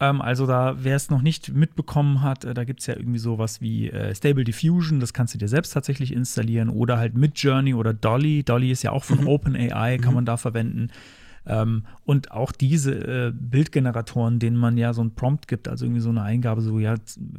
[0.00, 3.18] Ähm, also, da, wer es noch nicht mitbekommen hat, äh, da gibt es ja irgendwie
[3.18, 5.00] sowas wie äh, Stable Diffusion.
[5.00, 6.68] Das kannst du dir selbst tatsächlich installieren.
[6.68, 8.44] Oder halt Midjourney oder Dolly.
[8.44, 10.90] Dolly ist ja auch von OpenAI, kann man da verwenden.
[11.46, 12.92] Ähm, und auch diese
[13.28, 16.78] äh, Bildgeneratoren, denen man ja so ein Prompt gibt, also irgendwie so eine Eingabe, so,
[16.78, 16.94] ja,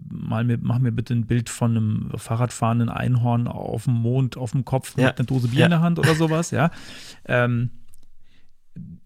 [0.09, 4.51] mal mir, mach mir bitte ein Bild von einem Fahrradfahrenden Einhorn auf dem Mond, auf
[4.51, 5.07] dem Kopf Ja.
[5.07, 5.65] mit einer Dose Bier Ja.
[5.67, 6.71] in der Hand oder sowas, ja.
[7.25, 7.69] Ähm,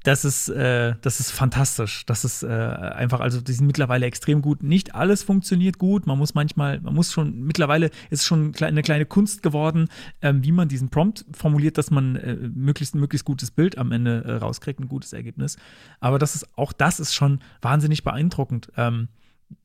[0.04, 2.06] das ist, äh, das ist fantastisch.
[2.06, 4.62] Das ist äh, einfach, also die sind mittlerweile extrem gut.
[4.62, 6.06] Nicht alles funktioniert gut.
[6.08, 9.88] Man muss manchmal, man muss schon, mittlerweile ist schon eine kleine Kunst geworden,
[10.22, 14.24] ähm, wie man diesen Prompt formuliert, dass man äh, möglichst möglichst gutes Bild am Ende
[14.26, 15.58] äh, rauskriegt, ein gutes Ergebnis.
[16.02, 18.72] Aber das ist, auch das ist schon wahnsinnig beeindruckend.
[18.76, 19.08] Ähm,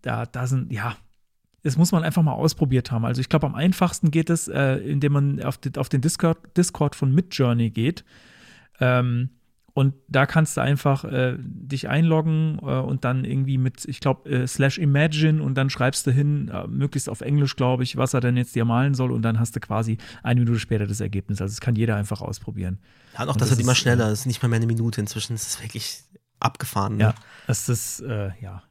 [0.02, 0.96] da, da sind, ja,
[1.64, 3.04] das muss man einfach mal ausprobiert haben.
[3.04, 6.38] Also ich glaube, am einfachsten geht es, äh, indem man auf, den- auf den Discord,
[6.56, 8.04] Discord von Midjourney geht.
[8.80, 9.30] Ähm,
[9.78, 14.28] und da kannst du einfach äh, dich einloggen äh, und dann irgendwie mit, ich glaube,
[14.28, 18.12] äh, slash imagine und dann schreibst du hin, äh, möglichst auf Englisch, glaube ich, was
[18.12, 20.98] er denn jetzt dir malen soll und dann hast du quasi eine Minute später das
[20.98, 21.40] Ergebnis.
[21.40, 22.80] Also das kann jeder einfach ausprobieren.
[23.14, 24.08] Ja, und auch Und das, das wird immer schneller.
[24.08, 25.34] Es ist nicht mal mehr eine Minute inzwischen.
[25.34, 26.02] Es ist wirklich
[26.40, 26.96] abgefahren.
[26.96, 27.04] Ne?
[27.04, 27.14] Ja,
[27.46, 28.64] das ist, äh, ja.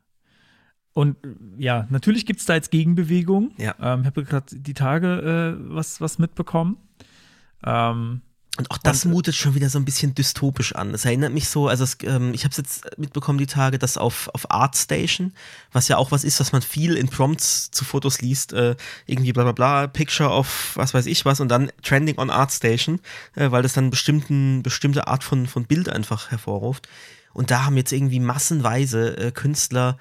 [0.91, 1.16] Und
[1.58, 3.53] ja, natürlich gibt es da jetzt Gegenbewegung.
[3.55, 3.76] Ja.
[3.80, 6.76] Ähm, ich habe gerade die Tage äh, was, was mitbekommen.
[7.64, 8.24] Ähm,
[8.58, 10.93] Und auch das Und- mutet schon wieder so ein bisschen dystopisch an.
[10.93, 13.97] Es erinnert mich so, also es, ähm, ich habe es jetzt mitbekommen die Tage, dass
[13.97, 15.34] auf, auf ArtStation,
[15.72, 19.32] was ja auch was ist, was man viel in Prompts zu Fotos liest, äh, irgendwie
[19.32, 22.99] bla bla bla, Picture of was weiß ich was und dann Trending on ArtStation,
[23.36, 26.88] äh, weil das dann bestimmten, bestimmte Art von, von Bild einfach hervorruft.
[27.34, 29.99] Und da haben jetzt irgendwie massenweise äh, Künstler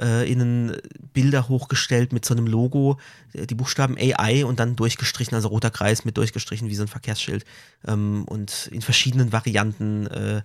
[0.00, 0.76] äh, innen
[1.12, 2.98] Bilder hochgestellt mit so einem Logo,
[3.32, 6.88] äh, die Buchstaben AI und dann durchgestrichen, also roter Kreis mit durchgestrichen wie so ein
[6.88, 7.44] Verkehrsschild
[7.86, 10.42] ähm, und in verschiedenen Varianten äh,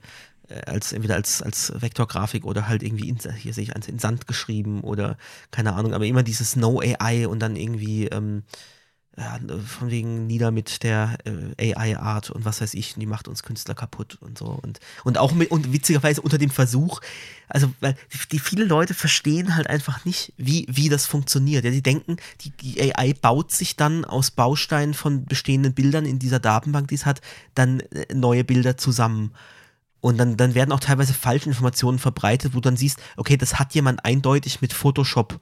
[0.65, 4.27] als entweder als, als Vektorgrafik oder halt irgendwie in, hier sehe ich eins in Sand
[4.27, 5.17] geschrieben oder
[5.51, 8.43] keine Ahnung, aber immer dieses No AI und dann irgendwie ähm,
[9.15, 11.17] von wegen nieder mit der
[11.57, 14.45] äh, AI-Art und was weiß ich, die macht uns Künstler kaputt und so.
[14.45, 16.99] Und, und auch mit, und witzigerweise unter dem Versuch,
[17.47, 17.95] also weil
[18.31, 21.63] die, viele Leute verstehen halt einfach nicht, wie, wie das funktioniert.
[21.63, 26.17] Ja, die denken, die, die AI baut sich dann aus Bausteinen von bestehenden Bildern in
[26.17, 27.21] dieser Datenbank, die es hat,
[27.53, 29.31] dann äh, neue Bilder zusammen.
[30.01, 33.59] Und dann, dann werden auch teilweise falsche Informationen verbreitet, wo du dann siehst, okay, das
[33.59, 35.39] hat jemand eindeutig mit Photoshop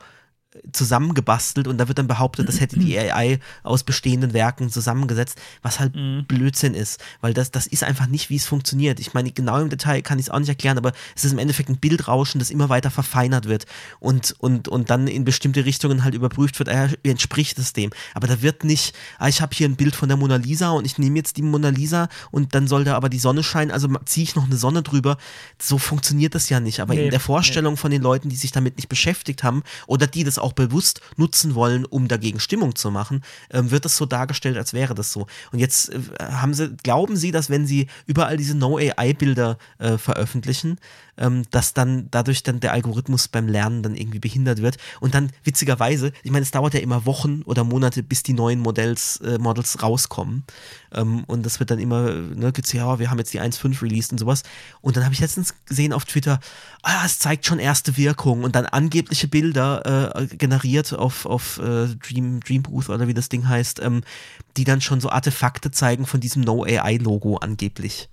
[0.74, 5.80] zusammengebastelt und da wird dann behauptet, das hätte die AI aus bestehenden Werken zusammengesetzt, was
[5.80, 6.26] halt Mhm.
[6.26, 9.00] Blödsinn ist, weil das, das ist einfach nicht, wie es funktioniert.
[9.00, 11.40] Ich meine, genau im Detail kann ich es auch nicht erklären, aber es ist im
[11.40, 13.66] Endeffekt ein Bildrauschen, das immer weiter verfeinert wird
[14.00, 17.92] und, und, und dann in bestimmte Richtungen halt überprüft wird, ah, wie entspricht es dem.
[18.14, 20.86] Aber da wird nicht, ah, ich habe hier ein Bild von der Mona Lisa und
[20.86, 23.88] ich nehme jetzt die Mona Lisa und dann soll da aber die Sonne scheinen, also
[24.06, 25.18] ziehe ich noch eine Sonne drüber.
[25.62, 26.80] So funktioniert das ja nicht.
[26.82, 30.08] Aber Nee, in der Vorstellung von den Leuten, die sich damit nicht beschäftigt haben oder
[30.08, 34.06] die das auch bewusst nutzen wollen, um dagegen Stimmung zu machen, ähm, wird das so
[34.06, 35.28] dargestellt, als wäre das so.
[35.52, 40.78] Und jetzt äh, haben sie, glauben sie, dass wenn sie überall diese No-AI-Bilder äh, veröffentlichen,
[41.18, 44.78] ähm, dass dann dadurch dann der Algorithmus beim Lernen dann irgendwie behindert wird.
[45.00, 48.60] Und dann witzigerweise, ich meine, es dauert ja immer Wochen oder Monate, bis die neuen
[48.60, 50.44] Modells, äh, Models rauskommen.
[50.94, 54.12] Ähm, und das wird dann immer, ne, gibt's ja, wir haben jetzt die 1.5 released
[54.12, 54.44] und sowas.
[54.82, 56.40] Und dann habe ich letztens gesehen auf Twitter,
[56.82, 61.88] ah, es zeigt schon erste Wirkung und dann angebliche Bilder äh, generiert auf, auf äh,
[61.96, 64.02] Dream, Dream Booth oder wie das Ding heißt, ähm,
[64.58, 68.10] die dann schon so Artefakte zeigen von diesem No-AI-Logo angeblich.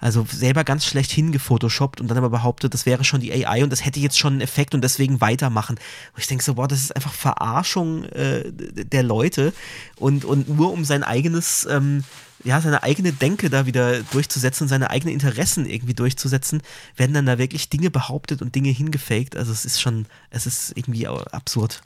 [0.00, 3.70] Also selber ganz schlecht hingefotoshoppt und dann aber behauptet, das wäre schon die AI und
[3.70, 5.76] das hätte jetzt schon einen Effekt und deswegen weitermachen.
[6.14, 9.52] Und ich denke so, boah, das ist einfach Verarschung äh, der Leute
[9.96, 12.04] und, und nur um sein eigenes, ähm,
[12.42, 16.62] ja, seine eigene Denke da wieder durchzusetzen seine eigenen Interessen irgendwie durchzusetzen,
[16.96, 19.36] werden dann da wirklich Dinge behauptet und Dinge hingefaked.
[19.36, 21.82] Also es ist schon, es ist irgendwie absurd.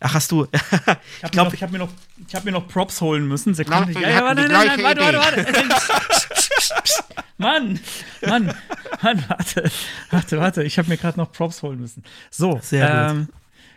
[0.00, 0.46] Ach, hast du.
[0.52, 1.90] Ich habe ich glaube, ich hab mir, noch-
[2.26, 3.54] ich hab mir noch Props holen müssen.
[3.54, 3.92] Sekunde.
[3.92, 5.64] Na, Ja, ja, warte, nein, nein, warte, warte, warte.
[7.38, 7.80] Mann,
[8.26, 8.54] Mann,
[9.02, 9.70] Mann, warte,
[10.10, 10.62] warte, warte.
[10.64, 12.02] Ich habe mir gerade noch Props holen müssen.
[12.30, 13.28] So, Sehr gut.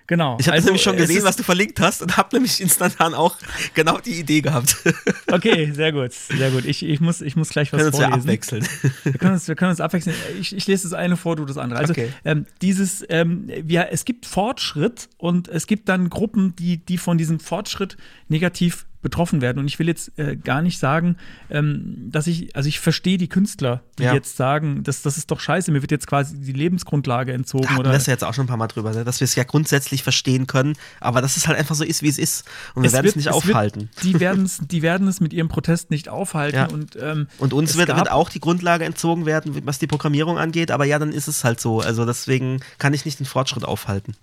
[0.08, 0.38] Genau.
[0.39, 3.14] ich habe also, nämlich schon es gesehen, was du verlinkt hast und habe nämlich instantan
[3.14, 3.38] auch
[3.74, 4.76] genau die Idee gehabt.
[5.32, 6.64] Okay, sehr gut, sehr gut.
[6.66, 8.30] Ich, ich, muss, ich muss gleich was Können uns ja vorlesen.
[8.30, 8.68] abwechseln.
[9.04, 10.16] Wir können uns, wir können uns abwechseln.
[10.39, 11.80] Ich, ich lese das eine vor, du das andere.
[11.80, 12.10] Also Okay.
[12.24, 17.18] ähm, dieses, ähm, ja, es gibt Fortschritt und es gibt dann Gruppen, die, die von
[17.18, 17.97] diesem Fortschritt
[18.28, 19.60] negativ betroffen werden.
[19.60, 21.18] Und ich will jetzt äh, gar nicht sagen,
[21.51, 24.14] ähm, dass ich, also ich verstehe die Künstler, die Ja.
[24.14, 27.68] jetzt sagen, das, das ist doch scheiße, mir wird jetzt quasi die Lebensgrundlage entzogen.
[27.70, 29.04] Da oder ja jetzt auch schon ein paar Mal drüber, ne?
[29.04, 32.10] dass wir es ja grundsätzlich verstehen können, aber dass es halt einfach so ist, wie
[32.10, 32.45] es ist.
[32.74, 33.89] Und wir werden es nicht wird- aufhalten.
[34.01, 36.56] die, werden es, die werden es mit ihrem Protest nicht aufhalten.
[36.58, 36.66] Ja.
[36.68, 40.72] Und, ähm, Und uns wird, wird auch die Grundlage entzogen werden, was die Programmierung angeht,
[40.72, 41.82] aber ja, dann ist es halt so.
[41.82, 44.16] Also deswegen kann ich nicht den Fortschritt aufhalten.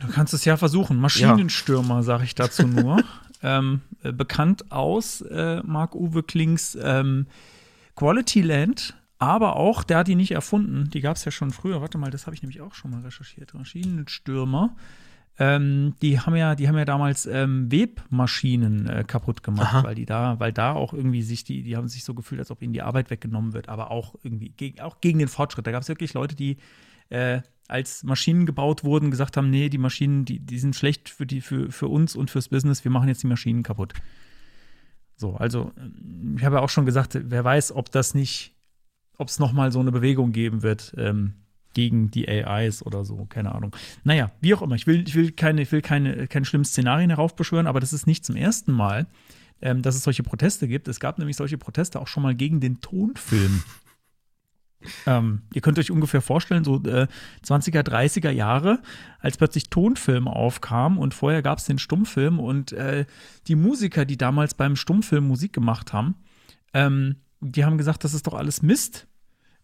[0.00, 0.98] Du kannst es ja versuchen.
[0.98, 3.02] Maschinenstürmer, sage ich dazu nur.
[3.42, 7.26] ähm, äh, bekannt aus äh, Marc-Uwe Klings ähm,
[7.94, 10.90] Quality Land, aber auch, der hat die nicht erfunden.
[10.90, 11.80] Die gab es ja schon früher.
[11.80, 13.54] Warte mal, das habe ich nämlich auch schon mal recherchiert.
[13.54, 14.74] Maschinenstürmer.
[15.38, 19.84] Ähm, die haben ja, die haben ja damals ähm, Webmaschinen äh, kaputt gemacht, Aha.
[19.84, 22.52] weil die da, weil da auch irgendwie sich die, die haben sich so gefühlt, als
[22.52, 25.66] ob ihnen die Arbeit weggenommen wird, aber auch irgendwie gegen, auch gegen den Fortschritt.
[25.66, 26.58] Da gab es wirklich Leute, die
[27.08, 31.26] äh, als Maschinen gebaut wurden, gesagt haben, nee, die Maschinen, die, die sind schlecht für,
[31.26, 33.94] die, für, für uns und fürs Business, wir machen jetzt die Maschinen kaputt.
[35.16, 38.54] So, also ähm, ich habe ja auch schon gesagt, wer weiß, ob das nicht,
[39.16, 41.34] ob es nochmal so eine Bewegung geben wird ähm,
[41.72, 43.74] gegen die AIs oder so, keine Ahnung.
[44.04, 47.10] Naja, wie auch immer, ich will, ich will keine, ich will keine, keine schlimmen Szenarien
[47.10, 49.06] heraufbeschwören, aber das ist nicht zum ersten Mal,
[49.62, 50.88] ähm, dass es solche Proteste gibt.
[50.88, 53.62] Es gab nämlich solche Proteste auch schon mal gegen den Tonfilm.
[55.06, 57.06] Ähm, ihr könnt euch ungefähr vorstellen, so äh,
[57.44, 58.80] 20er, 30er Jahre,
[59.20, 63.06] als plötzlich Tonfilm aufkam und vorher gab es den Stummfilm und äh,
[63.46, 66.16] die Musiker, die damals beim Stummfilm Musik gemacht haben,
[66.72, 69.06] ähm, die haben gesagt, das ist doch alles Mist.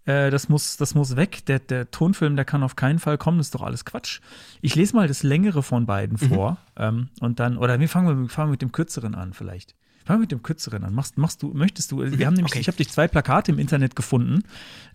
[0.04, 1.44] Äh, das, muss, das muss weg.
[1.46, 4.20] Der, der Tonfilm, der kann auf keinen Fall kommen, das ist doch alles Quatsch.
[4.60, 8.28] Ich lese mal das längere von beiden vor ähm, und dann, oder wir fangen, wir
[8.28, 9.74] fangen mit dem kürzeren an vielleicht.
[10.10, 10.92] Fangen wir mit dem kürzeren an.
[10.92, 12.58] Machst, machst du, möchtest du, wir haben nämlich, Okay.
[12.60, 14.42] ich habe dich zwei Plakate im Internet gefunden,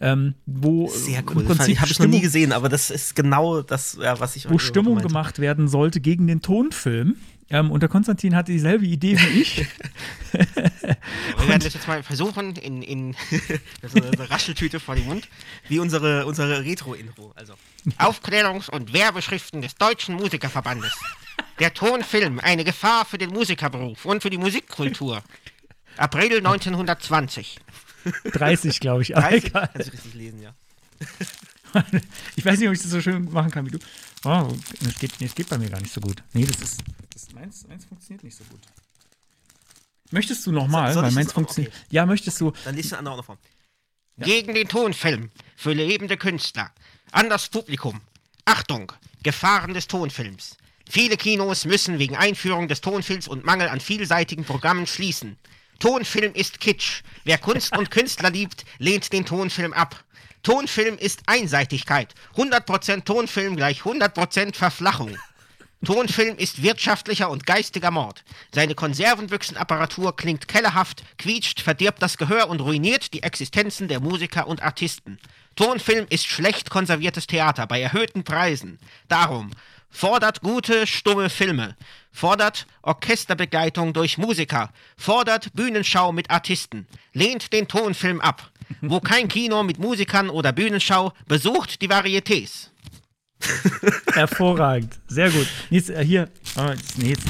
[0.02, 1.46] ähm, wo Sehr im cool.
[1.46, 4.50] Prinzip Habe ich noch nie Stimmung- gesehen, aber das ist genau das, ja, was ich
[4.50, 5.08] wo Stimmung meinte.
[5.08, 7.16] gemacht werden sollte gegen den Tonfilm.
[7.50, 9.58] Ähm, und der Konstantin hatte dieselbe Idee wie ich.
[10.34, 13.16] Wir werden das jetzt mal versuchen in, in
[13.82, 15.30] ist eine Rascheltüte vor dem Mund.
[15.70, 17.32] Wie unsere, unsere Retro-Intro.
[17.38, 17.54] Also.
[18.00, 20.92] Aufklärungs- und Werbeschriften des Deutschen Musikerverbandes.
[21.60, 25.23] Der Tonfilm, eine Gefahr für den Musikerberuf und für die Musikkultur.
[25.98, 27.60] April 1920.
[28.26, 29.15] 30, glaube ich.
[29.15, 29.69] Aber 30, egal.
[29.73, 30.53] Kannst du richtig lesen, ja.
[32.36, 33.80] ich weiß nicht, ob ich das so schön machen kann wie du.
[34.26, 34.52] Oh,
[34.86, 36.22] es geht, es geht bei mir gar nicht so gut.
[36.34, 36.82] Nee, das ist.
[37.14, 38.60] Das, meins, meins funktioniert nicht so gut.
[40.11, 40.94] Möchtest du nochmal?
[40.95, 41.73] Weil meins das- funktioniert.
[41.73, 41.86] okay.
[41.90, 42.52] Ja, möchtest du.
[42.64, 43.38] Dann liest du eine andere Form.
[44.18, 46.72] Gegen den Tonfilm für lebende Künstler.
[47.11, 48.02] An das Publikum.
[48.45, 48.91] Achtung,
[49.23, 50.57] Gefahren des Tonfilms.
[50.90, 55.38] Viele Kinos müssen wegen Einführung des Tonfilms und Mangel an vielseitigen Programmen schließen.
[55.80, 57.02] Tonfilm ist Kitsch.
[57.24, 60.03] Wer Kunst und Künstler liebt, lehnt den Tonfilm ab.
[60.44, 62.14] Tonfilm ist Einseitigkeit.
[62.36, 65.18] 100% Tonfilm gleich 100% Verflachung.
[65.84, 68.24] Tonfilm ist wirtschaftlicher und geistiger Mord.
[68.53, 74.64] Seine Konservenbüchsenapparatur klingt kellerhaft, quietscht, verdirbt das Gehör und ruiniert die Existenzen der Musiker und
[74.64, 75.20] Artisten.
[75.56, 78.80] Tonfilm ist schlecht konserviertes Theater bei erhöhten Preisen.
[79.07, 79.52] Darum
[79.95, 81.76] fordert gute, stumme Filme,
[82.11, 88.51] fordert Orchesterbegleitung durch Musiker, fordert Bühnenschau mit Artisten, lehnt den Tonfilm ab.
[88.81, 92.69] Wo kein Kino mit Musikern oder Bühnenschau, besucht die Varietés.
[94.13, 94.99] Hervorragend.
[95.07, 95.47] Sehr gut.
[95.69, 96.30] Jetzt, äh, hier.
[96.57, 97.27] Oh, jetzt, nee, jetzt,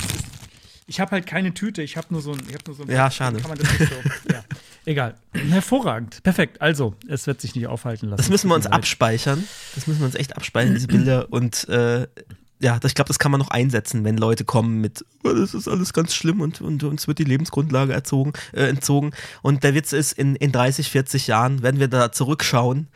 [0.88, 1.82] ich habe halt keine Tüte.
[1.82, 2.42] Ich habe nur so ein.
[2.48, 3.42] Ich hab nur so ein Ja, schade.
[3.42, 3.96] Kann man das nicht so,
[4.34, 4.44] ja.
[4.86, 5.16] Egal.
[5.34, 6.24] Hervorragend.
[6.24, 6.62] Perfekt.
[6.62, 8.18] Also, es wird sich nicht aufhalten lassen.
[8.18, 9.46] Das müssen wir uns abspeichern.
[9.74, 11.34] Das müssen wir uns echt abspeichern, diese Bilder.
[11.34, 12.08] Und äh,
[12.60, 15.68] ja, ich glaube, das kann man noch einsetzen, wenn Leute kommen mit, oh, das ist
[15.68, 19.12] alles ganz schlimm und, und uns wird die Lebensgrundlage erzogen, äh, entzogen.
[19.42, 22.88] Und der Witz ist, in, in 30, 40 Jahren werden wir da zurückschauen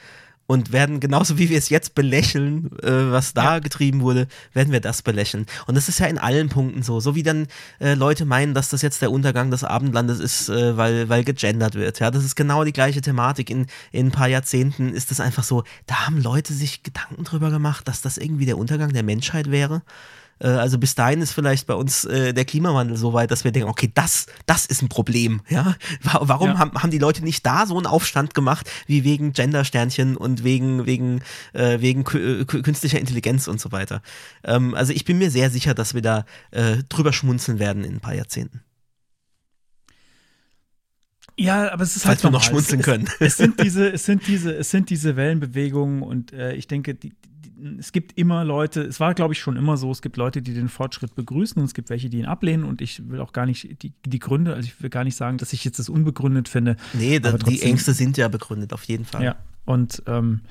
[0.49, 4.79] und werden genauso wie wir es jetzt belächeln, äh, was da getrieben wurde, werden wir
[4.79, 5.45] das belächeln.
[5.67, 6.99] Und das ist ja in allen Punkten so.
[6.99, 7.45] So wie dann
[7.79, 11.75] äh, Leute meinen, dass das jetzt der Untergang des Abendlandes ist, äh, weil, weil gegendert
[11.75, 11.99] wird.
[11.99, 13.51] Ja, das ist genau die gleiche Thematik.
[13.51, 17.51] In, in ein paar Jahrzehnten ist es einfach so, da haben Leute sich Gedanken drüber
[17.51, 19.83] gemacht, dass das irgendwie der Untergang der Menschheit wäre.
[20.39, 23.51] Äh, Also bis dahin ist vielleicht bei uns äh, der Klimawandel so weit, dass wir
[23.51, 25.41] denken, okay, das, das ist ein Problem.
[25.49, 25.75] Ja?
[26.01, 26.57] Wa- Warum Ja.
[26.59, 30.85] haben, haben die Leute nicht da so einen Aufstand gemacht, wie wegen Gendersternchen und wegen,
[30.85, 31.21] wegen,
[31.53, 34.01] äh, wegen äh, kü- künstlicher Intelligenz und so weiter?
[34.43, 37.95] Ähm, also ich bin mir sehr sicher, dass wir da äh, drüber schmunzeln werden in
[37.95, 38.61] ein paar Jahrzehnten.
[41.37, 42.49] Ja, aber es ist Falls halt wir noch normal.
[42.49, 43.05] schmunzeln es, können.
[43.19, 46.95] Es, es sind diese, es sind diese, es sind diese Wellenbewegungen und äh, ich denke,
[46.95, 47.13] die,
[47.77, 50.53] es gibt immer Leute, es war, glaube ich, schon immer so, es gibt Leute, die
[50.53, 53.45] den Fortschritt begrüßen und es gibt welche, die ihn ablehnen und ich will auch gar
[53.45, 56.47] nicht die, die Gründe, also ich will gar nicht sagen, dass ich jetzt das unbegründet
[56.49, 56.75] finde.
[56.93, 59.23] Nee, da, Aber die trotzdem- Ängste sind ja begründet, auf jeden Fall.
[59.23, 60.41] Ja, und ähm,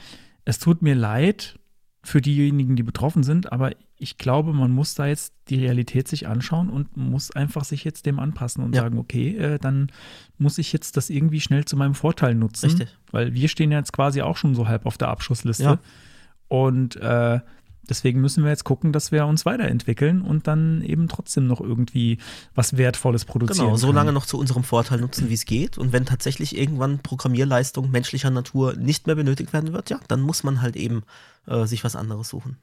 [0.44, 1.58] es tut mir leid
[2.04, 6.28] für diejenigen, die betroffen sind, aber ich glaube, man muss da jetzt die Realität sich
[6.28, 8.82] anschauen und muss einfach sich jetzt dem anpassen und Ja.
[8.82, 9.90] sagen, okay, äh, dann
[10.38, 12.66] muss ich jetzt das irgendwie schnell zu meinem Vorteil nutzen.
[12.66, 12.96] Richtig.
[13.10, 15.64] Weil wir stehen ja jetzt quasi auch schon so halb auf der Abschussliste.
[15.64, 15.78] Ja.
[16.48, 17.40] Und äh,
[17.88, 22.18] deswegen müssen wir jetzt gucken, dass wir uns weiterentwickeln und dann eben trotzdem noch irgendwie
[22.54, 23.66] was Wertvolles produzieren.
[23.66, 25.78] Genau, so lange noch zu unserem Vorteil nutzen, wie es geht.
[25.78, 30.42] Und wenn tatsächlich irgendwann Programmierleistung menschlicher Natur nicht mehr benötigt werden wird, ja, dann muss
[30.42, 31.02] man halt eben
[31.46, 32.56] äh, sich was anderes suchen.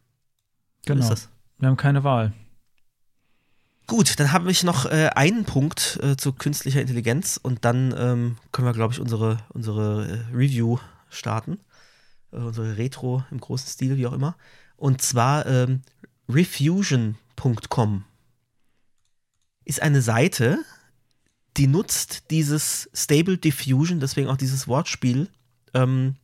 [0.86, 1.16] So Genau.
[1.57, 2.34] Wir haben keine Wahl.
[3.88, 8.38] Gut, dann habe ich noch äh, einen Punkt äh, zu künstlicher Intelligenz und dann ähm,
[8.52, 10.80] können wir, glaube ich, unsere, unsere äh, Review
[11.10, 11.60] starten.
[12.32, 14.36] Äh, unsere Retro im großen Stil, wie auch immer.
[14.78, 15.82] Und zwar ähm,
[16.30, 18.04] refusion.com
[19.66, 20.60] ist eine Seite,
[21.58, 25.30] die nutzt dieses Stable Diffusion, deswegen auch dieses Wortspiel,
[25.74, 26.16] ähm,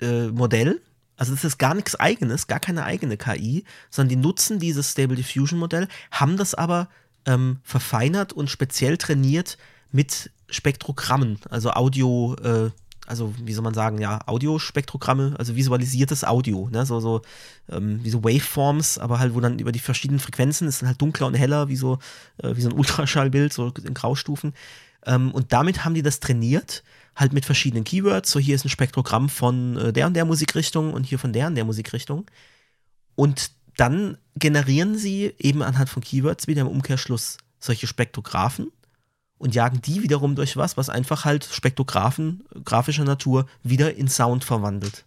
[0.00, 0.80] äh, Modell.
[1.16, 5.16] Also das ist gar nichts eigenes, gar keine eigene KI, sondern die nutzen dieses Stable
[5.16, 6.88] Diffusion Modell, haben das aber
[7.26, 9.58] ähm, verfeinert und speziell trainiert
[9.90, 12.70] mit Spektrogrammen, also Audio, äh,
[13.08, 16.84] also wie soll man sagen, ja, Audiospektrogramme, also visualisiertes Audio, ne?
[16.84, 17.22] so, so
[17.70, 21.00] ähm, wie so Waveforms, aber halt, wo dann über die verschiedenen Frequenzen ist dann halt
[21.00, 21.98] dunkler und heller, wie so,
[22.42, 24.52] äh, wie so ein Ultraschallbild, so in Graustufen.
[25.06, 26.84] Ähm, und damit haben die das trainiert,
[27.16, 28.30] halt mit verschiedenen Keywords.
[28.30, 31.46] So, hier ist ein Spektrogramm von äh, der und der Musikrichtung und hier von der
[31.46, 32.26] und der Musikrichtung.
[33.14, 38.70] Und dann generieren sie eben anhand von Keywords wieder im Umkehrschluss solche Spektrographen
[39.38, 44.44] und jagen die wiederum durch was, was einfach halt Spektrographen grafischer Natur wieder in Sound
[44.44, 45.04] verwandelt.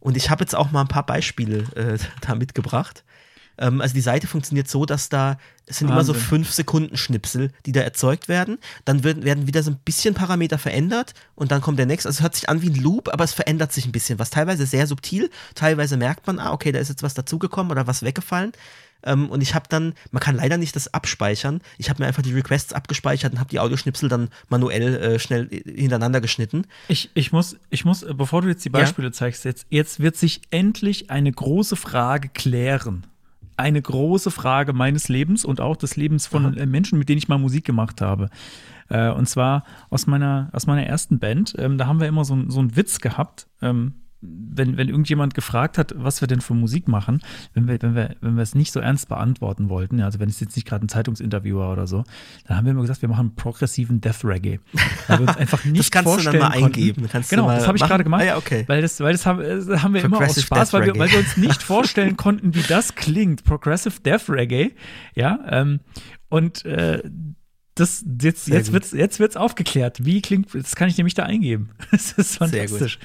[0.00, 3.04] Und ich habe jetzt auch mal ein paar Beispiele äh, da mitgebracht.
[3.58, 6.28] Ähm, also die Seite funktioniert so, dass da, es sind immer so Wahnsinn.
[6.28, 8.58] fünf Sekunden Schnipsel, die da erzeugt werden.
[8.84, 12.08] Dann wird, werden wieder so ein bisschen Parameter verändert und dann kommt der nächste.
[12.08, 14.30] Also es hört sich an wie ein Loop, aber es verändert sich ein bisschen was.
[14.30, 18.02] Teilweise sehr subtil, teilweise merkt man, ah, okay, da ist jetzt was dazugekommen oder was
[18.02, 18.52] weggefallen.
[19.02, 21.60] Ähm, und ich habe dann, man kann leider nicht das abspeichern.
[21.78, 25.48] Ich habe mir einfach die Requests abgespeichert und habe die Audioschnipsel dann manuell äh, schnell
[25.48, 26.66] hintereinander geschnitten.
[26.88, 30.16] Ich, ich muss, ich muss, äh, bevor du jetzt die Beispiele zeigst, jetzt, jetzt wird
[30.16, 33.06] sich endlich eine große Frage klären.
[33.58, 37.28] Eine große Frage meines Lebens und auch des Lebens von äh, Menschen, mit denen ich
[37.28, 38.28] mal Musik gemacht habe.
[38.88, 41.54] Äh, und zwar aus meiner, aus meiner ersten Band.
[41.58, 43.46] Ähm, da haben wir immer so, so einen Witz gehabt.
[43.62, 43.94] Ähm,
[44.56, 47.20] wenn, wenn irgendjemand gefragt hat, was wir denn für Musik machen,
[47.54, 50.40] wenn wir, wenn wir, wenn wir es nicht so ernst beantworten wollten, also wenn es
[50.40, 52.04] jetzt nicht gerade ein Zeitungsinterview war oder so,
[52.46, 54.60] dann haben wir immer gesagt, wir machen progressiven Death Reggae.
[55.06, 56.76] Weil wir uns einfach nicht das kannst vorstellen du dann mal konnten.
[56.78, 57.08] eingeben.
[57.10, 58.22] Kannst genau, das habe ich gerade gemacht.
[58.22, 58.64] Ah, ja, okay.
[58.66, 61.18] Weil das, weil das haben, äh, haben wir immer aus Spaß, weil wir, weil wir
[61.18, 63.44] uns nicht vorstellen konnten, wie das klingt.
[63.44, 64.72] Progressive Death Reggae.
[65.14, 65.80] Ja, ähm,
[66.28, 67.02] und äh,
[67.76, 70.04] das, jetzt, jetzt wird's, jetzt wird's aufgeklärt.
[70.04, 71.70] Wie klingt, das kann ich nämlich da eingeben.
[71.92, 72.50] Das ist Sehr gut.
[72.50, 72.98] fantastisch.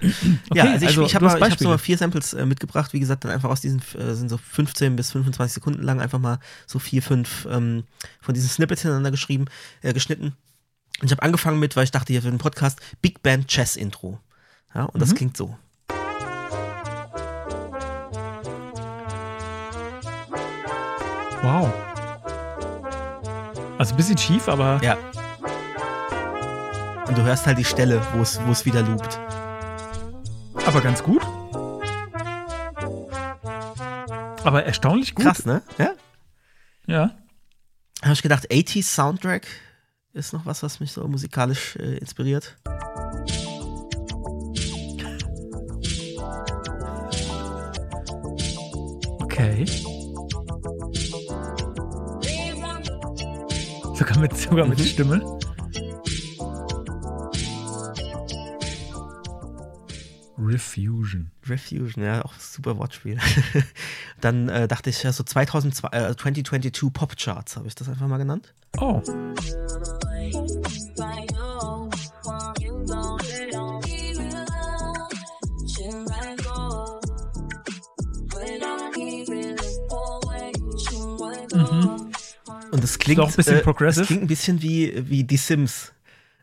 [0.54, 3.00] ja, also ich, also ich habe mal, hab so mal vier Samples äh, mitgebracht, wie
[3.00, 6.38] gesagt, dann einfach aus diesen, äh, sind so 15 bis 25 Sekunden lang, einfach mal
[6.66, 7.84] so vier, fünf ähm,
[8.20, 9.46] von diesen Snippets hintereinander geschrieben,
[9.80, 10.36] äh, geschnitten.
[11.00, 13.76] Und ich habe angefangen mit, weil ich dachte, hier für den Podcast, Big Band Chess
[13.76, 14.20] Intro.
[14.74, 15.16] Ja, und das Mhm.
[15.16, 15.56] klingt so.
[21.42, 21.72] Wow.
[23.82, 24.96] Also ein bisschen schief, aber Ja.
[27.08, 29.18] Und du hörst halt die Stelle, wo es wieder loopt.
[30.64, 31.20] aber ganz gut.
[34.44, 35.24] Aber erstaunlich gut.
[35.24, 35.62] Krass, ne?
[35.78, 35.94] Ja.
[36.86, 37.10] Ja.
[38.02, 39.48] Habe ich gedacht, 80s Soundtrack
[40.12, 42.56] ist noch was, was mich so musikalisch äh, inspiriert.
[49.18, 49.66] Okay.
[54.02, 54.84] Sogar mit, sogar mit Mhm.
[54.84, 55.38] Stimme.
[60.36, 61.30] Refusion.
[61.46, 63.18] Refusion, ja, auch super Wortspiel.
[64.20, 68.08] Dann äh, dachte ich, ja, so 2002, äh, 2022 Pop Charts, habe ich das einfach
[68.08, 68.52] mal genannt.
[68.80, 69.00] Oh.
[82.72, 84.00] Und das klingt, auch ein bisschen äh, progressive.
[84.00, 85.92] Das klingt ein bisschen wie, wie die Sims.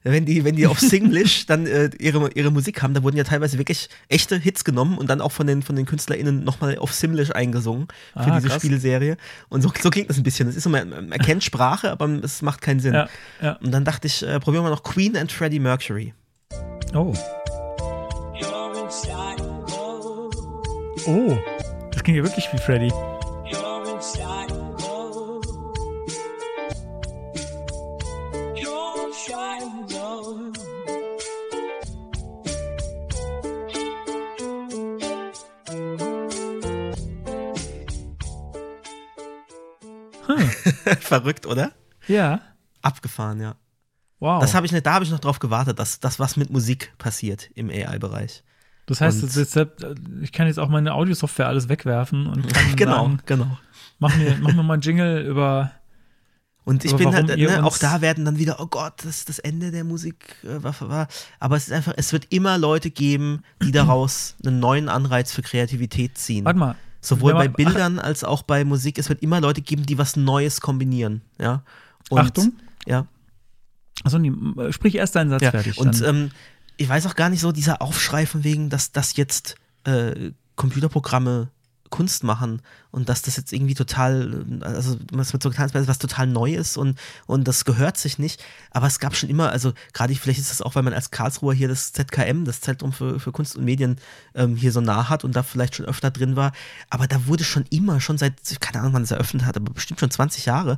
[0.04, 3.26] Wenn die, wenn die auf Singlish dann äh, ihre, ihre Musik haben, da wurden ja
[3.26, 6.94] teilweise wirklich echte Hits genommen und dann auch von den, von den KünstlerInnen nochmal auf
[6.94, 8.62] Simlish eingesungen für Ah, diese krass.
[8.64, 9.18] Spielserie.
[9.50, 10.48] Und so, so klingt das ein bisschen.
[10.48, 12.94] Das ist so, man, man erkennt Sprache, aber es macht keinen Sinn.
[12.94, 13.10] Ja,
[13.42, 13.54] ja.
[13.58, 16.14] Und dann dachte ich, äh, probieren wir noch Queen and Freddie Mercury.
[16.94, 17.14] Oh.
[21.06, 21.38] Oh.
[21.92, 22.92] Das klingt ja wirklich wie Freddy.
[41.10, 41.72] Verrückt, oder?
[42.08, 42.42] Ja.
[42.82, 43.56] Abgefahren, ja.
[44.20, 44.42] Wow.
[44.42, 46.94] Das habe ich nicht, da habe ich noch drauf gewartet, dass das was mit Musik
[46.98, 48.44] passiert im AI-Bereich.
[48.86, 49.68] das heißt, und- das ist,
[50.22, 53.58] ich kann jetzt auch meine Audiosoftware alles wegwerfen und kann Genau, sagen, genau.
[54.00, 55.72] mach mir, mach mir mal einen Jingle über
[56.66, 59.30] Und ich Aber bin halt, ne, auch da werden dann wieder, oh Gott, das ist
[59.30, 60.60] das Ende der Musik, äh.
[61.40, 65.42] Aber es ist einfach, es wird immer Leute geben, die daraus einen neuen Anreiz für
[65.42, 66.46] Kreativität ziehen.
[66.46, 66.76] Warte mal.
[67.02, 68.98] Sowohl bei Bildern als auch bei Musik.
[68.98, 71.22] Es wird immer Leute geben, die was Neues kombinieren.
[71.40, 71.64] Ja.
[72.10, 72.54] Und, Achtung.
[72.86, 73.08] Ja.
[74.04, 74.32] Achso, nee,
[74.72, 75.52] sprich erst deinen Satz ja.
[75.52, 75.78] fertig.
[75.78, 76.32] Und ähm,
[76.78, 81.50] ich weiß auch gar nicht so, dieser Aufschrei von wegen, dass das jetzt äh, Computerprogramme
[81.90, 82.62] Kunst machen
[82.92, 86.78] und dass das jetzt irgendwie total, also das wird so getan, als was total Neues
[86.78, 88.44] und, und das gehört sich nicht.
[88.72, 91.54] Aber es gab schon immer, also gerade vielleicht ist das auch, weil man als Karlsruher
[91.54, 93.98] hier das ZKM, das Zentrum für, für Kunst und Medien,
[94.36, 96.52] ähm, hier so nah hat und da vielleicht schon öfter drin war.
[96.90, 100.00] Aber da wurde schon immer, schon seit, keine Ahnung, wann es eröffnet hat, aber bestimmt
[100.00, 100.78] schon 20 Jahre,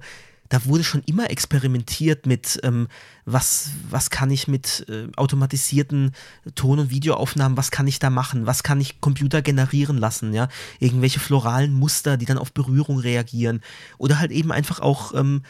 [0.51, 2.89] da wurde schon immer experimentiert mit, ähm,
[3.23, 6.11] was, was kann ich mit äh, automatisierten
[6.55, 10.49] Ton- und Videoaufnahmen, was kann ich da machen, was kann ich Computer generieren lassen, ja,
[10.79, 13.61] irgendwelche floralen Muster, die dann auf Berührung reagieren.
[13.97, 15.43] Oder halt eben einfach auch ähm,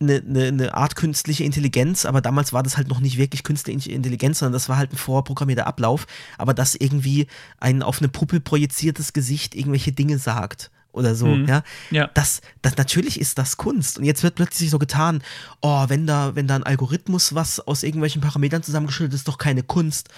[0.00, 3.92] eine, eine, eine Art künstliche Intelligenz, aber damals war das halt noch nicht wirklich künstliche
[3.92, 6.06] Intelligenz, sondern das war halt ein vorprogrammierter Ablauf,
[6.38, 7.26] aber dass irgendwie
[7.58, 11.46] ein auf eine Puppe projiziertes Gesicht irgendwelche Dinge sagt oder so, Mhm.
[11.46, 11.62] ja.
[11.90, 12.10] Ja.
[12.14, 13.98] Das, das, natürlich ist das Kunst.
[13.98, 15.22] Und jetzt wird plötzlich so getan,
[15.60, 19.38] oh, wenn da, wenn da ein Algorithmus was aus irgendwelchen Parametern zusammengeschüttet ist, ist doch
[19.38, 20.08] keine Kunst.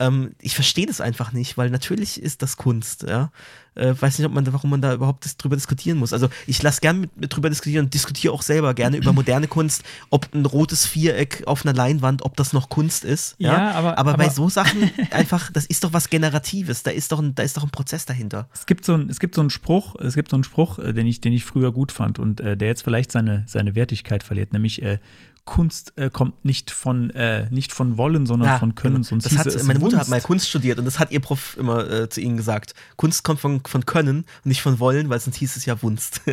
[0.00, 3.30] Ähm, ich verstehe das einfach nicht, weil natürlich ist das Kunst, ja.
[3.76, 6.12] Äh, weiß nicht, ob man, warum man da überhaupt dis drüber diskutieren muss.
[6.12, 9.48] Also ich lasse gern mit, mit drüber diskutieren und diskutiere auch selber gerne über moderne
[9.48, 13.34] Kunst, ob ein rotes Viereck auf einer Leinwand, ob das noch Kunst ist.
[13.38, 16.92] Ja, Ja, aber- aber bei aber- so Sachen einfach, das ist doch was Generatives, da
[16.92, 18.48] ist doch ein, da ist doch ein Prozess dahinter.
[18.54, 20.92] Es gibt so ein, es gibt so einen Spruch, es gibt so einen Spruch, äh,
[20.92, 24.22] den ich, den ich früher gut fand und äh, der jetzt vielleicht seine, seine Wertigkeit
[24.22, 24.98] verliert, nämlich äh,
[25.44, 28.94] Kunst äh, kommt nicht von, äh, nicht von Wollen, sondern Ja, von Können.
[28.94, 29.04] genau.
[29.06, 30.10] Sonst das hat, es meine Mutter hat Wunst.
[30.10, 32.74] mal Kunst studiert und das hat ihr Prof immer äh, zu ihnen gesagt.
[32.96, 36.20] Kunst kommt von, von Können und nicht von Wollen, weil sonst hieß es ja Wunst.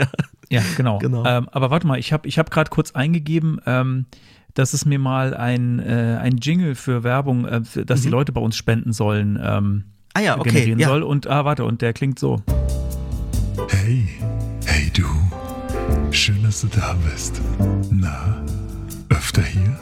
[0.50, 0.62] Ja.
[0.76, 0.98] Genau.
[1.00, 1.26] Genau.
[1.26, 4.06] Ähm, aber warte mal, ich habe ich hab gerade kurz eingegeben, ähm,
[4.54, 8.12] dass es mir mal ein, äh, ein Jingle für Werbung, äh, für, dass die Mhm.
[8.12, 10.90] Leute bei uns spenden sollen, ähm, Ah ja, okay, generieren ja.
[10.90, 11.04] soll.
[11.04, 12.42] Und ah, warte, und der klingt so.
[13.70, 14.10] Hey,
[14.66, 15.06] hey du.
[16.12, 17.40] Schön, dass du da bist.
[17.90, 18.44] Na,
[19.12, 19.80] öfter hier?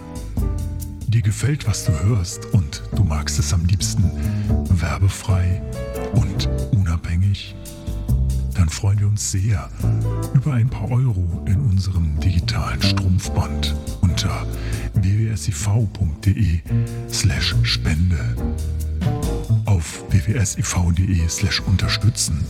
[1.08, 4.12] Dir gefällt, was du hörst und du magst es am liebsten
[4.70, 5.62] werbefrei
[6.14, 7.56] und unabhängig?
[8.56, 9.70] Dann freuen wir uns sehr
[10.34, 14.46] über ein paar Euro in unserem digitalen Strumpfband unter
[14.96, 16.60] wwsiv.de
[17.10, 18.36] slash spende.
[19.66, 22.44] Auf wwsiv.de slash unterstützen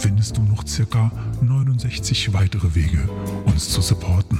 [0.00, 1.10] findest du noch circa
[1.40, 3.08] 69 weitere Wege,
[3.46, 4.38] uns zu supporten.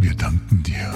[0.00, 0.92] Wir danken dir.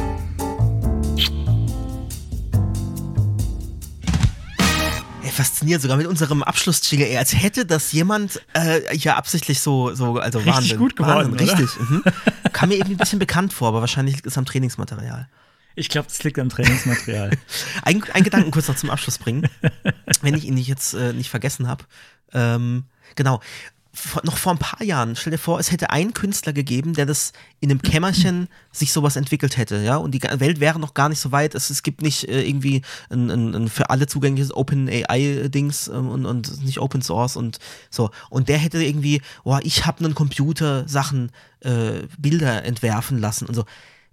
[5.31, 10.19] Faszinierend, sogar mit unserem Abschlussjingle, ey, als hätte das jemand äh, hier absichtlich so, so
[10.19, 10.79] also Richtig Wahnsinn.
[10.79, 11.59] gut geworden, Wahnsinn, oder?
[11.59, 11.91] richtig.
[11.91, 12.03] Mhm.
[12.53, 15.29] Kam mir eben ein bisschen bekannt vor, aber wahrscheinlich liegt es am Trainingsmaterial.
[15.75, 17.31] Ich glaube, das liegt am Trainingsmaterial.
[17.83, 19.49] Ein, ein Gedanken kurz noch zum Abschluss bringen,
[20.23, 21.85] wenn ich ihn nicht jetzt äh, nicht vergessen habe.
[22.33, 22.85] Ähm,
[23.17, 23.41] genau.
[24.25, 27.33] Noch vor ein paar Jahren, stell dir vor, es hätte einen Künstler gegeben, der das
[27.61, 31.21] in einem Kämmerchen sich sowas entwickelt hätte, ja, und die Welt wäre noch gar nicht
[31.21, 31.55] so weit.
[31.55, 36.09] Es, es gibt nicht äh, irgendwie ein, ein, ein für alle zugängliches Open AI-Dings ähm,
[36.09, 37.59] und, und nicht Open Source und
[37.91, 38.11] so.
[38.31, 41.31] Und der hätte irgendwie, boah, ich habe einen Computer Sachen,
[41.61, 43.65] äh, Bilder entwerfen lassen und so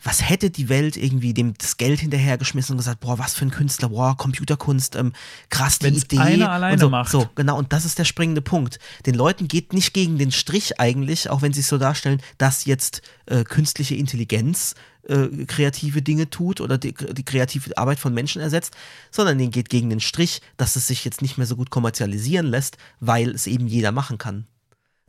[0.04, 3.52] was hätte die Welt irgendwie dem das Geld hinterhergeschmissen und gesagt, boah, was für ein
[3.52, 5.14] Künstler, boah, Computerkunst, ähm,
[5.50, 6.20] krass die Wenn's Idee.
[6.20, 7.12] einer alleine und so, macht.
[7.12, 8.80] So, genau, und das ist der springende Punkt.
[9.06, 12.66] Den Leuten geht nicht gegen den Strich eigentlich, auch wenn sie es so darstellen, dass
[12.66, 18.42] jetzt äh, künstliche Intelligenz äh, kreative Dinge tut oder die, die kreative Arbeit von Menschen
[18.42, 18.76] ersetzt,
[19.12, 22.48] sondern denen geht gegen den Strich, dass es sich jetzt nicht mehr so gut kommerzialisieren
[22.48, 24.46] lässt, weil es eben jeder machen kann.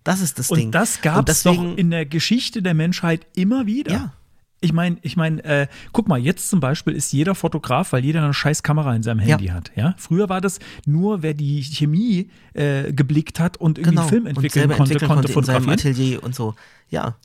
[0.05, 0.67] Das ist das Ding.
[0.67, 3.93] Und das gab es doch in der Geschichte der Menschheit immer wieder.
[3.93, 4.13] Ja.
[4.63, 8.23] Ich meine, ich meine, äh, guck mal, jetzt zum Beispiel ist jeder Fotograf, weil jeder
[8.23, 9.55] eine scheiß Kamera in seinem Handy Ja.
[9.55, 9.73] hat.
[9.75, 9.95] Ja?
[9.99, 14.31] Früher war das nur, wer die Chemie äh, geblickt hat und irgendwie Film Genau.
[14.31, 15.95] und entwickeln konnte, entwickeln konnte, konnte in seinem fotografieren.
[15.97, 16.55] Atelier und so.
[16.91, 17.17] Ja,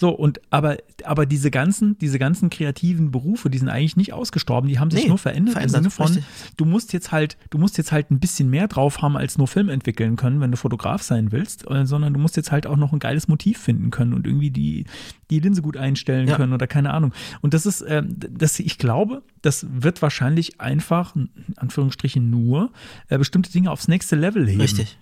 [0.00, 4.68] So, und aber, aber diese ganzen, diese ganzen kreativen Berufe, die sind eigentlich nicht ausgestorben,
[4.68, 6.24] die haben sich Nee, nur verändert, verändert, im Sinne von,
[6.56, 9.48] du musst jetzt halt, du musst jetzt halt ein bisschen mehr drauf haben, als nur
[9.48, 12.76] Film entwickeln können, wenn du Fotograf sein willst, äh, sondern du musst jetzt halt auch
[12.76, 14.84] noch ein geiles Motiv finden können und irgendwie die,
[15.30, 16.36] die Linse gut einstellen Ja.
[16.36, 17.12] können oder keine Ahnung.
[17.40, 22.70] Und das ist, ähm, das, ich glaube, das wird wahrscheinlich einfach, in Anführungsstrichen nur,
[23.08, 24.60] äh, bestimmte Dinge aufs nächste Level heben.
[24.60, 24.96] richtig.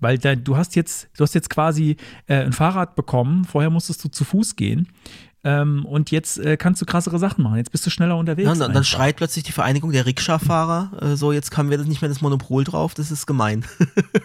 [0.00, 1.96] Weil da, du hast jetzt, du hast jetzt quasi
[2.26, 4.88] äh, ein Fahrrad bekommen, vorher musstest du zu Fuß gehen.
[5.44, 7.56] Ähm, und jetzt äh, kannst du krassere Sachen machen.
[7.58, 8.48] Jetzt bist du schneller unterwegs.
[8.48, 11.86] Ja, dann, dann schreit plötzlich die Vereinigung der Rikscha-Fahrer, äh, so jetzt haben wir das
[11.86, 13.64] nicht mehr das Monopol drauf, das ist gemein.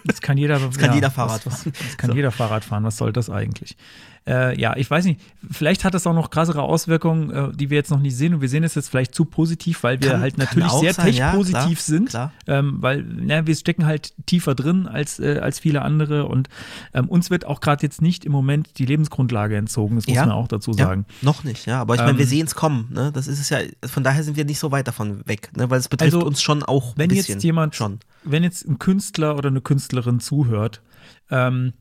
[0.06, 1.74] Das kann jeder, das kann jeder Fahrrad was, fahren.
[1.76, 2.16] Was, das kann So.
[2.16, 2.84] jeder Fahrrad fahren.
[2.84, 3.78] Was soll das eigentlich?
[4.26, 5.20] Äh, ja, ich weiß nicht.
[5.52, 8.34] Vielleicht hat das auch noch krassere Auswirkungen, äh, die wir jetzt noch nicht sehen.
[8.34, 11.14] Und wir sehen es jetzt vielleicht zu positiv, weil wir Kann- halt natürlich sehr sein,
[11.14, 12.10] ja, tech-positiv klar, sind.
[12.10, 12.32] klar.
[12.48, 16.26] Ähm, weil na, wir stecken halt tiefer drin als, äh, als viele andere.
[16.28, 16.48] Und
[16.94, 19.98] ähm, uns wird auch gerade jetzt nicht im Moment die Lebensgrundlage entzogen.
[19.98, 20.26] Das muss Ja.
[20.26, 21.06] man auch dazu Ja, sagen.
[21.22, 23.12] noch nicht, ja, aber ich meine, Ähm, wir sehen es kommen, ne?
[23.14, 25.70] Das ist es ja, von daher sind wir nicht so weit davon weg, ne?
[25.70, 27.34] Weil es betrifft Also, uns schon auch wenn ein bisschen.
[27.36, 28.00] jetzt jemand schon.
[28.24, 30.82] wenn jetzt ein Künstler oder eine Künstlerin zuhört
[31.30, 31.74] ähm,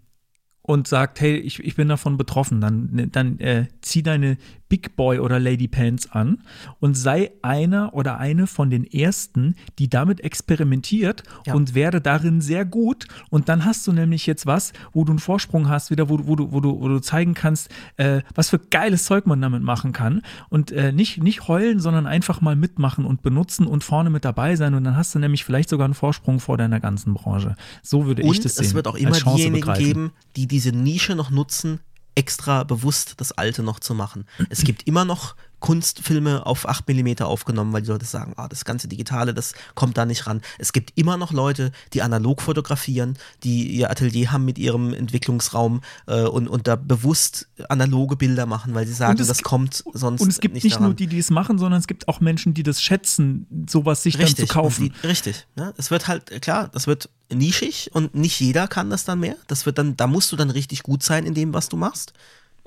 [0.62, 4.36] und sagt, hey, ich, ich bin davon betroffen, dann, dann äh, zieh deine
[4.68, 6.38] Big Boy oder Lady Pants an
[6.80, 11.54] und sei einer oder eine von den ersten, die damit experimentiert Ja.
[11.54, 13.06] und werde darin sehr gut.
[13.30, 16.26] Und dann hast du nämlich jetzt was, wo du einen Vorsprung hast, wieder, wo, du-
[16.26, 19.62] wo, du, wo, du, wo du zeigen kannst, äh, was für geiles Zeug man damit
[19.62, 20.22] machen kann.
[20.48, 24.56] Und äh, nicht, nicht heulen, sondern einfach mal mitmachen und benutzen und vorne mit dabei
[24.56, 24.74] sein.
[24.74, 27.56] Und dann hast du nämlich vielleicht sogar einen Vorsprung vor deiner ganzen Branche.
[27.82, 28.66] So würde ich Und das sehen.
[28.66, 29.84] es wird auch immer diejenigen begreifen.
[29.84, 31.80] geben, die diese Nische noch nutzen,
[32.14, 34.26] extra bewusst das Alte noch zu machen.
[34.50, 38.64] Es gibt immer noch Kunstfilme auf 8 mm aufgenommen, weil die Leute sagen, ah, das
[38.64, 40.42] ganze Digitale, das kommt da nicht ran.
[40.58, 45.80] Es gibt immer noch Leute, die analog fotografieren, die ihr Atelier haben mit ihrem Entwicklungsraum
[46.08, 50.28] äh, und, und da bewusst analoge Bilder machen, weil sie sagen, das kommt sonst Und
[50.28, 50.86] es gibt nicht, daran.
[50.86, 54.18] nur die, die es machen, sondern es gibt auch Menschen, die das schätzen, sowas sich
[54.18, 54.92] richtig, dann zu kaufen.
[55.02, 55.46] Die, richtig.
[55.54, 55.72] Ne?
[55.76, 59.36] Es wird halt, klar, das wird nischig und nicht jeder kann das dann mehr.
[59.46, 62.12] Das wird dann, da musst du dann richtig gut sein in dem, was du machst.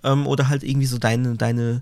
[0.04, 1.82] Ähm, oder halt irgendwie so deine, deine, äh,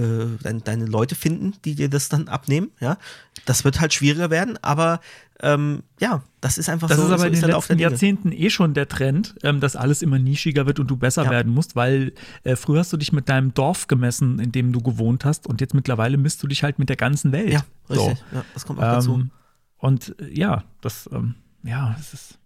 [0.00, 2.98] deine, deine Leute finden, die dir das dann abnehmen, ja.
[3.46, 5.00] Das wird halt schwieriger werden, aber
[5.40, 7.04] ähm, ja, das ist einfach Das so.
[7.04, 7.78] ist aber so in den der letzten.
[7.78, 11.30] Jahrzehnten eh schon der Trend, ähm, dass alles immer nischiger wird und du besser Ja.
[11.30, 12.12] werden musst, weil
[12.44, 15.60] äh, früher hast du dich mit deinem Dorf gemessen, in dem du gewohnt hast und
[15.60, 17.52] jetzt mittlerweile misst du dich halt mit der ganzen Welt.
[17.52, 18.06] Ja, So.
[18.08, 18.24] richtig.
[18.32, 19.14] Ja, das kommt auch dazu.
[19.14, 19.30] Ähm,
[19.78, 22.38] und äh, ja, das, ähm, ja, das ist.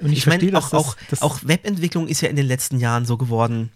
[0.00, 2.78] Und ich, Ich meine, auch, das- auch, das, auch Webentwicklung ist ja in den letzten
[2.78, 3.70] Jahren so geworden.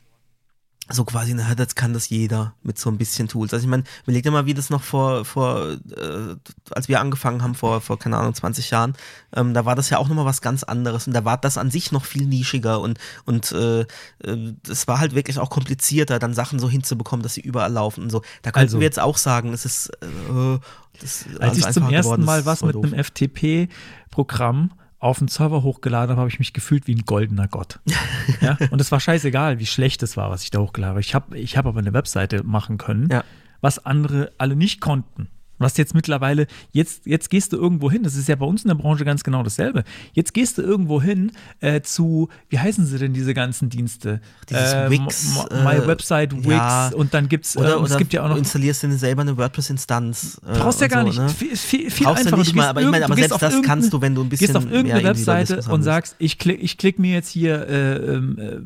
[0.90, 3.52] So quasi, na, das kann das jeder mit so ein bisschen Tools.
[3.52, 6.36] Also ich meine, überleg dir mal, wie das noch vor, vor äh,
[6.70, 8.94] als wir angefangen haben, vor, vor, keine Ahnung, 20 Jahren,
[9.35, 11.70] ähm, da war das ja auch nochmal was ganz anderes und da war das an
[11.70, 16.32] sich noch viel nischiger und, und äh, äh, es war halt wirklich auch komplizierter, dann
[16.32, 18.23] Sachen so hinzubekommen, dass sie überall laufen und so.
[18.43, 20.59] Da könnten Also- wir jetzt auch sagen, es ist, äh,
[21.01, 22.85] das ist Als ich zum ersten geworden, Mal was mit doof.
[22.86, 24.70] einem FTP-Programm
[25.01, 27.79] auf den Server hochgeladen habe, habe ich mich gefühlt wie ein goldener Gott.
[28.41, 28.59] ja?
[28.70, 31.01] Und es war scheißegal, wie schlecht es war, was ich da hochgeladen habe.
[31.01, 33.23] Ich habe ich hab aber eine Webseite machen können, Ja.
[33.61, 35.29] was andere alle nicht konnten.
[35.59, 38.69] Was jetzt mittlerweile, jetzt, jetzt gehst du irgendwo hin, das ist ja bei uns in
[38.69, 39.85] der Branche ganz genau dasselbe.
[40.13, 44.21] Jetzt gehst du irgendwo hin äh, zu, wie heißen sie denn diese ganzen Dienste?
[44.49, 46.91] Dieses äh, Wix, My äh, Website, Wix ja.
[46.95, 49.23] und dann gibt's, äh, Oder, es oder gibt ja auch du noch installierst dir selber
[49.23, 50.41] eine WordPress-Instanz.
[50.47, 51.19] Äh, Brauchst ja gar nicht.
[51.19, 51.29] Ne?
[51.29, 52.43] Viel, viel, viel Brauchst du einfacher.
[52.43, 54.57] nicht mal, aber ich meine, aber selbst das kannst du, wenn du ein bisschen gehst
[54.57, 58.59] auf irgendeine Webseite und sagst, ich klick, ich klick mir jetzt hier äh, ähm, äh,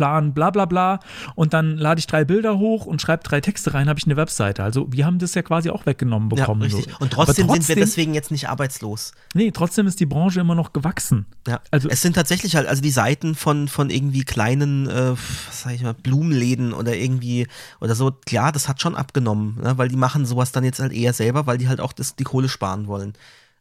[0.00, 0.98] Plan, bla bla bla
[1.34, 4.16] und dann lade ich drei Bilder hoch und schreibe drei Texte rein, habe ich eine
[4.16, 4.62] Webseite.
[4.64, 6.62] Also wir haben das ja quasi auch weggenommen Ja, bekommen.
[6.62, 6.86] richtig.
[6.86, 6.96] so.
[7.00, 9.12] Und trotzdem, Aber sind wir deswegen jetzt nicht arbeitslos.
[9.34, 11.26] Nee, trotzdem ist die Branche immer noch gewachsen.
[11.46, 11.60] Ja.
[11.70, 15.14] Also- es sind tatsächlich halt, also die Seiten von, von irgendwie kleinen, äh,
[15.50, 17.46] sag ich mal, Blumenläden oder irgendwie
[17.82, 19.76] oder so, klar, das hat schon abgenommen, ne?
[19.76, 22.24] weil die machen sowas dann jetzt halt eher selber, weil die halt auch das, die
[22.24, 23.12] Kohle sparen wollen.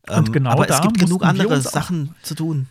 [0.07, 2.67] Ähm, Und genau aber da es gibt genug andere Sachen zu tun.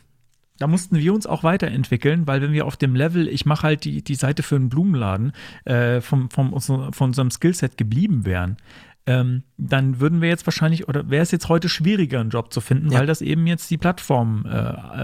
[0.58, 3.84] Da mussten wir uns auch weiterentwickeln, weil wenn wir auf dem Level, ich mache halt
[3.84, 5.32] die, die Seite für einen Blumenladen,
[5.64, 8.56] äh, vom, vom, von unserem Skillset geblieben wären,
[9.06, 12.60] ähm, dann würden wir jetzt wahrscheinlich, oder wäre es jetzt heute schwieriger, einen Job zu
[12.60, 12.98] finden, Ja.
[12.98, 14.52] weil das eben jetzt die Plattformen äh, äh,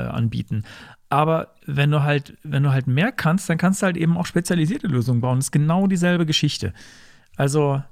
[0.09, 0.65] anbieten.
[1.09, 4.27] Aber wenn du halt, wenn du halt mehr kannst, dann kannst du halt eben auch
[4.27, 5.39] spezialisierte Lösungen bauen.
[5.39, 6.75] Das ist genau dieselbe Geschichte.
[7.37, 7.83] Also,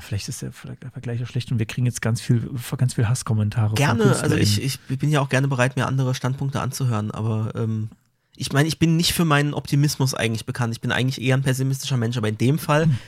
[0.00, 3.08] ja, vielleicht ist der Vergleich auch schlecht und wir kriegen jetzt ganz viel, ganz viel
[3.08, 3.74] Hasskommentare.
[3.74, 7.90] Gerne, also ich, ich bin ja auch gerne bereit, mir andere Standpunkte anzuhören, aber ähm,
[8.36, 10.72] ich meine, ich bin nicht für meinen Optimismus eigentlich bekannt.
[10.72, 12.98] Ich bin eigentlich eher ein pessimistischer Mensch, aber in dem Fall Hm.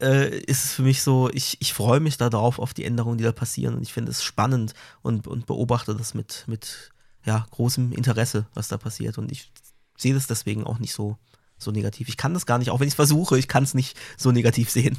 [0.00, 3.24] äh, ist es für mich so, ich, ich freue mich darauf, auf die Änderungen, die
[3.24, 4.72] da passieren und ich finde es spannend
[5.02, 6.90] und, und beobachte das mit, mit
[7.26, 9.52] ja, großem Interesse, was da passiert und ich
[9.98, 11.18] sehe das deswegen auch nicht so,
[11.58, 12.08] so negativ.
[12.08, 14.32] Ich kann das gar nicht, auch wenn ich es versuche, ich kann es nicht so
[14.32, 14.96] negativ sehen.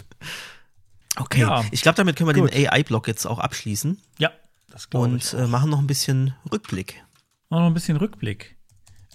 [1.22, 1.64] Okay, Ja.
[1.72, 2.53] ich glaube, damit können wir Gut.
[2.53, 4.31] den AI-Block jetzt auch abschließen ja,
[4.69, 5.34] das glaube ich.
[5.34, 7.03] und äh, machen noch ein bisschen Rückblick.
[7.49, 8.57] Auch noch ein bisschen Rückblick.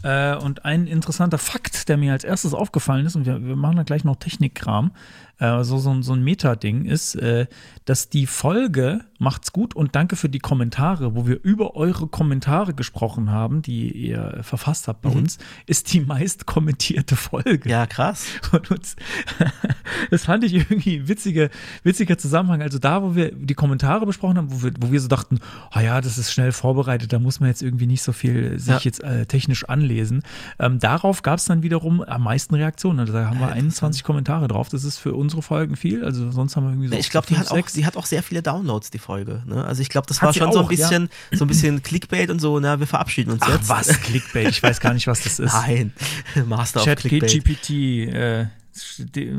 [0.03, 3.77] Äh, und ein interessanter Fakt, der mir als erstes aufgefallen ist, und wir, wir machen
[3.77, 4.93] da gleich noch Technikkram,
[5.39, 7.47] äh, so, so, ein- so ein Meta-Ding ist, äh,
[7.85, 12.75] dass die Folge Macht's gut und danke für die Kommentare, wo wir über eure Kommentare
[12.75, 17.67] gesprochen haben, die ihr verfasst habt bei uns, ist die meist kommentierte Folge.
[17.71, 18.27] Ja, krass.
[18.71, 18.95] Uns,
[20.11, 21.49] das fand ich irgendwie ein witziger,
[21.83, 22.61] witziger Zusammenhang.
[22.61, 25.39] Also da, wo wir die Kommentare besprochen haben, wo wir, wo wir so dachten,
[25.71, 28.69] ah ja, das ist schnell vorbereitet, da muss man jetzt irgendwie nicht so viel sich
[28.69, 28.81] Ja.
[28.83, 30.23] jetzt äh, technisch anlesen.
[30.59, 33.01] Ähm, darauf gab es dann wiederum am meisten Reaktionen.
[33.01, 34.69] Also da haben wir 21 Kommentare drauf.
[34.69, 36.05] Das ist für unsere Folgen viel.
[36.05, 36.95] Also sonst haben wir irgendwie so.
[36.95, 39.43] Ich glaube, die hat auch, die hat auch sehr viele Downloads, die Folge.
[39.45, 39.65] Ne?
[39.65, 40.77] Also ich glaube, das Hat war schon so ein auch, ja.
[40.77, 43.69] bisschen, so ein bisschen Clickbait und so, na, wir verabschieden uns Ach jetzt.
[43.69, 44.49] was, Clickbait.
[44.49, 45.53] Ich weiß gar nicht, was das ist.
[45.53, 45.93] Nein,
[46.47, 47.45] Master of Chat Clickbait.
[47.45, 47.71] GPT,
[48.15, 48.47] äh,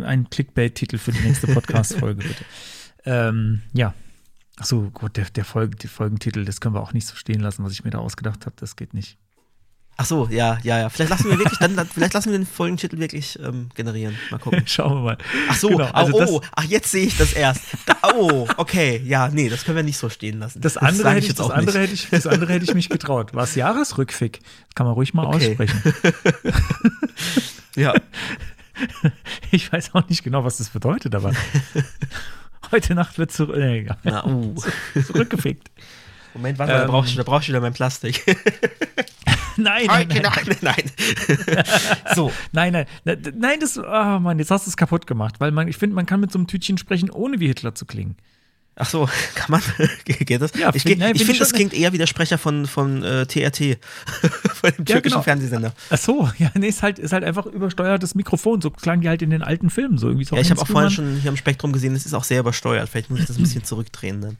[0.03, 2.45] ein Clickbait-Titel für die nächste Podcast-Folge, bitte.
[3.05, 3.93] Ähm, ja.
[4.57, 7.63] Achso, gut, der, der Folge, die Folgentitel, das können wir auch nicht so stehen lassen,
[7.63, 9.17] was ich mir da ausgedacht habe, das geht nicht.
[9.99, 10.89] Ach so, ja, ja, ja.
[10.89, 14.15] Vielleicht lassen wir wirklich, dann, vielleicht lassen wir den Folgentitel wirklich ähm, generieren.
[14.29, 14.61] Mal gucken.
[14.65, 15.17] Schauen wir mal.
[15.49, 17.61] Ach so, Genau, also oh, oh, ach, jetzt sehe ich das erst.
[17.85, 20.61] Da, oh, okay, ja, nee, das können wir nicht so stehen lassen.
[20.61, 23.33] Das andere, hätte ich, das, andere hätte ich, das andere hätte ich mich getraut.
[23.33, 24.39] Was Jahresrückfick?
[24.75, 25.49] Kann man ruhig mal Okay.
[25.49, 25.81] aussprechen.
[27.75, 27.93] Ja,
[29.51, 31.31] Ich weiß auch nicht genau, was das bedeutet, aber
[32.71, 33.97] heute Nacht wird zurück, egal.
[34.03, 34.55] na, uh.
[35.05, 35.69] zurückgefickt.
[36.33, 38.23] Moment, warte da Ähm, brauchst du, da brauchst du wieder mein Plastik.
[39.63, 40.63] Nein, nein, nein, Nacht.
[40.63, 40.91] nein.
[42.15, 43.81] so, nein, nein, nein, nein, das, oh
[44.19, 46.39] Mann, jetzt hast du es kaputt gemacht, weil man, ich finde, man kann mit so
[46.39, 48.15] einem Tütchen sprechen, ohne wie Hitler zu klingen.
[48.75, 49.61] ach so, kann man,
[50.05, 50.51] geht das?
[50.55, 53.03] Ja, ich find- nein, find finde, ich das klingt eher wie der Sprecher von, von
[53.03, 53.79] äh, TRT,
[54.53, 55.21] von dem türkischen genau.
[55.23, 55.73] Fernsehsender.
[55.89, 58.61] Ach so, ja, nee, ist halt, ist halt einfach übersteuertes Mikrofon.
[58.61, 60.25] So klangen die halt in den alten Filmen so irgendwie.
[60.25, 62.39] so Ja, ich habe auch vorhin schon hier am Spektrum gesehen, es ist auch sehr
[62.41, 62.89] übersteuert.
[62.89, 64.37] Vielleicht muss ich das ein bisschen zurückdrehen dann.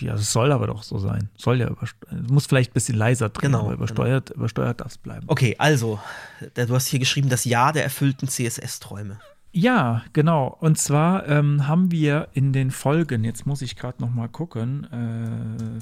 [0.00, 1.28] Ja, es soll aber doch so sein.
[1.36, 2.30] Soll ja übersteuert.
[2.30, 5.24] Muss vielleicht ein bisschen leiser drehen, Genau, aber übersteuert, übersteuert darf es bleiben.
[5.28, 5.98] Okay, also,
[6.54, 9.18] du hast hier geschrieben, das Jahr der erfüllten CSS-Träume.
[9.54, 10.56] Ja, genau.
[10.60, 14.86] Und zwar ähm, haben wir in den Folgen, jetzt muss ich gerade noch mal gucken,
[14.90, 15.78] äh,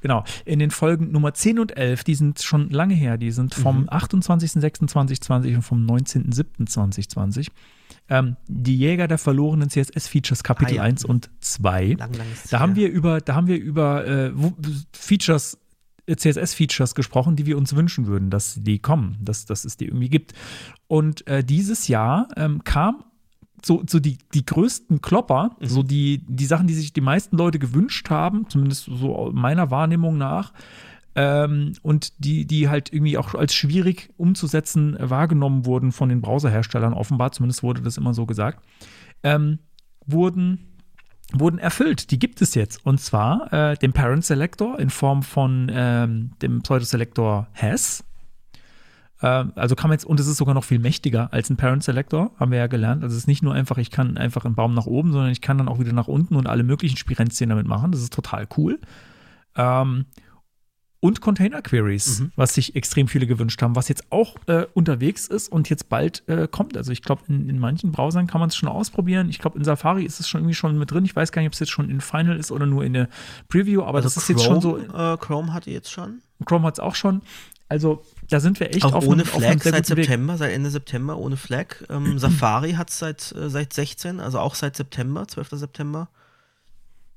[0.00, 3.52] genau, in den Folgen Nummer 10 und 11, die sind schon lange her, die sind
[3.54, 7.48] vom 28.06.2020 und vom 19.07.2020.
[8.08, 10.82] Ähm, die Jäger der verlorenen CSS-Features Kapitel Ah, ja.
[10.82, 11.96] 1 und 2.
[11.98, 12.10] Lang,
[12.50, 14.32] Da haben wir über, da haben wir über äh,
[14.92, 15.58] Features
[16.06, 20.10] CSS-Features gesprochen, die wir uns wünschen würden, dass die kommen, dass, dass es die irgendwie
[20.10, 20.34] gibt.
[20.86, 23.04] Und äh, dieses Jahr ähm, kam
[23.64, 27.58] so, so die, die größten Klopper, so die, die Sachen, die sich die meisten Leute
[27.58, 30.52] gewünscht haben, zumindest so meiner Wahrnehmung nach,
[31.14, 36.20] ähm, und die, die halt irgendwie auch als schwierig umzusetzen äh, wahrgenommen wurden von den
[36.20, 38.64] Browserherstellern, offenbar, zumindest wurde das immer so gesagt,
[39.22, 39.58] ähm,
[40.06, 40.70] wurden
[41.32, 42.10] wurden erfüllt.
[42.10, 42.84] Die gibt es jetzt.
[42.84, 48.04] Und zwar äh, den Parent Selector in Form von ähm, dem Pseudo-Selector Has.
[49.22, 51.82] Ähm, also kann man jetzt, und es ist sogar noch viel mächtiger als ein Parent
[51.82, 53.02] Selector, haben wir ja gelernt.
[53.02, 55.40] Also es ist nicht nur einfach, ich kann einfach einen Baum nach oben, sondern ich
[55.40, 57.90] kann dann auch wieder nach unten und alle möglichen Spirenzien damit machen.
[57.90, 58.78] Das ist total cool.
[59.56, 60.06] Ähm,
[61.04, 62.32] und Container Queries, Mhm.
[62.34, 66.26] was sich extrem viele gewünscht haben, was jetzt auch äh, unterwegs ist und jetzt bald
[66.30, 66.78] äh, kommt.
[66.78, 69.28] Also ich glaube, in, in manchen Browsern kann man es schon ausprobieren.
[69.28, 71.04] Ich glaube, in Safari ist es schon irgendwie schon mit drin.
[71.04, 73.10] Ich weiß gar nicht, ob es jetzt schon in Final ist oder nur in der
[73.50, 74.78] Preview, aber das ist jetzt schon so.
[74.78, 76.22] Äh, Chrome hat jetzt schon.
[76.46, 77.20] Chrome hat es auch schon.
[77.68, 80.04] Also da sind wir echt Auch auf ohne einem, auf Flag sehr seit guten Weg.
[80.06, 81.66] September, seit Ende September ohne Flag.
[81.90, 85.50] Ähm, Safari hat es seit, äh, seit 16, also auch seit September, 12.
[85.52, 86.08] September.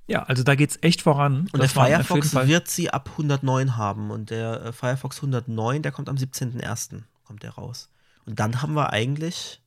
[0.08, 1.42] Ja, also da geht es echt voran.
[1.52, 4.10] Und Das der Firefox wird sie ab 109 haben.
[4.10, 7.04] Und der äh, Firefox 109, der kommt am 17.01.
[7.26, 7.90] kommt der raus.
[8.26, 9.62] Und dann haben wir eigentlich,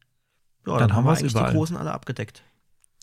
[0.67, 1.51] ja, Dann dann, haben wir eigentlich überall.
[1.51, 2.43] die großen alle abgedeckt.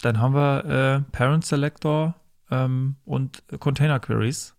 [0.01, 2.15] Dann haben wir äh, Parent Selector
[2.51, 4.55] ähm, und Container Queries.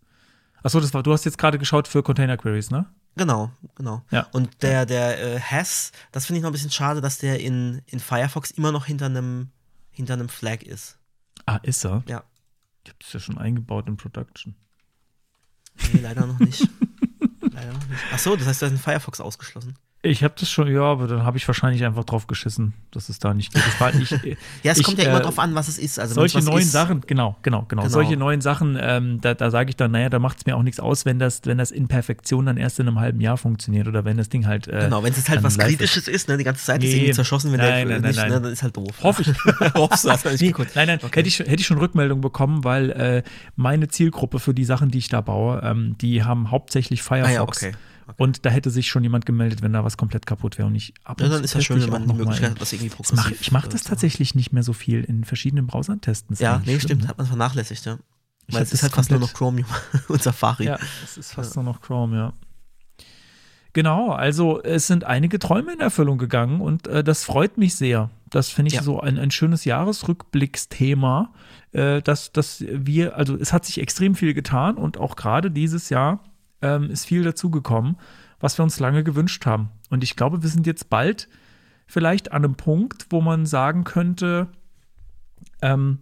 [0.63, 2.87] Achso, das war, du hast jetzt gerade geschaut für Container Queries, ne?
[3.17, 4.03] Genau, genau.
[4.11, 4.29] Ja.
[4.33, 7.83] Und der, der äh, Has, das finde ich noch ein bisschen schade, dass der in,
[7.87, 9.51] in Firefox immer noch hinter einem
[9.91, 10.97] hinter einem Flag ist.
[11.47, 12.05] Ah, ist er?
[12.07, 12.23] Ja.
[12.89, 14.55] Ich habe das ja schon eingebaut in Production.
[15.93, 16.66] Nee, leider noch nicht.
[17.40, 18.01] leider noch nicht.
[18.10, 19.74] Achso, das heißt, du hast den Firefox ausgeschlossen.
[20.01, 23.19] Ich habe das schon, ja, aber dann habe ich wahrscheinlich einfach drauf geschissen, dass es
[23.19, 23.66] da nicht geht.
[23.66, 24.12] Das war nicht,
[24.62, 25.99] Ja, es Ich, kommt ja äh, immer drauf an, was es ist.
[25.99, 27.93] Also solche neuen ist, Sachen, genau, genau, genau, Genau.
[27.93, 30.62] Solche neuen Sachen, ähm, da, da sage ich dann, naja, da macht es mir auch
[30.62, 33.89] nichts aus, wenn das, wenn das in Perfektion dann erst in einem halben Jahr funktioniert
[33.89, 34.69] oder wenn das Ding halt.
[34.69, 36.93] Äh, Genau, wenn es halt was Kritisches ist, ne, die ganze ist Nee.
[36.95, 38.43] irgendwie zerschossen, wenn Nein, der nein, nicht, nein, ne, nein.
[38.45, 39.03] dann ist halt doof.
[39.03, 39.29] Hoffe ich.
[39.75, 41.19] Hoffst du, hast du nicht Nee, nein, nein, Okay.
[41.19, 43.23] hätte, ich, hätte ich schon Rückmeldung bekommen, weil äh,
[43.57, 47.25] meine Zielgruppe für die Sachen, die ich da baue, ähm, die haben hauptsächlich Ah ja,
[47.25, 47.66] Firefox.
[48.09, 48.22] Okay.
[48.22, 50.66] Und da hätte sich schon jemand gemeldet, wenn da was komplett kaputt wäre.
[50.66, 52.60] Und ich ab Ja, dann ist ja schön, wenn man die noch mal Möglichkeit hat,
[52.60, 55.66] das irgendwie Das mach, progressiv ich mache das tatsächlich nicht mehr so viel in verschiedenen
[55.66, 56.36] Browsern testen.
[56.39, 57.98] Ja, nee, stimmt, hat man vernachlässigt, ja.
[58.47, 59.68] Ich Weil es ist halt fast nur noch Chromium
[60.09, 60.64] und Safari.
[60.64, 62.32] Ja, es ist fast nur noch Chrome, ja.
[63.74, 68.10] Genau, also es sind einige Träume in Erfüllung gegangen und äh, das freut mich sehr.
[68.30, 68.82] Das finde ich Ja.
[68.82, 71.32] so ein, ein schönes Jahresrückblicksthema,
[71.72, 75.90] äh, dass, dass wir, also es hat sich extrem viel getan und auch gerade dieses
[75.90, 76.20] Jahr
[76.62, 77.97] ähm, ist viel dazugekommen,
[78.40, 79.70] was wir uns lange gewünscht haben.
[79.90, 81.28] Und ich glaube, wir sind jetzt bald
[81.86, 84.48] vielleicht an einem Punkt, wo man sagen könnte,
[85.62, 86.01] ähm,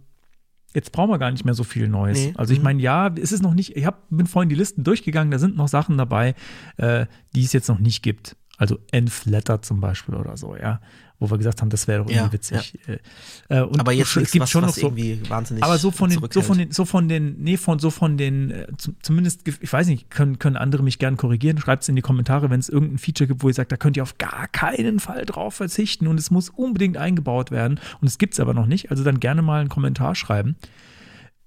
[0.73, 2.17] jetzt brauchen wir gar nicht mehr so viel Neues.
[2.19, 2.33] Nee.
[2.37, 2.63] Also ich Mhm.
[2.65, 5.55] meine, ja, es ist noch nicht, ich hab, bin vorhin die Listen durchgegangen, da sind
[5.55, 6.35] noch Sachen dabei,
[6.77, 7.05] äh,
[7.35, 8.35] die es jetzt noch nicht gibt.
[8.57, 10.81] Also Nflatter zum Beispiel oder so, ja.
[11.19, 12.77] Wo wir gesagt haben, das wäre doch irgendwie Ja, witzig.
[12.87, 14.85] Äh, äh, und Aber jetzt es gibt was, schon noch so.
[14.87, 17.89] irgendwie wahnsinnig Aber so von den, so von den, so von den, nee, von so
[17.89, 21.57] von den, äh, zum- zumindest, ich weiß nicht, können, können andere mich gern korrigieren.
[21.57, 23.97] Schreibt es in die Kommentare, wenn es irgendein Feature gibt, wo ihr sagt, da könnt
[23.97, 27.79] ihr auf gar keinen Fall drauf verzichten und es muss unbedingt eingebaut werden.
[27.99, 28.91] Und es gibt es aber noch nicht.
[28.91, 30.55] Also dann gerne mal einen Kommentar schreiben.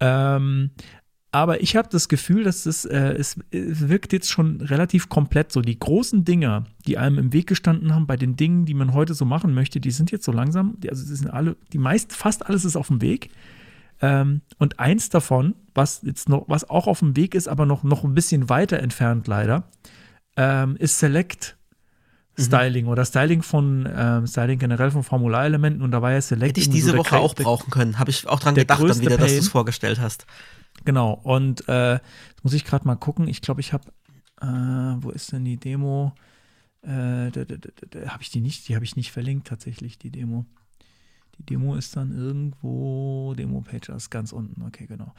[0.00, 0.70] Ähm,
[1.32, 5.52] aber ich habe das Gefühl, dass es, äh, es, es wirkt jetzt schon relativ komplett
[5.52, 5.60] so.
[5.60, 9.14] Die großen Dinge, die einem im Weg gestanden haben bei den Dingen, die man heute
[9.14, 12.46] so machen möchte, die sind jetzt so langsam, die- also sind alle, die meist, fast
[12.46, 13.30] alles ist auf dem Weg.
[14.02, 17.82] Ähm, und eins davon, was jetzt noch, was auch auf dem Weg ist, aber noch,
[17.84, 19.64] noch ein bisschen weiter entfernt leider,
[20.36, 21.56] ähm, ist Select
[22.38, 22.42] Mhm.
[22.44, 26.60] Styling oder Styling von ähm, Styling generell von Formularelementen und da war ja Select Hätte
[26.60, 27.98] ich diese so Woche auch brauchen können.
[27.98, 29.50] Habe ich auch dran gedacht, dann wieder, dass du es Pain.
[29.50, 30.26] vorgestellt hast.
[30.84, 33.28] Genau, und äh, jetzt muss ich gerade mal gucken.
[33.28, 33.84] Ich glaube, ich habe,
[34.40, 34.46] äh,
[35.02, 36.12] wo ist denn die Demo?
[36.82, 40.46] Äh, habe ich die nicht, die habe ich nicht verlinkt tatsächlich, die Demo.
[41.38, 45.14] Die Demo ist dann irgendwo, Demo-Page ist ganz unten, okay, genau.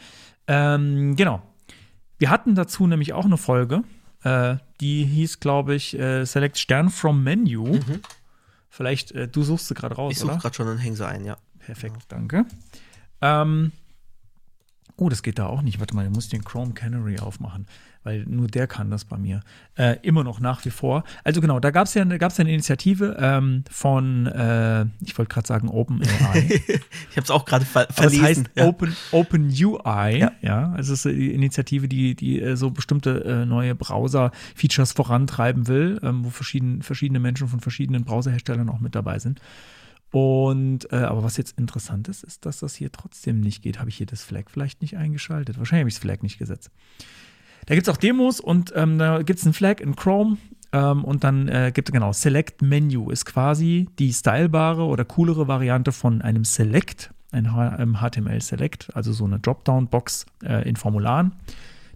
[0.48, 1.42] Ähm, genau.
[2.18, 3.84] Wir hatten dazu nämlich auch eine Folge,
[4.24, 7.80] äh, die hieß, glaube ich, äh, Select Stern from Menu.
[8.70, 10.42] Vielleicht, äh, du suchst sie gerade raus, Ich suche oder?
[10.42, 11.38] gerade schon und hänge sie ein, ja.
[11.60, 12.46] Perfekt, danke.
[13.22, 13.72] Ähm,
[15.02, 15.80] oh, das geht da auch nicht.
[15.80, 17.66] Warte mal, ich muss den Chrome Canary aufmachen,
[18.04, 19.42] weil nur der kann das bei mir.
[19.76, 21.04] Äh, immer noch nach wie vor.
[21.24, 25.34] Also genau, da gab es ja, gab's ja eine Initiative ähm, von, äh, ich wollte
[25.34, 26.62] gerade sagen OpenAI.
[27.10, 28.24] Ich habe es auch gerade ver verlesen.
[28.24, 28.68] heißt ja.
[28.68, 30.32] Open, Open UI, ja.
[30.42, 30.72] Ja.
[30.74, 36.00] Also es ist die Initiative, die, die äh, so bestimmte äh, neue Browser-Features vorantreiben will,
[36.04, 39.42] ähm, wo verschieden, verschiedene Menschen von verschiedenen Browserherstellern auch mit dabei sind.
[40.12, 43.80] Und, äh, aber was jetzt interessant ist, ist, dass das hier trotzdem nicht geht.
[43.80, 45.58] Habe ich hier das Flag vielleicht nicht eingeschaltet?
[45.58, 46.70] Wahrscheinlich habe ich das Flag nicht gesetzt.
[47.66, 50.38] Da gibt es auch Demos und ähm, da gibt es einen Flag in Chrome.
[50.74, 55.48] Ähm, und dann äh, gibt es genau Select Menu ist quasi die stylebare oder coolere
[55.48, 60.76] Variante von einem Select, ein H ähm, HTML Select, also so eine Dropdown-Box äh, in
[60.76, 61.34] Formularen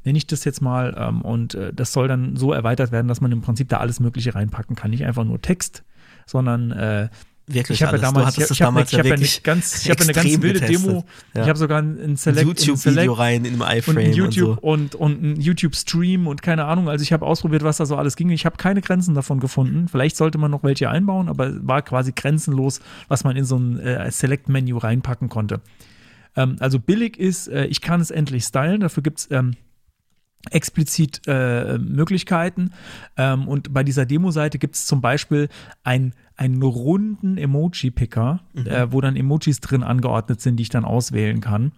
[0.06, 0.96] nenne ich das jetzt mal.
[0.98, 4.00] Ähm, und äh, das soll dann so erweitert werden, dass man im Prinzip da alles
[4.00, 4.92] Mögliche reinpacken kann.
[4.92, 5.84] Nicht einfach nur Text,
[6.26, 7.10] sondern äh,
[7.48, 8.14] Wirklich ich habe ja alles.
[8.14, 10.14] Du damals, ich, ich habe ich hab ja ja eine wirklich ganz, ich habe eine
[10.14, 10.88] ganz wilde getestet.
[10.88, 11.06] Demo.
[11.36, 11.42] Ja.
[11.44, 13.78] Ich habe sogar ein, ein Ein Select, ein YouTube-Video Select rein in einem und ein
[13.78, 14.68] iFrame und, YouTube so.
[14.68, 16.90] und, und ein YouTube-Stream und keine Ahnung.
[16.90, 18.30] Also ich habe ausprobiert, was da so alles ging.
[18.32, 19.88] Ich habe keine Grenzen davon gefunden.
[19.88, 23.58] Vielleicht sollte man noch welche einbauen, aber es war quasi grenzenlos, was man in so
[23.58, 25.62] ein äh, Select-Menü reinpacken konnte.
[26.36, 28.82] Ähm, also billig ist, äh, ich kann es endlich stylen.
[28.82, 29.56] Dafür gibt es ähm,
[30.52, 32.72] explizit äh, Möglichkeiten.
[33.18, 35.50] Ähm, und bei dieser Demo-Seite gibt es zum Beispiel
[35.84, 41.42] ein, einen runden Emoji-Picker, äh, wo dann Emojis drin angeordnet sind, die ich dann auswählen
[41.42, 41.72] kann.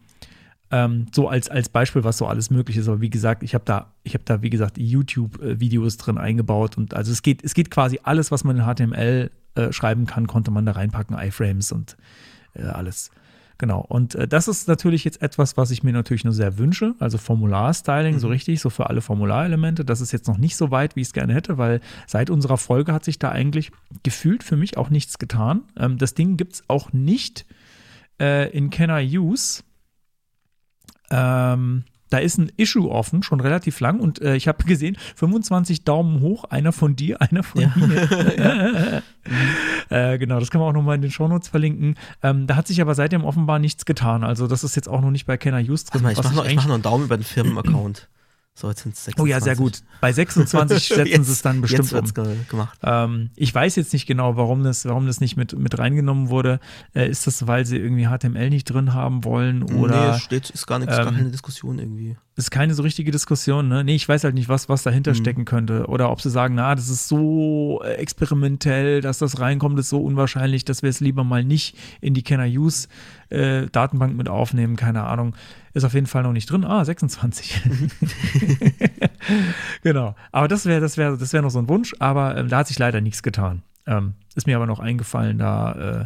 [0.70, 2.88] Ähm, so als, als Beispiel, was so alles möglich ist.
[2.88, 6.78] Aber wie gesagt, ich habe da, ich habe da, wie gesagt, YouTube-Videos drin eingebaut.
[6.78, 10.28] Und also es geht, es geht quasi alles, was man in HTML äh, schreiben kann,
[10.28, 11.96] konnte man da reinpacken, iFrames und
[12.54, 13.12] äh, alles.
[13.58, 13.84] Genau.
[13.88, 16.94] Und äh, das ist natürlich jetzt etwas, was ich mir natürlich nur sehr wünsche.
[17.00, 19.84] Also Formular-Styling, so richtig, so für alle Formularelemente.
[19.84, 22.58] Das ist jetzt noch nicht so weit, wie ich es gerne hätte, weil seit unserer
[22.58, 23.72] Folge hat sich da eigentlich
[24.04, 25.64] gefühlt für mich auch nichts getan.
[25.76, 27.46] Ähm, das Ding gibt es auch nicht
[28.20, 29.64] äh, in Can I Use.
[31.10, 34.00] Ähm, da ist ein Issue offen, schon relativ lang.
[34.00, 37.74] Und äh, ich habe gesehen, 25 Daumen hoch, einer von dir, einer von Ja.
[37.76, 39.04] mir.
[39.90, 41.96] äh, genau, das kann man auch nochmal in den Shownotes verlinken.
[42.24, 44.24] Ähm, da hat sich aber seitdem offenbar nichts getan.
[44.24, 46.02] Also das ist jetzt auch noch nicht bei Kenner Use drin.
[46.02, 48.08] mal, ich mache noch, mach noch einen Daumen über den Firmenaccount.
[48.60, 49.22] So, jetzt sind es 26.
[49.22, 49.84] Oh ja, sehr gut.
[50.02, 52.24] Bei 26 setzen sie es dann bestimmt Jetzt um.
[52.26, 52.80] ge gemacht.
[52.82, 56.60] Ähm, ich weiß jetzt nicht genau, warum das, warum das nicht mit, mit reingenommen wurde.
[56.96, 60.66] Äh, ist das, weil sie irgendwie HTML nicht drin haben wollen oder nee, steht, ist
[60.66, 62.18] gar nichts, gar ähm, keine Diskussion irgendwie.
[62.36, 63.84] ist keine so richtige Diskussion, ne?
[63.84, 65.16] Nee, ich weiß halt nicht, was, was dahinter Mhm.
[65.18, 65.86] stecken könnte.
[65.86, 70.02] Oder ob sie sagen, na, das ist so äh, experimentell, dass das reinkommt, ist so
[70.04, 72.88] unwahrscheinlich, dass wir es lieber mal nicht in die Kenner Use
[73.30, 75.36] äh, Datenbank mit aufnehmen, keine Ahnung.
[75.78, 76.66] Ist auf jeden Fall noch nicht drin.
[76.66, 77.62] Ah, 26.
[79.84, 80.16] genau.
[80.32, 82.68] Aber das wäre, das wäre, das wäre noch so ein Wunsch, aber ähm, da hat
[82.68, 83.62] sich leider nichts getan.
[83.86, 86.06] Ähm, ist mir aber noch eingefallen, da äh,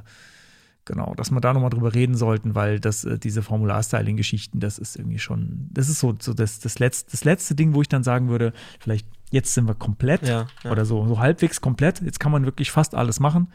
[0.86, 4.96] Genau, dass wir da nochmal drüber reden sollten, weil das, äh, diese Formular-Styling-Geschichten, das ist
[4.96, 8.04] irgendwie schon, das ist so, so das, das, letzte, das letzte Ding, wo ich dann
[8.04, 10.72] sagen würde, vielleicht jetzt sind wir komplett Ja, ja.
[10.72, 12.02] oder so, so halbwegs komplett.
[12.02, 13.48] Jetzt kann man wirklich fast alles machen,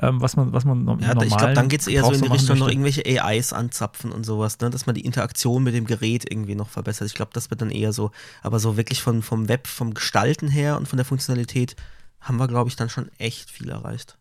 [0.00, 2.22] ähm, was man, was man Ja, normal ich glaube, dann geht es eher so in
[2.22, 4.70] die Richtung noch irgendwelche AIs anzapfen und sowas, ne?
[4.70, 7.06] dass man die Interaktion mit dem Gerät irgendwie noch verbessert.
[7.06, 8.10] Ich glaube, das wird dann eher so,
[8.42, 11.76] aber so wirklich von, vom Web, vom Gestalten her und von der Funktionalität
[12.20, 14.18] haben wir, glaube ich, dann schon echt viel erreicht.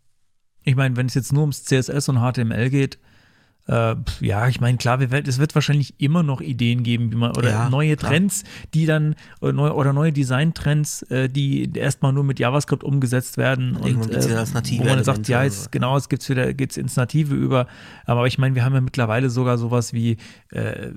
[0.64, 3.00] Ich meine, wenn es jetzt nur ums CSS und HTML geht,
[3.68, 7.49] äh, ja, ich meine, klar, es wird wahrscheinlich immer noch Ideen geben, wie man, oder
[7.49, 8.11] Ja, neue klar.
[8.11, 13.38] Trends, die dann, oder neue, oder neue Designtrends, äh, die erstmal nur mit JavaScript umgesetzt
[13.38, 13.77] werden.
[13.77, 16.53] Und, geht's äh, als native Wo man sagt, ja, oder jetzt, genau, es geht's wieder,
[16.53, 17.68] geht's ins Native über.
[18.06, 20.18] Aber ich meine, wir haben ja mittlerweile sogar sowas wie
[20.49, 20.90] äh,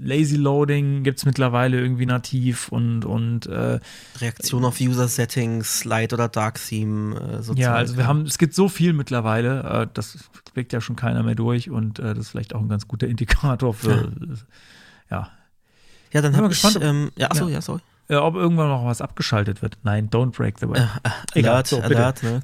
[0.00, 3.80] Lazy Loading gibt's mittlerweile irgendwie nativ und, und äh,
[4.20, 8.54] Reaktion auf User-Settings, Light oder Dark Theme, äh, so Ja, also wir haben, es gibt
[8.54, 10.18] so viel mittlerweile, äh, das
[10.54, 13.06] blickt ja schon keiner mehr durch und äh, das ist vielleicht auch ein ganz guter
[13.08, 14.12] Indikator für,
[15.10, 15.30] ja.
[16.12, 17.60] Ja, dann habe ich, gespannt, ob- ähm, ja, achso, ja.
[17.62, 17.80] sorry.
[18.08, 19.78] Äh, ob irgendwann noch was abgeschaltet wird.
[19.84, 20.88] Nein, don't break the web.
[21.34, 21.80] Egal, Alert, so.
[21.80, 22.42] Alert, ne?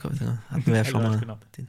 [0.51, 1.19] Hatten wir ja schon mal.
[1.19, 1.39] genau.
[1.57, 1.69] Den,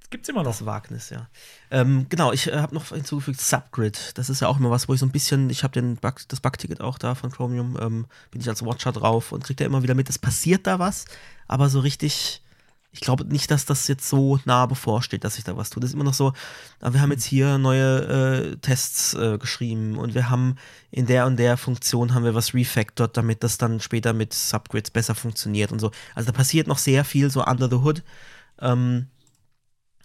[0.00, 0.50] Das gibt's immer noch.
[0.50, 1.28] das Wagnis, ja.
[1.70, 4.18] Ähm, genau, ich äh, habe noch hinzugefügt Subgrid.
[4.18, 6.16] Das ist ja auch immer was, wo ich so ein bisschen, ich habe den Bug,
[6.28, 9.64] das Bug-Ticket auch da von Chromium, ähm, bin ich als Watcher drauf und kriege da
[9.64, 11.06] immer wieder mit, es passiert da was,
[11.46, 12.42] aber so richtig,
[12.90, 15.80] ich glaube nicht, dass das jetzt so nah bevorsteht, dass ich da was tue.
[15.80, 16.32] Das ist immer noch so,
[16.80, 20.56] aber wir haben jetzt hier neue äh, Tests äh, geschrieben und wir haben
[20.90, 24.90] in der und der Funktion haben wir was refactored, damit das dann später mit Subgrids
[24.90, 25.90] besser funktioniert und so.
[26.14, 28.02] Also da passiert noch sehr viel so under the hood.
[28.60, 29.08] Ähm,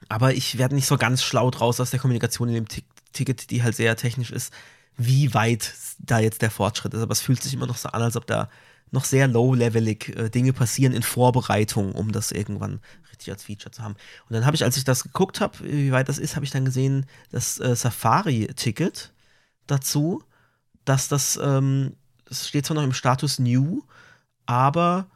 [0.10, 2.84] aber ich werde nicht so ganz schlau draus aus der Kommunikation in dem Tik-
[3.14, 4.54] Ticket, die halt sehr technisch ist,
[4.98, 7.02] wie weit da jetzt der Fortschritt ist.
[7.02, 8.50] Aber es fühlt sich immer noch so an, als ob da
[8.94, 12.80] noch sehr low-levelig äh, Dinge passieren in Vorbereitung, um das irgendwann
[13.10, 13.96] richtig als Feature zu haben.
[14.30, 16.52] Und dann habe ich, als ich das geguckt habe, wie weit das ist, habe ich
[16.52, 19.12] dann gesehen, das äh, Safari-Ticket
[19.66, 20.24] dazu,
[20.86, 21.96] dass das, ähm,
[22.26, 23.82] das steht zwar noch im Status New,
[24.46, 25.08] aber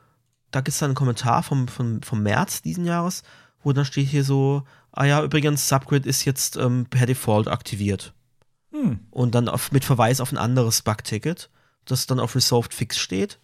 [0.50, 3.22] da gibt es dann einen Kommentar vom, vom, vom März diesen Jahres,
[3.64, 8.14] wo dann steht hier so, ah ja, übrigens, Subgrid ist jetzt ähm, per Default aktiviert.
[8.72, 9.02] Hm.
[9.12, 11.52] Und dann auf, mit Verweis auf ein anderes Bug-Ticket,
[11.86, 13.40] das dann auf Resolved Fix steht.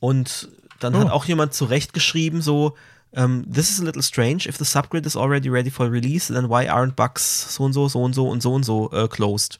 [0.00, 0.48] Und
[0.80, 0.98] dann Oh.
[1.00, 2.76] hat auch jemand zurechtgeschrieben, so,
[3.12, 6.48] ähm, this is a little strange, if the subgrid is already ready for release, then
[6.48, 9.58] why aren't bugs so und so, so und so und so und so äh, closed?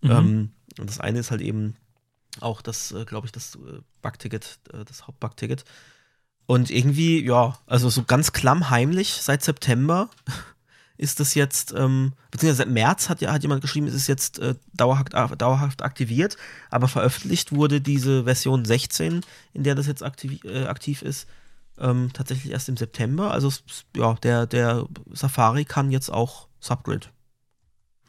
[0.00, 0.10] Mhm.
[0.10, 1.76] Ähm, und das eine ist halt eben,
[2.40, 5.64] Auch das, äh, glaube ich, das äh, Bugticket, das Hauptbugticket.
[6.46, 10.10] Und irgendwie, ja, also so ganz klammheimlich seit September
[10.96, 14.38] ist das jetzt, ähm, beziehungsweise seit März hat ja hat jemand geschrieben, es ist jetzt
[14.38, 16.36] äh, dauerhaft, äh, dauerhaft aktiviert,
[16.70, 19.22] aber veröffentlicht wurde diese Version 16,
[19.52, 21.28] in der das jetzt aktiv, äh, aktiv ist,
[21.78, 23.32] ähm, tatsächlich erst im September.
[23.32, 23.52] Also
[23.96, 27.10] ja, der, der Safari kann jetzt auch Subgrid.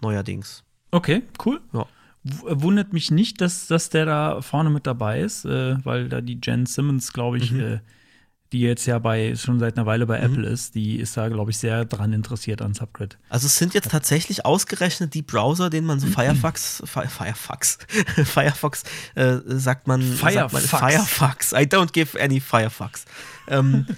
[0.02, 0.64] Neuerdings.
[0.91, 1.62] Okay, cool.
[1.74, 1.82] Ja.
[2.26, 6.22] Äh, Wundert mich nicht, dass, dass der da vorne mit dabei ist, äh, weil da
[6.22, 7.80] die Jen Simmons, glaube ich, Mhm.
[8.54, 11.52] Die jetzt ja bei schon seit einer Weile bei Apple ist, die ist da, glaube
[11.52, 13.18] ich, sehr dran interessiert an Subgrid.
[13.30, 17.78] Also es sind jetzt tatsächlich ausgerechnet die Browser, denen man so Firefox, Fi Firefox,
[18.26, 18.84] Firefox,
[19.16, 20.66] äh, sagt man, sagt man Firefox.
[20.70, 21.52] Firefox.
[21.54, 23.06] I don't give any Firefox.
[23.48, 23.86] ähm,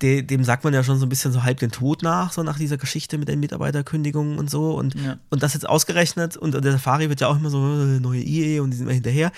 [0.00, 2.44] de, dem sagt man ja schon so ein bisschen so halb den Tod nach, so
[2.44, 4.74] nach dieser Geschichte mit den Mitarbeiterkündigungen und so.
[4.74, 5.18] Und, Ja.
[5.28, 8.60] und das jetzt ausgerechnet, und der Safari wird ja auch immer so, äh, neue IE
[8.60, 9.32] und die sind immer hinterher.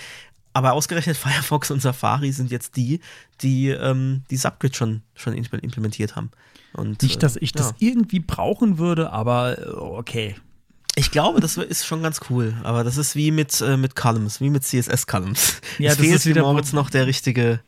[0.53, 2.99] Aber ausgerechnet Firefox und Safari sind jetzt die,
[3.41, 6.31] die ähm, die Subgrid schon, schon impl- implementiert haben.
[6.73, 7.61] Und, Nicht, dass äh, ich ja.
[7.61, 10.35] das irgendwie brauchen würde, aber äh, okay.
[10.95, 12.53] Ich glaube, das ist schon ganz cool.
[12.63, 15.61] Aber das ist wie mit, äh, mit Columns, wie mit CSS-Columns.
[15.79, 17.61] Ja, es das fehlt ist wieder- Moritz noch der richtige,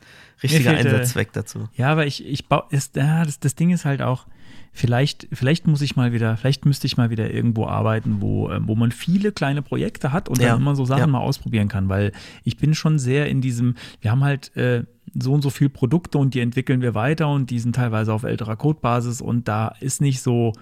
[0.43, 1.69] richtige fehlt, äh, Einsatzzweck dazu.
[1.75, 4.25] Ja, aber ich, ich baue, ist, ja, das, das Ding ist halt auch,
[4.73, 8.67] vielleicht, vielleicht muss ich mal wieder, vielleicht müsste ich mal wieder irgendwo arbeiten, wo, ähm,
[8.67, 11.07] wo man viele kleine Projekte hat und Ja, dann immer so Sachen ja.
[11.07, 12.11] mal ausprobieren kann, weil
[12.43, 14.83] ich bin schon sehr in diesem, wir haben halt äh,
[15.13, 18.23] so und so viel Produkte und die entwickeln wir weiter und die sind teilweise auf
[18.23, 20.53] älterer Codebasis und da ist nicht so,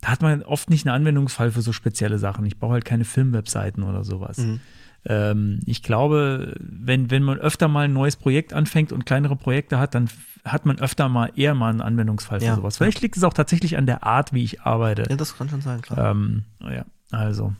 [0.00, 2.46] da hat man oft nicht einen Anwendungsfall für so spezielle Sachen.
[2.46, 4.38] Ich baue halt keine Filmwebseiten oder sowas.
[4.38, 4.60] Mhm.
[5.08, 9.78] Ähm, ich glaube, wenn, wenn man öfter mal ein neues Projekt anfängt und kleinere Projekte
[9.78, 10.10] hat, dann
[10.44, 12.76] hat man öfter mal eher mal einen Anwendungsfall für Ja, sowas.
[12.76, 15.04] Vielleicht liegt es auch tatsächlich an der Art, wie ich arbeite.
[15.08, 16.10] Ja, das kann schon sein, klar.
[16.10, 17.54] Ähm, ja, also,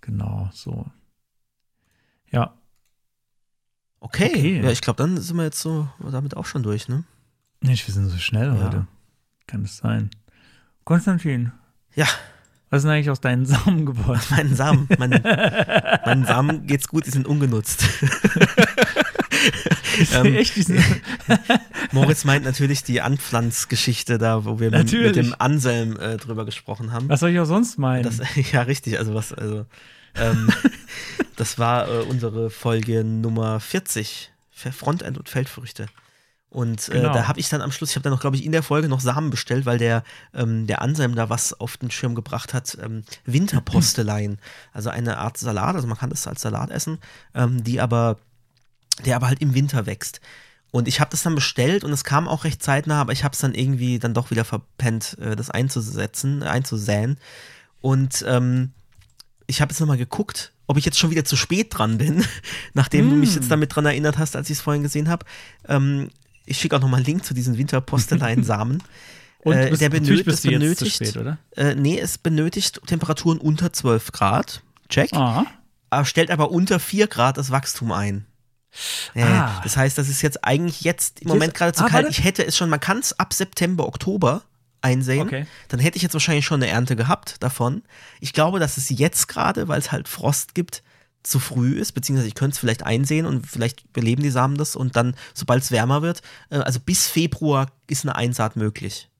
[0.00, 0.86] genau, so.
[2.30, 2.54] Ja,
[4.02, 4.62] Okay, okay.
[4.64, 7.04] ja, ich glaube, dann sind wir jetzt so damit auch schon durch, ne?
[7.60, 8.64] Mensch, wir sind so schnell Ja.
[8.64, 8.86] heute.
[9.46, 10.10] Kann es sein.
[10.84, 11.52] Konstantin,
[11.94, 12.06] Ja,
[12.70, 14.20] was ist denn eigentlich aus deinen Samen geworden?
[14.30, 15.22] meinen Samen, meinen,
[16.04, 17.84] meinen Samen geht's gut, die sind ungenutzt.
[20.14, 20.54] Ähm, Echt?
[21.92, 26.92] Moritz meint natürlich die Anpflanzgeschichte da, wo wir mit, mit dem Anselm äh, drüber gesprochen
[26.92, 27.08] haben.
[27.08, 28.04] Was soll ich auch sonst meinen?
[28.04, 28.20] Das,
[28.52, 28.98] ja, richtig.
[28.98, 29.66] Also was, also
[30.14, 30.48] ähm,
[31.36, 35.86] das war äh, unsere Folge Nummer 40, Fe- Frontend und Feldfrüchte.
[36.50, 37.12] Und äh, Genau.
[37.12, 38.88] da habe ich dann am Schluss, ich habe dann noch, glaube ich, in der Folge
[38.88, 40.02] noch Samen bestellt, weil der,
[40.34, 42.76] ähm, der Anselm da was auf den Schirm gebracht hat.
[42.82, 44.38] Ähm, Winterpostelein.
[44.72, 46.98] Also eine Art Salat, also man kann das als Salat essen,
[47.34, 48.18] ähm, die aber,
[49.04, 50.20] der aber halt im Winter wächst.
[50.72, 53.32] Und ich habe das dann bestellt und es kam auch recht zeitnah, aber ich habe
[53.32, 57.18] es dann irgendwie dann doch wieder verpennt, äh, das einzusetzen, einzusäen.
[57.80, 58.72] Und ähm,
[59.46, 62.24] ich habe jetzt nochmal geguckt, ob ich jetzt schon wieder zu spät dran bin,
[62.74, 65.26] nachdem du mich jetzt damit dran erinnert hast, als ich es vorhin gesehen habe.
[65.68, 66.10] Ähm,
[66.50, 68.82] ich schicke auch nochmal einen Link zu diesen Winterpostelein-Samen.
[69.42, 71.38] Und äh, bist, der benötigt, bist du jetzt benötigt, zu spät, oder?
[71.56, 74.62] Äh, nee, es benötigt Temperaturen unter 12 Grad.
[74.90, 75.14] Check.
[75.14, 75.46] Ah,
[75.88, 78.26] Aber stellt aber unter 4 Grad das Wachstum ein.
[79.14, 79.60] Äh, Ah.
[79.62, 82.08] Das heißt, das ist jetzt eigentlich jetzt im Jetzt- Moment gerade zu ah, kalt.
[82.10, 84.42] Ich hätte es schon, man kann es ab September, Oktober
[84.82, 85.22] einsehen.
[85.26, 85.46] Okay.
[85.68, 87.82] Dann hätte ich jetzt wahrscheinlich schon eine Ernte gehabt davon.
[88.20, 90.82] Ich glaube, dass es jetzt gerade, weil es halt Frost gibt,
[91.22, 94.76] zu früh ist, beziehungsweise ich könnte es vielleicht einsehen und vielleicht überleben die Samen das
[94.76, 99.10] und dann, sobald es wärmer wird, äh, also bis Februar ist eine Einsaat möglich.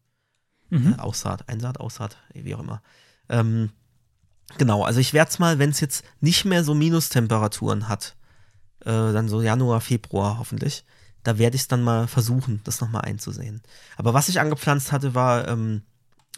[0.70, 0.94] Mhm.
[0.94, 2.82] Äh, Aussaat, Einsaat, Aussaat, wie auch immer.
[3.28, 3.70] Ähm,
[4.56, 8.16] genau, also ich werde es mal, wenn es jetzt nicht mehr so Minustemperaturen hat,
[8.80, 10.84] äh, dann so Januar, Februar hoffentlich,
[11.22, 13.60] da werde ich es dann mal versuchen, das nochmal einzusehen.
[13.96, 15.82] Aber was ich angepflanzt hatte, war, ähm,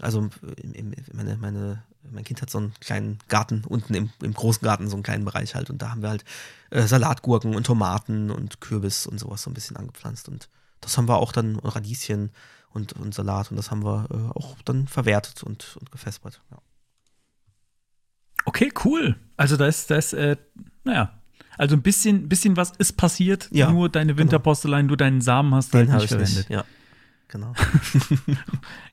[0.01, 4.65] also im, meine, meine, mein Kind hat so einen kleinen Garten unten im, im großen
[4.65, 5.71] Garten, so einen kleinen Bereich halt.
[5.71, 6.25] Und da haben wir halt
[6.71, 10.29] äh, Salatgurken und Tomaten und Kürbis und sowas so ein bisschen angepflanzt.
[10.29, 10.49] Und
[10.81, 12.31] das haben wir auch dann, und Radieschen
[12.71, 16.41] und, und Salat und das haben wir äh, auch dann verwertet und, und gefespert.
[16.51, 16.59] Ja.
[18.45, 19.17] Okay, cool.
[19.37, 20.37] Also da ist, da ist, äh,
[20.85, 21.13] naja,
[21.59, 23.49] also ein bisschen, bisschen was ist passiert.
[23.53, 26.37] Ja, nur deine Winterpostelein, du deinen Samen hast halt Den habe nicht ich verwendet.
[26.37, 26.51] nicht.
[26.51, 26.65] Ja,
[27.29, 27.53] genau.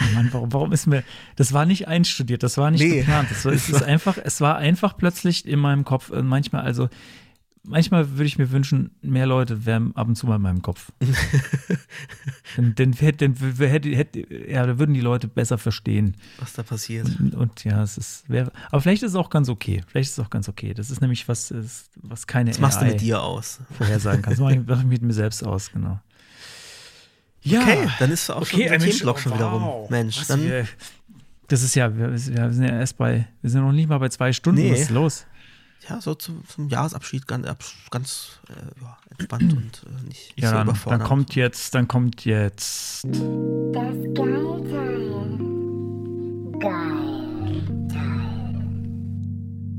[0.00, 1.02] Oh Mann, warum, warum ist mir,
[1.36, 2.98] das war nicht einstudiert, das war nicht Nee.
[3.00, 3.30] geplant.
[3.30, 6.10] Das war, es ist einfach, es war einfach plötzlich in meinem Kopf.
[6.10, 6.88] äh, Manchmal, also,
[7.62, 10.90] manchmal würde ich mir wünschen, mehr Leute wären ab und zu mal in meinem Kopf.
[12.56, 13.34] denn, denn, denn, denn
[13.68, 13.88] hätte,
[14.50, 16.16] ja, da würden die Leute besser verstehen.
[16.38, 17.06] Was da passiert.
[17.20, 19.82] Und, und ja, es ist, wäre, aber vielleicht ist es auch ganz okay.
[19.88, 20.74] Vielleicht ist es auch ganz okay.
[20.74, 21.52] Das ist nämlich was,
[21.96, 23.60] was keine Was machst du mit dir aus?
[23.76, 24.32] vorhersagen kann.
[24.32, 26.00] Das mache ich, mache ich mit mir selbst aus, genau.
[27.42, 29.62] Ja, Okay, dann ist auch schon Okay, der Mensch, Themenblock schon wieder rum.
[29.62, 29.90] wow.
[29.90, 30.66] Mensch, Was, dann wir,
[31.48, 34.08] das ist ja, wir, wir sind ja erst bei, wir sind noch nicht mal bei
[34.10, 34.60] zwei Stunden.
[34.60, 34.72] Nee.
[34.72, 35.26] Was ist los?
[35.88, 37.46] ja, so zum, zum Jahresabschied ganz,
[37.90, 41.00] ganz äh, ja, entspannt und äh, nicht, nicht Ja, so dann, überfordert.
[41.00, 43.04] dann kommt jetzt, dann kommt jetzt.
[43.04, 43.14] Das
[44.14, 45.38] Geilteil.
[46.60, 47.10] Geilteil.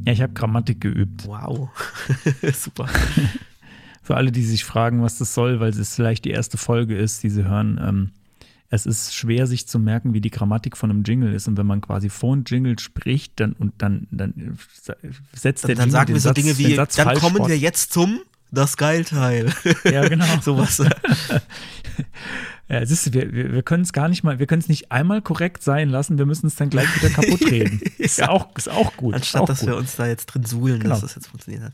[0.05, 1.27] Ja, ich habe Grammatik geübt.
[1.27, 1.69] Wow.
[2.53, 2.89] Super.
[4.01, 7.21] Für alle, die sich fragen, was das soll, weil es vielleicht die erste Folge ist,
[7.23, 7.79] die sie hören.
[7.83, 8.09] Ähm,
[8.73, 11.47] es ist schwer, sich zu merken, wie die Grammatik von einem Jingle ist.
[11.47, 14.57] Und wenn man quasi vor einem Jingle spricht, dann und dann, dann
[15.33, 18.21] setzt der Dann, dann sagen wir so Satz, Dinge wie, dann kommen wir jetzt zum
[18.49, 19.53] das Geilteil.
[19.83, 20.25] Ja, genau.
[20.41, 20.81] Sowas.
[22.69, 24.93] Ja, es ist, wir, wir, wir können es gar nicht mal, wir können es nicht
[24.93, 27.81] einmal korrekt sein lassen, wir müssen es dann gleich wieder kaputt reden.
[27.97, 28.29] Ist Ja.
[28.29, 29.13] auch, ist auch gut.
[29.13, 29.67] ist Anstatt auch dass gut.
[29.69, 30.93] wir uns da jetzt drin suhlen, Genau.
[30.93, 31.73] dass das jetzt funktioniert hat.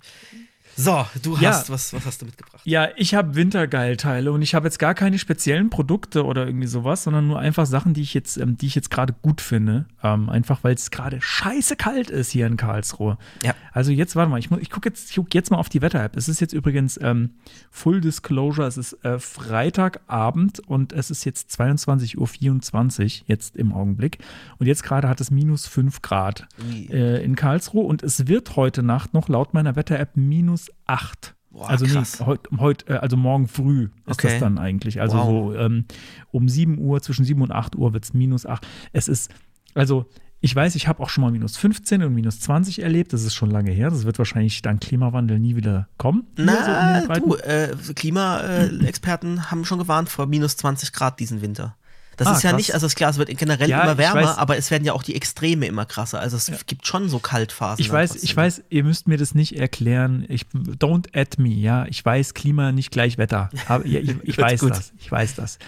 [0.78, 1.50] So, du Ja.
[1.50, 2.62] hast, was, was hast du mitgebracht?
[2.64, 7.04] Ja, ich habe Wintergeilteile und ich habe jetzt gar keine speziellen Produkte oder irgendwie sowas,
[7.04, 9.86] sondern nur einfach Sachen, die ich jetzt, ähm, die ich jetzt gerade gut finde.
[10.04, 13.18] Ähm, einfach weil es gerade scheiße kalt ist hier in Karlsruhe.
[13.44, 13.56] Ja.
[13.74, 16.16] Also jetzt, warte mal, ich, ich gucke jetzt, ich guck jetzt mal auf die Wetter-App.
[16.16, 17.32] Es ist jetzt übrigens ähm,
[17.72, 24.20] Full Disclosure, es ist äh, Freitagabend und es ist jetzt 22.24 Uhr jetzt im Augenblick.
[24.60, 26.48] Und jetzt gerade hat es minus 5 Grad
[26.90, 31.36] äh, in Karlsruhe und es wird heute Nacht noch laut meiner Wetter-App minus 8.
[31.50, 32.20] Boah, also krass.
[32.20, 34.28] nee, heut, heut, äh, also morgen früh ist Okay.
[34.30, 35.02] das dann eigentlich.
[35.02, 35.26] Also Wow.
[35.54, 35.86] so ähm,
[36.32, 38.66] um 7 Uhr, zwischen 7 und 8 Uhr wird es minus 8.
[38.94, 39.32] Es ist,
[39.74, 40.06] also
[40.40, 43.12] ich weiß, ich habe auch schon mal minus 15 und minus 20 erlebt.
[43.12, 43.90] Das ist schon lange her.
[43.90, 46.28] Das wird wahrscheinlich dank Klimawandel nie wieder kommen.
[46.38, 47.28] So Na, Breiten.
[47.30, 51.76] du, äh, Klimaexperten haben schon gewarnt vor minus 20 Grad diesen Winter.
[52.18, 52.58] Das Ah, ist ja krass.
[52.58, 54.38] nicht, also ist klar, es wird generell Ja, immer wärmer, weiß.
[54.38, 56.20] aber es werden ja auch die Extreme immer krasser.
[56.20, 57.80] Also es gibt schon so Kaltphasen.
[57.80, 60.26] Ich weiß, ich weiß, ihr müsst mir das nicht erklären.
[60.28, 60.46] Ich
[60.80, 61.86] don't at me, ja.
[61.88, 63.50] Ich weiß, Klima nicht gleich Wetter.
[63.68, 64.72] Aber, ja, ich, ich weiß gut.
[64.72, 64.92] das.
[64.98, 65.60] Ich weiß das.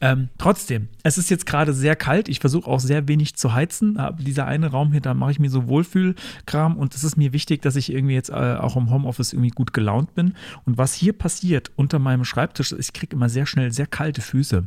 [0.00, 2.28] Ähm, trotzdem, es ist jetzt gerade sehr kalt.
[2.28, 3.96] Ich versuche auch sehr wenig zu heizen.
[3.96, 7.32] Aber dieser eine Raum hier, da mache ich mir so Wohlfühlkram und es ist mir
[7.32, 10.34] wichtig, dass ich irgendwie jetzt äh, auch im Homeoffice irgendwie gut gelaunt bin.
[10.66, 14.64] Und was hier passiert unter meinem Schreibtisch, ich kriege immer sehr schnell sehr kalte Füße.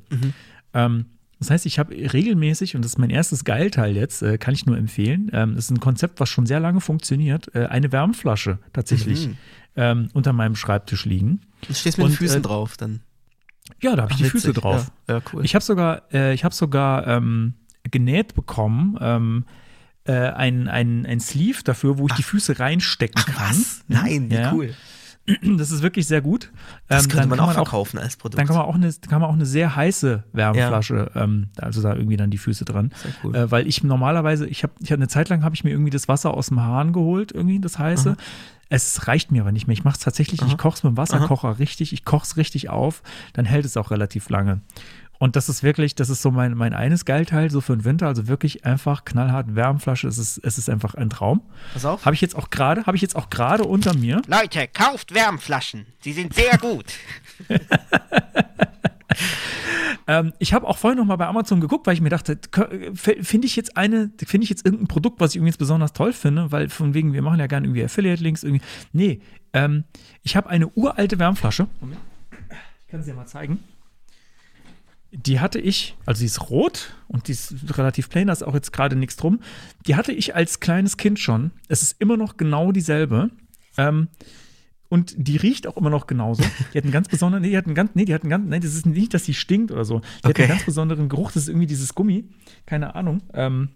[0.74, 1.06] Ähm,
[1.40, 4.66] das heißt, ich habe regelmäßig, und das ist mein erstes Geilteil jetzt, äh, kann ich
[4.66, 8.60] nur empfehlen, ähm, das ist ein Konzept, was schon sehr lange funktioniert, äh, eine Wärmflasche
[8.74, 9.30] tatsächlich
[9.76, 11.42] ähm, unter meinem Schreibtisch liegen.
[11.68, 13.02] Du stehst mit den und, Füßen äh, drauf dann.
[13.82, 14.30] Ja, da habe ich Ach, die.
[14.30, 14.92] Füße drauf.
[15.08, 15.46] Ja, ja cool.
[15.46, 17.54] Ich habe sogar, äh, ich habe sogar ähm,
[17.84, 19.46] genäht bekommen, ähm,
[20.06, 23.50] äh, ein, ein, ein Sleeve dafür, wo ich die Füße reinstecken Ach kann.
[23.50, 23.84] was?
[23.88, 24.54] Nein, wie Ja.
[24.54, 24.74] cool.
[25.58, 26.52] Das ist wirklich sehr gut.
[26.88, 28.40] Das Ähm, könnte man kann auch verkaufen als Produkt.
[28.40, 31.96] Dann kann man auch eine, kann man auch eine sehr heiße Wärmflasche, ähm, also da
[31.96, 32.92] irgendwie dann die Füße dran.
[33.04, 33.36] Sehr cool.
[33.36, 35.90] Äh, weil ich normalerweise, ich habe ich hab eine Zeit lang habe ich mir irgendwie
[35.92, 38.16] das Wasser aus dem Hahn geholt, irgendwie das heiße.
[38.70, 39.74] Es reicht mir aber nicht mehr.
[39.74, 42.70] Ich mache es tatsächlich, ich koche es mit dem Wasserkocher richtig, ich koche es richtig
[42.70, 43.02] auf,
[43.34, 44.60] dann hält es auch relativ lange.
[45.20, 48.08] Und das ist wirklich, das ist so mein, mein eines Geilteil, so für den Winter,
[48.08, 50.08] also wirklich einfach knallhart Wärmflasche.
[50.08, 51.42] Es ist, es ist einfach ein Traum.
[51.74, 52.06] Pass auf.
[52.06, 54.22] Habe ich jetzt auch gerade, habe ich jetzt auch gerade unter mir.
[54.28, 55.86] Leute, kauft Wärmflaschen.
[56.02, 56.86] Sie sind sehr gut.
[60.10, 62.40] Ähm, ich habe auch vorhin noch mal bei Amazon geguckt, weil ich mir dachte,
[62.96, 66.14] finde ich jetzt eine, finde ich jetzt irgendein Produkt, was ich irgendwie jetzt besonders toll
[66.14, 68.64] finde, weil von wegen, wir machen ja gerne irgendwie Affiliate-Links irgendwie.
[68.94, 69.20] Nee,
[69.52, 69.84] ähm,
[70.24, 71.68] ich habe eine uralte Wärmflasche.
[71.82, 72.00] Moment.
[72.86, 73.60] Ich kann sie ja mal zeigen.
[75.26, 78.54] Die hatte ich, also die ist rot und die ist relativ plain, da ist auch
[78.54, 79.40] jetzt gerade nichts drum.
[79.88, 81.52] Die hatte ich als kleines Kind schon.
[81.68, 83.32] Es ist immer noch genau dieselbe.
[83.78, 84.10] Ähm,
[84.90, 86.44] und die riecht auch immer noch genauso.
[86.74, 88.48] Die hat einen ganz besonderen, nee, die hat einen ganz, nee, die hat einen ganz,
[88.48, 90.00] nee, das ist nicht, dass sie stinkt oder so.
[90.00, 90.44] Die hat Okay.
[90.44, 92.30] einen ganz besonderen Geruch, das ist irgendwie dieses Gummi.
[92.66, 93.22] Keine Ahnung.
[93.34, 93.70] Ähm,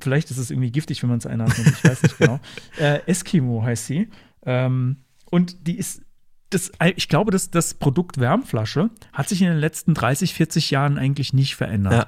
[0.00, 2.40] vielleicht ist es irgendwie giftig, wenn man es einatmet, ich weiß nicht genau.
[2.78, 4.08] Äh, Eskimo heißt sie.
[4.44, 4.96] Ähm,
[5.30, 6.02] und die ist,
[6.50, 10.98] das, ich glaube, dass das Produkt Wärmflasche hat sich in den letzten 30, 40 Jahren
[10.98, 11.92] eigentlich nicht verändert.
[11.92, 12.06] Ja.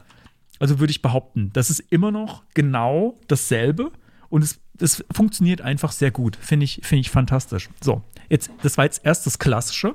[0.58, 3.90] Also würde ich behaupten, das ist immer noch genau dasselbe
[4.28, 6.36] und es, es funktioniert einfach sehr gut.
[6.36, 7.68] Finde ich, finde ich fantastisch.
[7.80, 9.94] So, jetzt, das war jetzt erst das Klassische.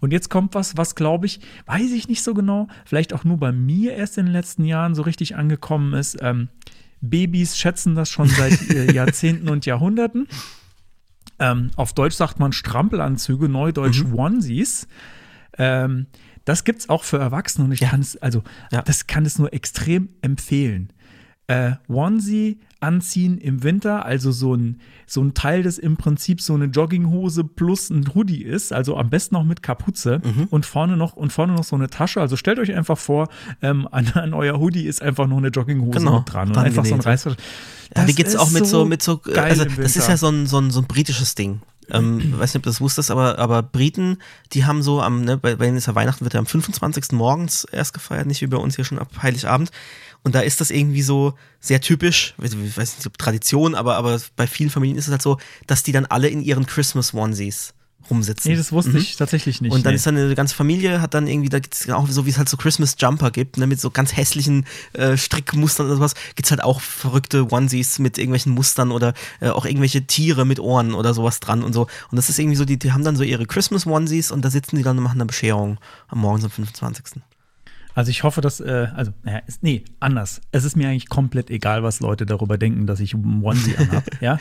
[0.00, 3.38] Und jetzt kommt was, was glaube ich, weiß ich nicht so genau, vielleicht auch nur
[3.38, 6.18] bei mir erst in den letzten Jahren so richtig angekommen ist.
[6.20, 6.48] Ähm,
[7.00, 10.28] Babys schätzen das schon seit äh, Jahrzehnten und Jahrhunderten.
[11.38, 14.86] Ähm, auf Deutsch sagt man Strampelanzüge, neudeutsch Onesies.
[15.58, 16.06] Ähm,
[16.44, 18.82] das gibt es auch für Erwachsene und ich kann es, also Ja.
[18.82, 20.92] das kann es nur extrem empfehlen.
[21.46, 26.54] Äh, Onesie anziehen im Winter, also so ein, so ein Teil, das im Prinzip so
[26.54, 30.48] eine Jogginghose plus ein Hoodie ist, also am besten auch mit Kapuze Mhm.
[30.50, 32.20] und vorne noch und vorne noch so eine Tasche.
[32.20, 33.28] Also stellt euch einfach vor,
[33.62, 36.84] ähm, an, an euer Hoodie ist einfach noch eine Jogginghose Genau, mit dran und einfach
[36.84, 37.06] so ein genäht.
[37.06, 37.44] Reißverschluss.
[37.96, 40.46] Ja, die ist auch mit so, mit so, geil also das ist ja so ein,
[40.46, 41.60] so ein, so ein britisches Ding.
[41.90, 44.18] Ähm, weiß nicht, ob du das wusstest, aber, aber Briten,
[44.52, 47.12] die haben so am, ne, bei, bei denen ist ja Weihnachten, wird ja am 25.
[47.12, 49.70] morgens erst gefeiert, nicht wie bei uns hier schon ab Heiligabend.
[50.24, 54.20] Und da ist das irgendwie so sehr typisch, ich weiß nicht, ob Tradition, aber, aber
[54.36, 57.74] bei vielen Familien ist es halt so, dass die dann alle in ihren Christmas Onesies
[58.10, 58.50] rumsitzen.
[58.50, 58.98] Nee, das wusste Mhm.
[58.98, 59.72] ich tatsächlich nicht.
[59.72, 59.96] Und dann nee.
[59.96, 62.48] ist dann eine ganze Familie, hat dann irgendwie, da gibt's auch so, wie es halt
[62.48, 66.62] so Christmas Jumper gibt, ne, mit so ganz hässlichen äh, Strickmustern oder sowas, gibt's halt
[66.62, 71.40] auch verrückte Onesies mit irgendwelchen Mustern oder äh, auch irgendwelche Tiere mit Ohren oder sowas
[71.40, 71.82] dran und so.
[72.10, 74.50] Und das ist irgendwie so, die, die haben dann so ihre Christmas Onesies und da
[74.50, 75.78] sitzen die dann und machen eine Bescherung
[76.08, 77.22] am Morgen am 25.
[77.94, 80.40] Also ich hoffe, dass, äh, also, naja, ist, nee, anders.
[80.52, 84.04] Es ist mir eigentlich komplett egal, was Leute darüber denken, dass ich einen Onesie anhab,
[84.20, 84.38] ja.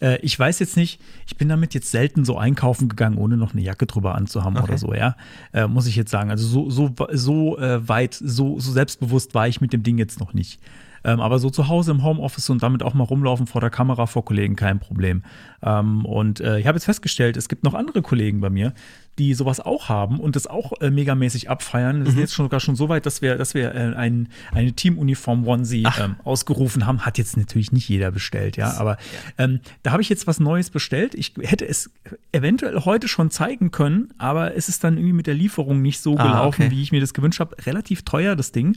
[0.00, 3.52] Äh, ich weiß jetzt nicht, ich bin damit jetzt selten so einkaufen gegangen, ohne noch
[3.52, 4.68] eine Jacke drüber anzuhaben Okay.
[4.68, 5.16] oder so, ja.
[5.52, 6.30] Äh, muss ich jetzt sagen.
[6.30, 10.20] Also so, so, so äh, weit, so, so selbstbewusst war ich mit dem Ding jetzt
[10.20, 10.60] noch nicht.
[11.02, 14.06] Ähm, aber so zu Hause im Homeoffice und damit auch mal rumlaufen vor der Kamera
[14.06, 15.22] vor Kollegen, kein Problem.
[15.62, 18.74] Ähm, und äh, ich habe jetzt festgestellt, es gibt noch andere Kollegen bei mir,
[19.18, 22.04] die sowas auch haben und das auch äh, megamäßig abfeiern.
[22.04, 24.72] Wir sind jetzt schon sogar schon so weit, dass wir, dass wir äh, ein, eine
[24.72, 27.00] Teamuniform Onesie ähm, ausgerufen haben.
[27.00, 28.78] Hat jetzt natürlich nicht jeder bestellt, ja.
[28.78, 28.96] Aber
[29.36, 31.14] ähm, da habe ich jetzt was Neues bestellt.
[31.14, 31.90] Ich hätte es
[32.32, 36.16] eventuell heute schon zeigen können, aber es ist dann irgendwie mit der Lieferung nicht so
[36.16, 36.70] Ah, gelaufen, okay.
[36.70, 37.56] wie ich mir das gewünscht habe.
[37.66, 38.76] Relativ teuer, das Ding.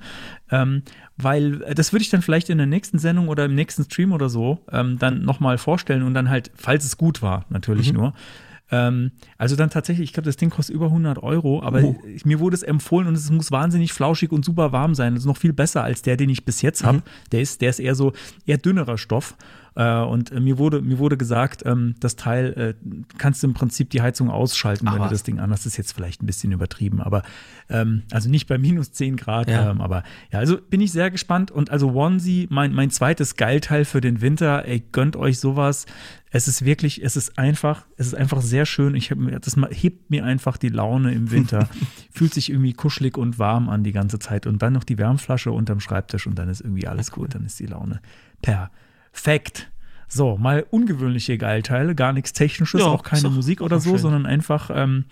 [0.51, 0.84] Ähm,
[1.15, 4.11] weil äh, das würde ich dann vielleicht in der nächsten Sendung oder im nächsten Stream
[4.11, 8.14] oder so ähm, dann nochmal vorstellen und dann halt, falls es gut war, natürlich nur.
[8.76, 11.95] Ähm, also dann tatsächlich, ich glaube, das Ding kostet über 100 Euro, aber Oh.
[12.08, 15.14] ich- mir wurde es empfohlen und es muss wahnsinnig flauschig und super warm sein.
[15.14, 17.04] Das ist noch viel besser als der, den ich bis jetzt habe.
[17.32, 18.14] Der ist, der ist eher so
[18.48, 19.36] eher dünnerer Stoff.
[19.76, 22.74] Äh, und äh, mir wurde, mir wurde gesagt, ähm, das Teil äh,
[23.18, 25.50] kannst du im Prinzip die Heizung ausschalten, Ach wenn du das Ding an.
[25.50, 27.24] Das ist jetzt vielleicht ein bisschen übertrieben, aber
[27.70, 29.72] ähm, also nicht bei minus 10 Grad, Ja.
[29.72, 31.50] ähm, aber ja, also bin ich sehr gespannt.
[31.52, 35.86] Und also Onesie, mein, mein zweites Geilteil für den Winter, ey, gönnt euch sowas.
[36.30, 38.95] Es ist wirklich, es ist einfach, es ist einfach sehr schön.
[38.95, 41.70] Ich hab, das hebt mir einfach die Laune im Winter.
[42.12, 44.48] Fühlt sich irgendwie kuschelig und warm an die ganze Zeit.
[44.48, 47.36] Und dann noch die Wärmflasche unterm Schreibtisch und dann ist irgendwie alles gut.
[47.36, 48.02] Dann ist die Laune
[49.14, 49.69] perfekt.
[50.10, 53.99] So, mal ungewöhnliche Geilteile, gar nichts Technisches, Ja, auch keine doch- Musik oder so, schön.
[53.99, 55.06] sondern einfach ähm,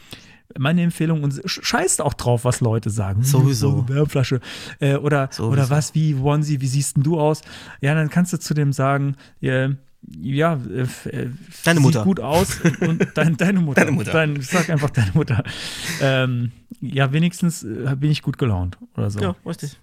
[0.59, 3.19] meine Empfehlung und sch- scheißt auch drauf, was Leute sagen.
[3.21, 3.87] Hm, Sowieso.
[3.89, 4.41] Wärmflasche.
[4.79, 5.51] Äh, oder, Sowieso.
[5.53, 7.41] oder was, wie, Onesie, wie siehst denn du aus?
[7.81, 9.69] Ja, dann kannst du zu dem sagen, äh,
[10.21, 11.29] ja, äh, äh,
[11.63, 12.03] Deine sieht Mutter.
[12.03, 13.81] gut aus und dein, deine Mutter.
[13.81, 14.11] Deine Mutter.
[14.11, 15.43] Dein, sag einfach deine Mutter.
[16.01, 16.51] Ähm,
[16.81, 19.19] ja, wenigstens äh, bin ich gut gelaunt oder so.
[19.19, 19.79] Ja, richtig.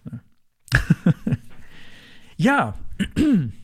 [2.36, 2.74] Ja,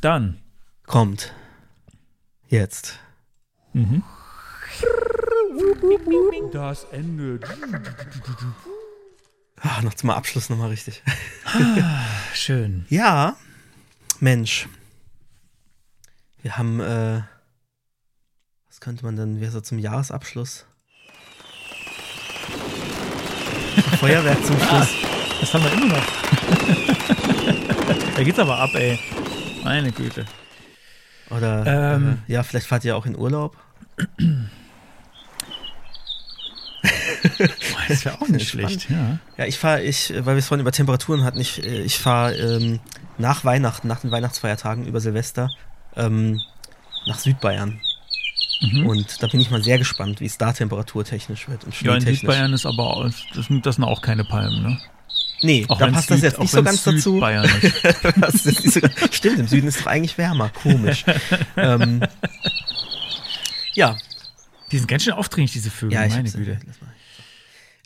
[0.00, 0.40] dann.
[0.86, 1.32] Kommt.
[2.48, 2.98] Jetzt.
[6.52, 7.40] Das Ende.
[9.60, 11.02] Ah, noch zum Abschluss nochmal richtig.
[12.34, 12.86] Schön.
[12.88, 13.36] Ja,
[14.18, 14.68] Mensch.
[16.42, 17.22] Wir haben, äh,
[18.68, 20.64] was könnte man denn, wäre so zum Jahresabschluss?
[23.98, 24.88] Feuerwerk zum Schluss.
[25.40, 26.04] Das haben wir immer noch.
[28.14, 28.98] da geht's aber ab, ey.
[29.62, 30.24] Meine Güte.
[31.30, 32.18] Oder, Ähm.
[32.28, 33.56] äh, ja, vielleicht fahrt ihr auch in Urlaub.
[37.88, 39.18] Das wäre auch nicht schlecht, ja.
[39.36, 42.34] Ja, ich fahre, ich, weil wir es vorhin über Temperaturen hatten, ich, äh, ich fahre
[42.36, 42.80] ähm,
[43.18, 45.50] nach Weihnachten, nach den Weihnachtsfeiertagen über Silvester
[45.96, 46.40] ähm,
[47.06, 47.80] nach Südbayern.
[48.62, 48.86] Mhm.
[48.86, 52.00] Und da bin ich mal sehr gespannt, wie es da temperaturtechnisch wird und Ja, in.
[52.00, 54.78] Südbayern ist aber auch, das, das sind auch keine Palmen, ne?
[55.42, 57.20] Nee, Auch da passt das Süd- jetzt auch nicht so ganz dazu.
[57.20, 58.80] Das ist nicht so,
[59.10, 60.50] stimmt, im Süden ist doch eigentlich wärmer.
[60.50, 61.04] Komisch.
[61.56, 62.02] ähm,
[63.74, 63.96] ja,
[64.70, 66.58] Die sind ganz schön aufdringlich, diese Vögel, ja, meine Güte.
[66.80, 66.92] mal.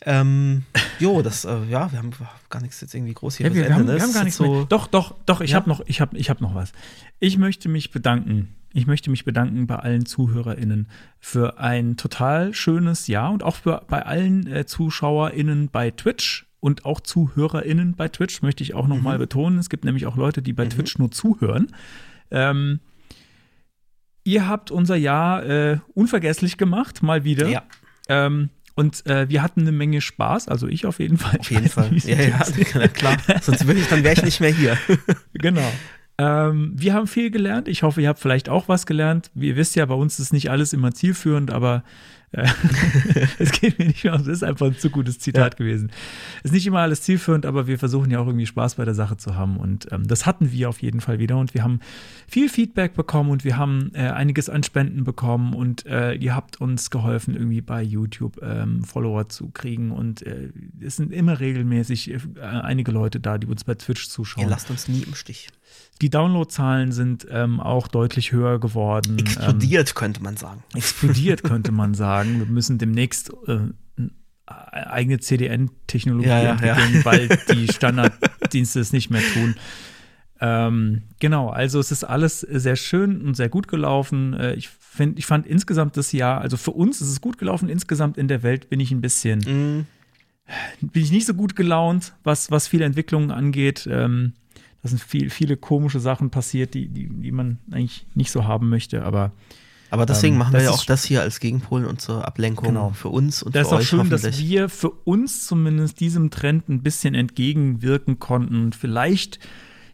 [0.07, 0.63] Ähm,
[0.99, 2.11] jo, das, äh, ja, wir haben
[2.49, 4.37] gar nichts jetzt irgendwie groß hier Ja, wir, wir, haben, wir haben Das gar nichts
[4.37, 4.65] so, mehr.
[4.65, 5.55] Doch, doch, doch, ich Ja?
[5.57, 6.73] habe noch, ich hab, ich hab noch was.
[7.19, 8.53] Ich möchte mich bedanken.
[8.73, 13.83] Ich möchte mich bedanken bei allen ZuhörerInnen für ein total schönes Jahr und auch für,
[13.87, 19.19] bei allen äh, ZuschauerInnen bei Twitch und auch ZuhörerInnen bei Twitch, möchte ich auch nochmal
[19.19, 19.59] betonen.
[19.59, 21.67] Es gibt nämlich auch Leute, die bei Twitch nur zuhören.
[22.31, 22.79] Ähm,
[24.23, 27.47] ihr habt unser Jahr äh, unvergesslich gemacht, mal wieder.
[27.49, 27.61] Ja.
[28.09, 31.39] Ähm, und äh, wir hatten eine Menge Spaß, also ich auf jeden Fall.
[31.39, 31.95] Auf jeden Fall.
[31.97, 32.39] Ja, ja,
[32.73, 33.17] na klar.
[33.43, 34.75] Sonst würde ich, dann wäre ich nicht mehr hier.
[35.33, 35.71] Genau.
[36.17, 37.67] Ähm, wir haben viel gelernt.
[37.67, 39.29] Ich hoffe, ihr habt vielleicht auch was gelernt.
[39.35, 41.83] Ihr wisst ja, bei uns ist nicht alles immer zielführend, aber
[43.39, 44.23] Es geht mir nicht mehr aus.
[44.23, 45.91] Das ist einfach ein zu gutes Zitat gewesen.
[46.43, 49.17] Ist nicht immer alles zielführend, aber wir versuchen ja auch irgendwie Spaß bei der Sache
[49.17, 49.57] zu haben.
[49.57, 51.37] Und ähm, das hatten wir auf jeden Fall wieder.
[51.37, 51.79] Und wir haben
[52.27, 55.53] viel Feedback bekommen und wir haben äh, einiges an Spenden bekommen.
[55.53, 59.91] Und äh, ihr habt uns geholfen, irgendwie bei YouTube ähm, Follower zu kriegen.
[59.91, 60.49] Und äh,
[60.81, 64.49] es sind immer regelmäßig äh, einige Leute da, die uns bei Twitch Ihr zuschauen.
[64.49, 65.49] lasst uns nie im Stich.
[66.01, 69.11] Die Downloadzahlen sind ähm, auch deutlich höher geworden.
[69.11, 70.61] Ähm, Explodiert, könnte man sagen.
[70.73, 72.24] explodiert, könnte man sagen.
[72.39, 73.59] Wir müssen demnächst äh,
[74.47, 77.05] eine eigene CDN-Technologie Ja, ja, entwickeln, ja.
[77.05, 79.55] weil die Standarddienste es nicht mehr tun.
[80.41, 84.33] Ähm, genau, also es ist alles sehr schön und sehr gut gelaufen.
[84.33, 87.69] Äh, ich, find, ich fand insgesamt das Jahr, also für uns ist es gut gelaufen,
[87.69, 89.85] insgesamt in der Welt bin ich ein bisschen, Mhm.
[90.91, 93.87] bin ich nicht so gut gelaunt, was, was viele Entwicklungen angeht.
[93.89, 94.33] Ähm,
[94.83, 98.69] da sind viel, viele komische Sachen passiert, die, die, die man eigentlich nicht so haben
[98.69, 99.31] möchte, aber
[99.95, 102.89] Aber deswegen Ähm, machen wir ja auch das hier als Gegenpol und zur Ablenkung Genau.
[102.91, 106.69] für uns und Das für ist auch schön, dass wir für uns zumindest diesem Trend
[106.69, 108.63] ein bisschen entgegenwirken konnten.
[108.65, 109.39] Und vielleicht,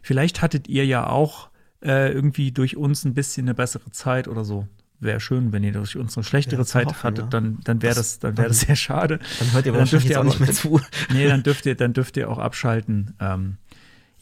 [0.02, 1.48] vielleicht hattet ihr ja auch
[1.84, 4.66] äh, irgendwie durch uns ein bisschen eine bessere Zeit oder so.
[5.00, 7.94] Wäre schön, wenn ihr durch uns eine schlechtere Ja, Zeit hoffen, hattet, dann, dann wäre
[7.96, 9.18] Das- dann wäre das sehr schade.
[9.40, 10.80] Dann hört ihr Dann wahrscheinlich dürft ihr auch nicht mehr zu.
[11.12, 13.14] Nee, dann dürft ihr, dann dürft ihr auch abschalten.
[13.20, 13.56] Ähm,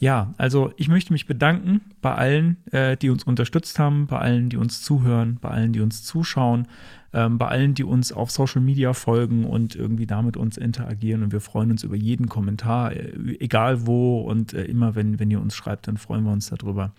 [0.01, 4.49] ja, also ich möchte mich bedanken bei allen, äh, die uns unterstützt haben, bei allen,
[4.49, 6.67] die uns zuhören, bei allen, die uns zuschauen,
[7.13, 11.21] ähm, bei allen, die uns auf Social Media folgen und irgendwie damit uns interagieren.
[11.21, 15.29] Und wir freuen uns über jeden Kommentar, äh, egal wo und äh, immer, wenn, wenn
[15.29, 16.93] ihr uns schreibt, dann freuen wir uns darüber.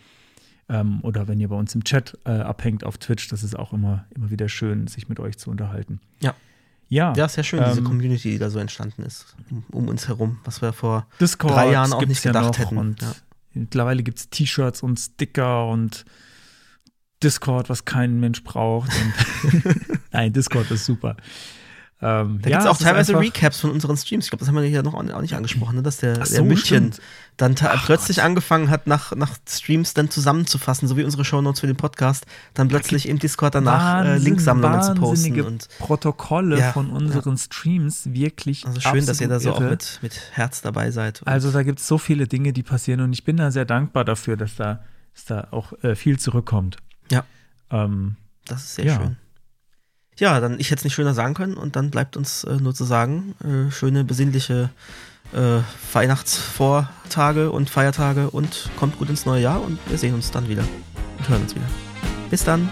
[0.69, 3.73] Ähm, oder wenn ihr bei uns im Chat äh, abhängt auf Twitch, das ist auch
[3.73, 5.99] immer, immer wieder schön, sich mit euch zu unterhalten.
[6.21, 6.37] Ja.
[6.93, 9.89] Ja, Ja, ist ja schön, diese ähm, Community, die da so entstanden ist, um, um
[9.89, 12.77] uns herum, was wir vor Discord drei Jahren auch nicht gedacht ja hätten.
[12.77, 13.15] Und Ja.
[13.55, 16.05] mittlerweile gibt es T-Shirts und Sticker und
[17.23, 18.91] Discord, was kein Mensch braucht.
[20.13, 21.17] Nein, Discord ist super.
[22.05, 24.25] Ähm, Da ja, gibt es auch teilweise Recaps von unseren Streams.
[24.25, 25.83] Ich glaube, das haben wir hier noch auch nicht angesprochen, ne?
[25.85, 27.01] dass der, Ach der so, München stimmt.
[27.37, 31.69] dann ta- plötzlich angefangen hat, nach, nach Streams dann zusammenzufassen, so wie unsere Shownotes für
[31.69, 35.41] den Podcast, dann plötzlich im Discord danach äh, Wahnsinn, Linksammlungen zu posten.
[35.43, 38.67] Und Protokolle Ja, von unseren Streams wirklich.
[38.67, 39.71] also schön, dass ihr da so absolut auch irre.
[39.71, 41.23] mit, mit Herz dabei seid.
[41.25, 44.05] Also da gibt es so viele Dinge, die passieren und ich bin da sehr dankbar
[44.05, 44.83] dafür, dass da,
[45.15, 46.79] dass da auch äh, viel zurückkommt.
[47.13, 47.23] Ja.
[47.71, 48.17] Ähm,
[48.47, 48.97] Das ist sehr Ja.
[48.97, 49.17] schön.
[50.23, 52.77] Ja, dann ich hätte es nicht schöner sagen können und dann bleibt uns äh, nur
[52.77, 54.71] zu sagen, äh, schöne besinnliche
[55.33, 55.59] äh,
[55.93, 60.63] Weihnachtsvortage und Feiertage und kommt gut ins neue Jahr und wir sehen uns dann wieder
[61.19, 61.67] und hören uns wieder.
[62.31, 62.71] Bis dann.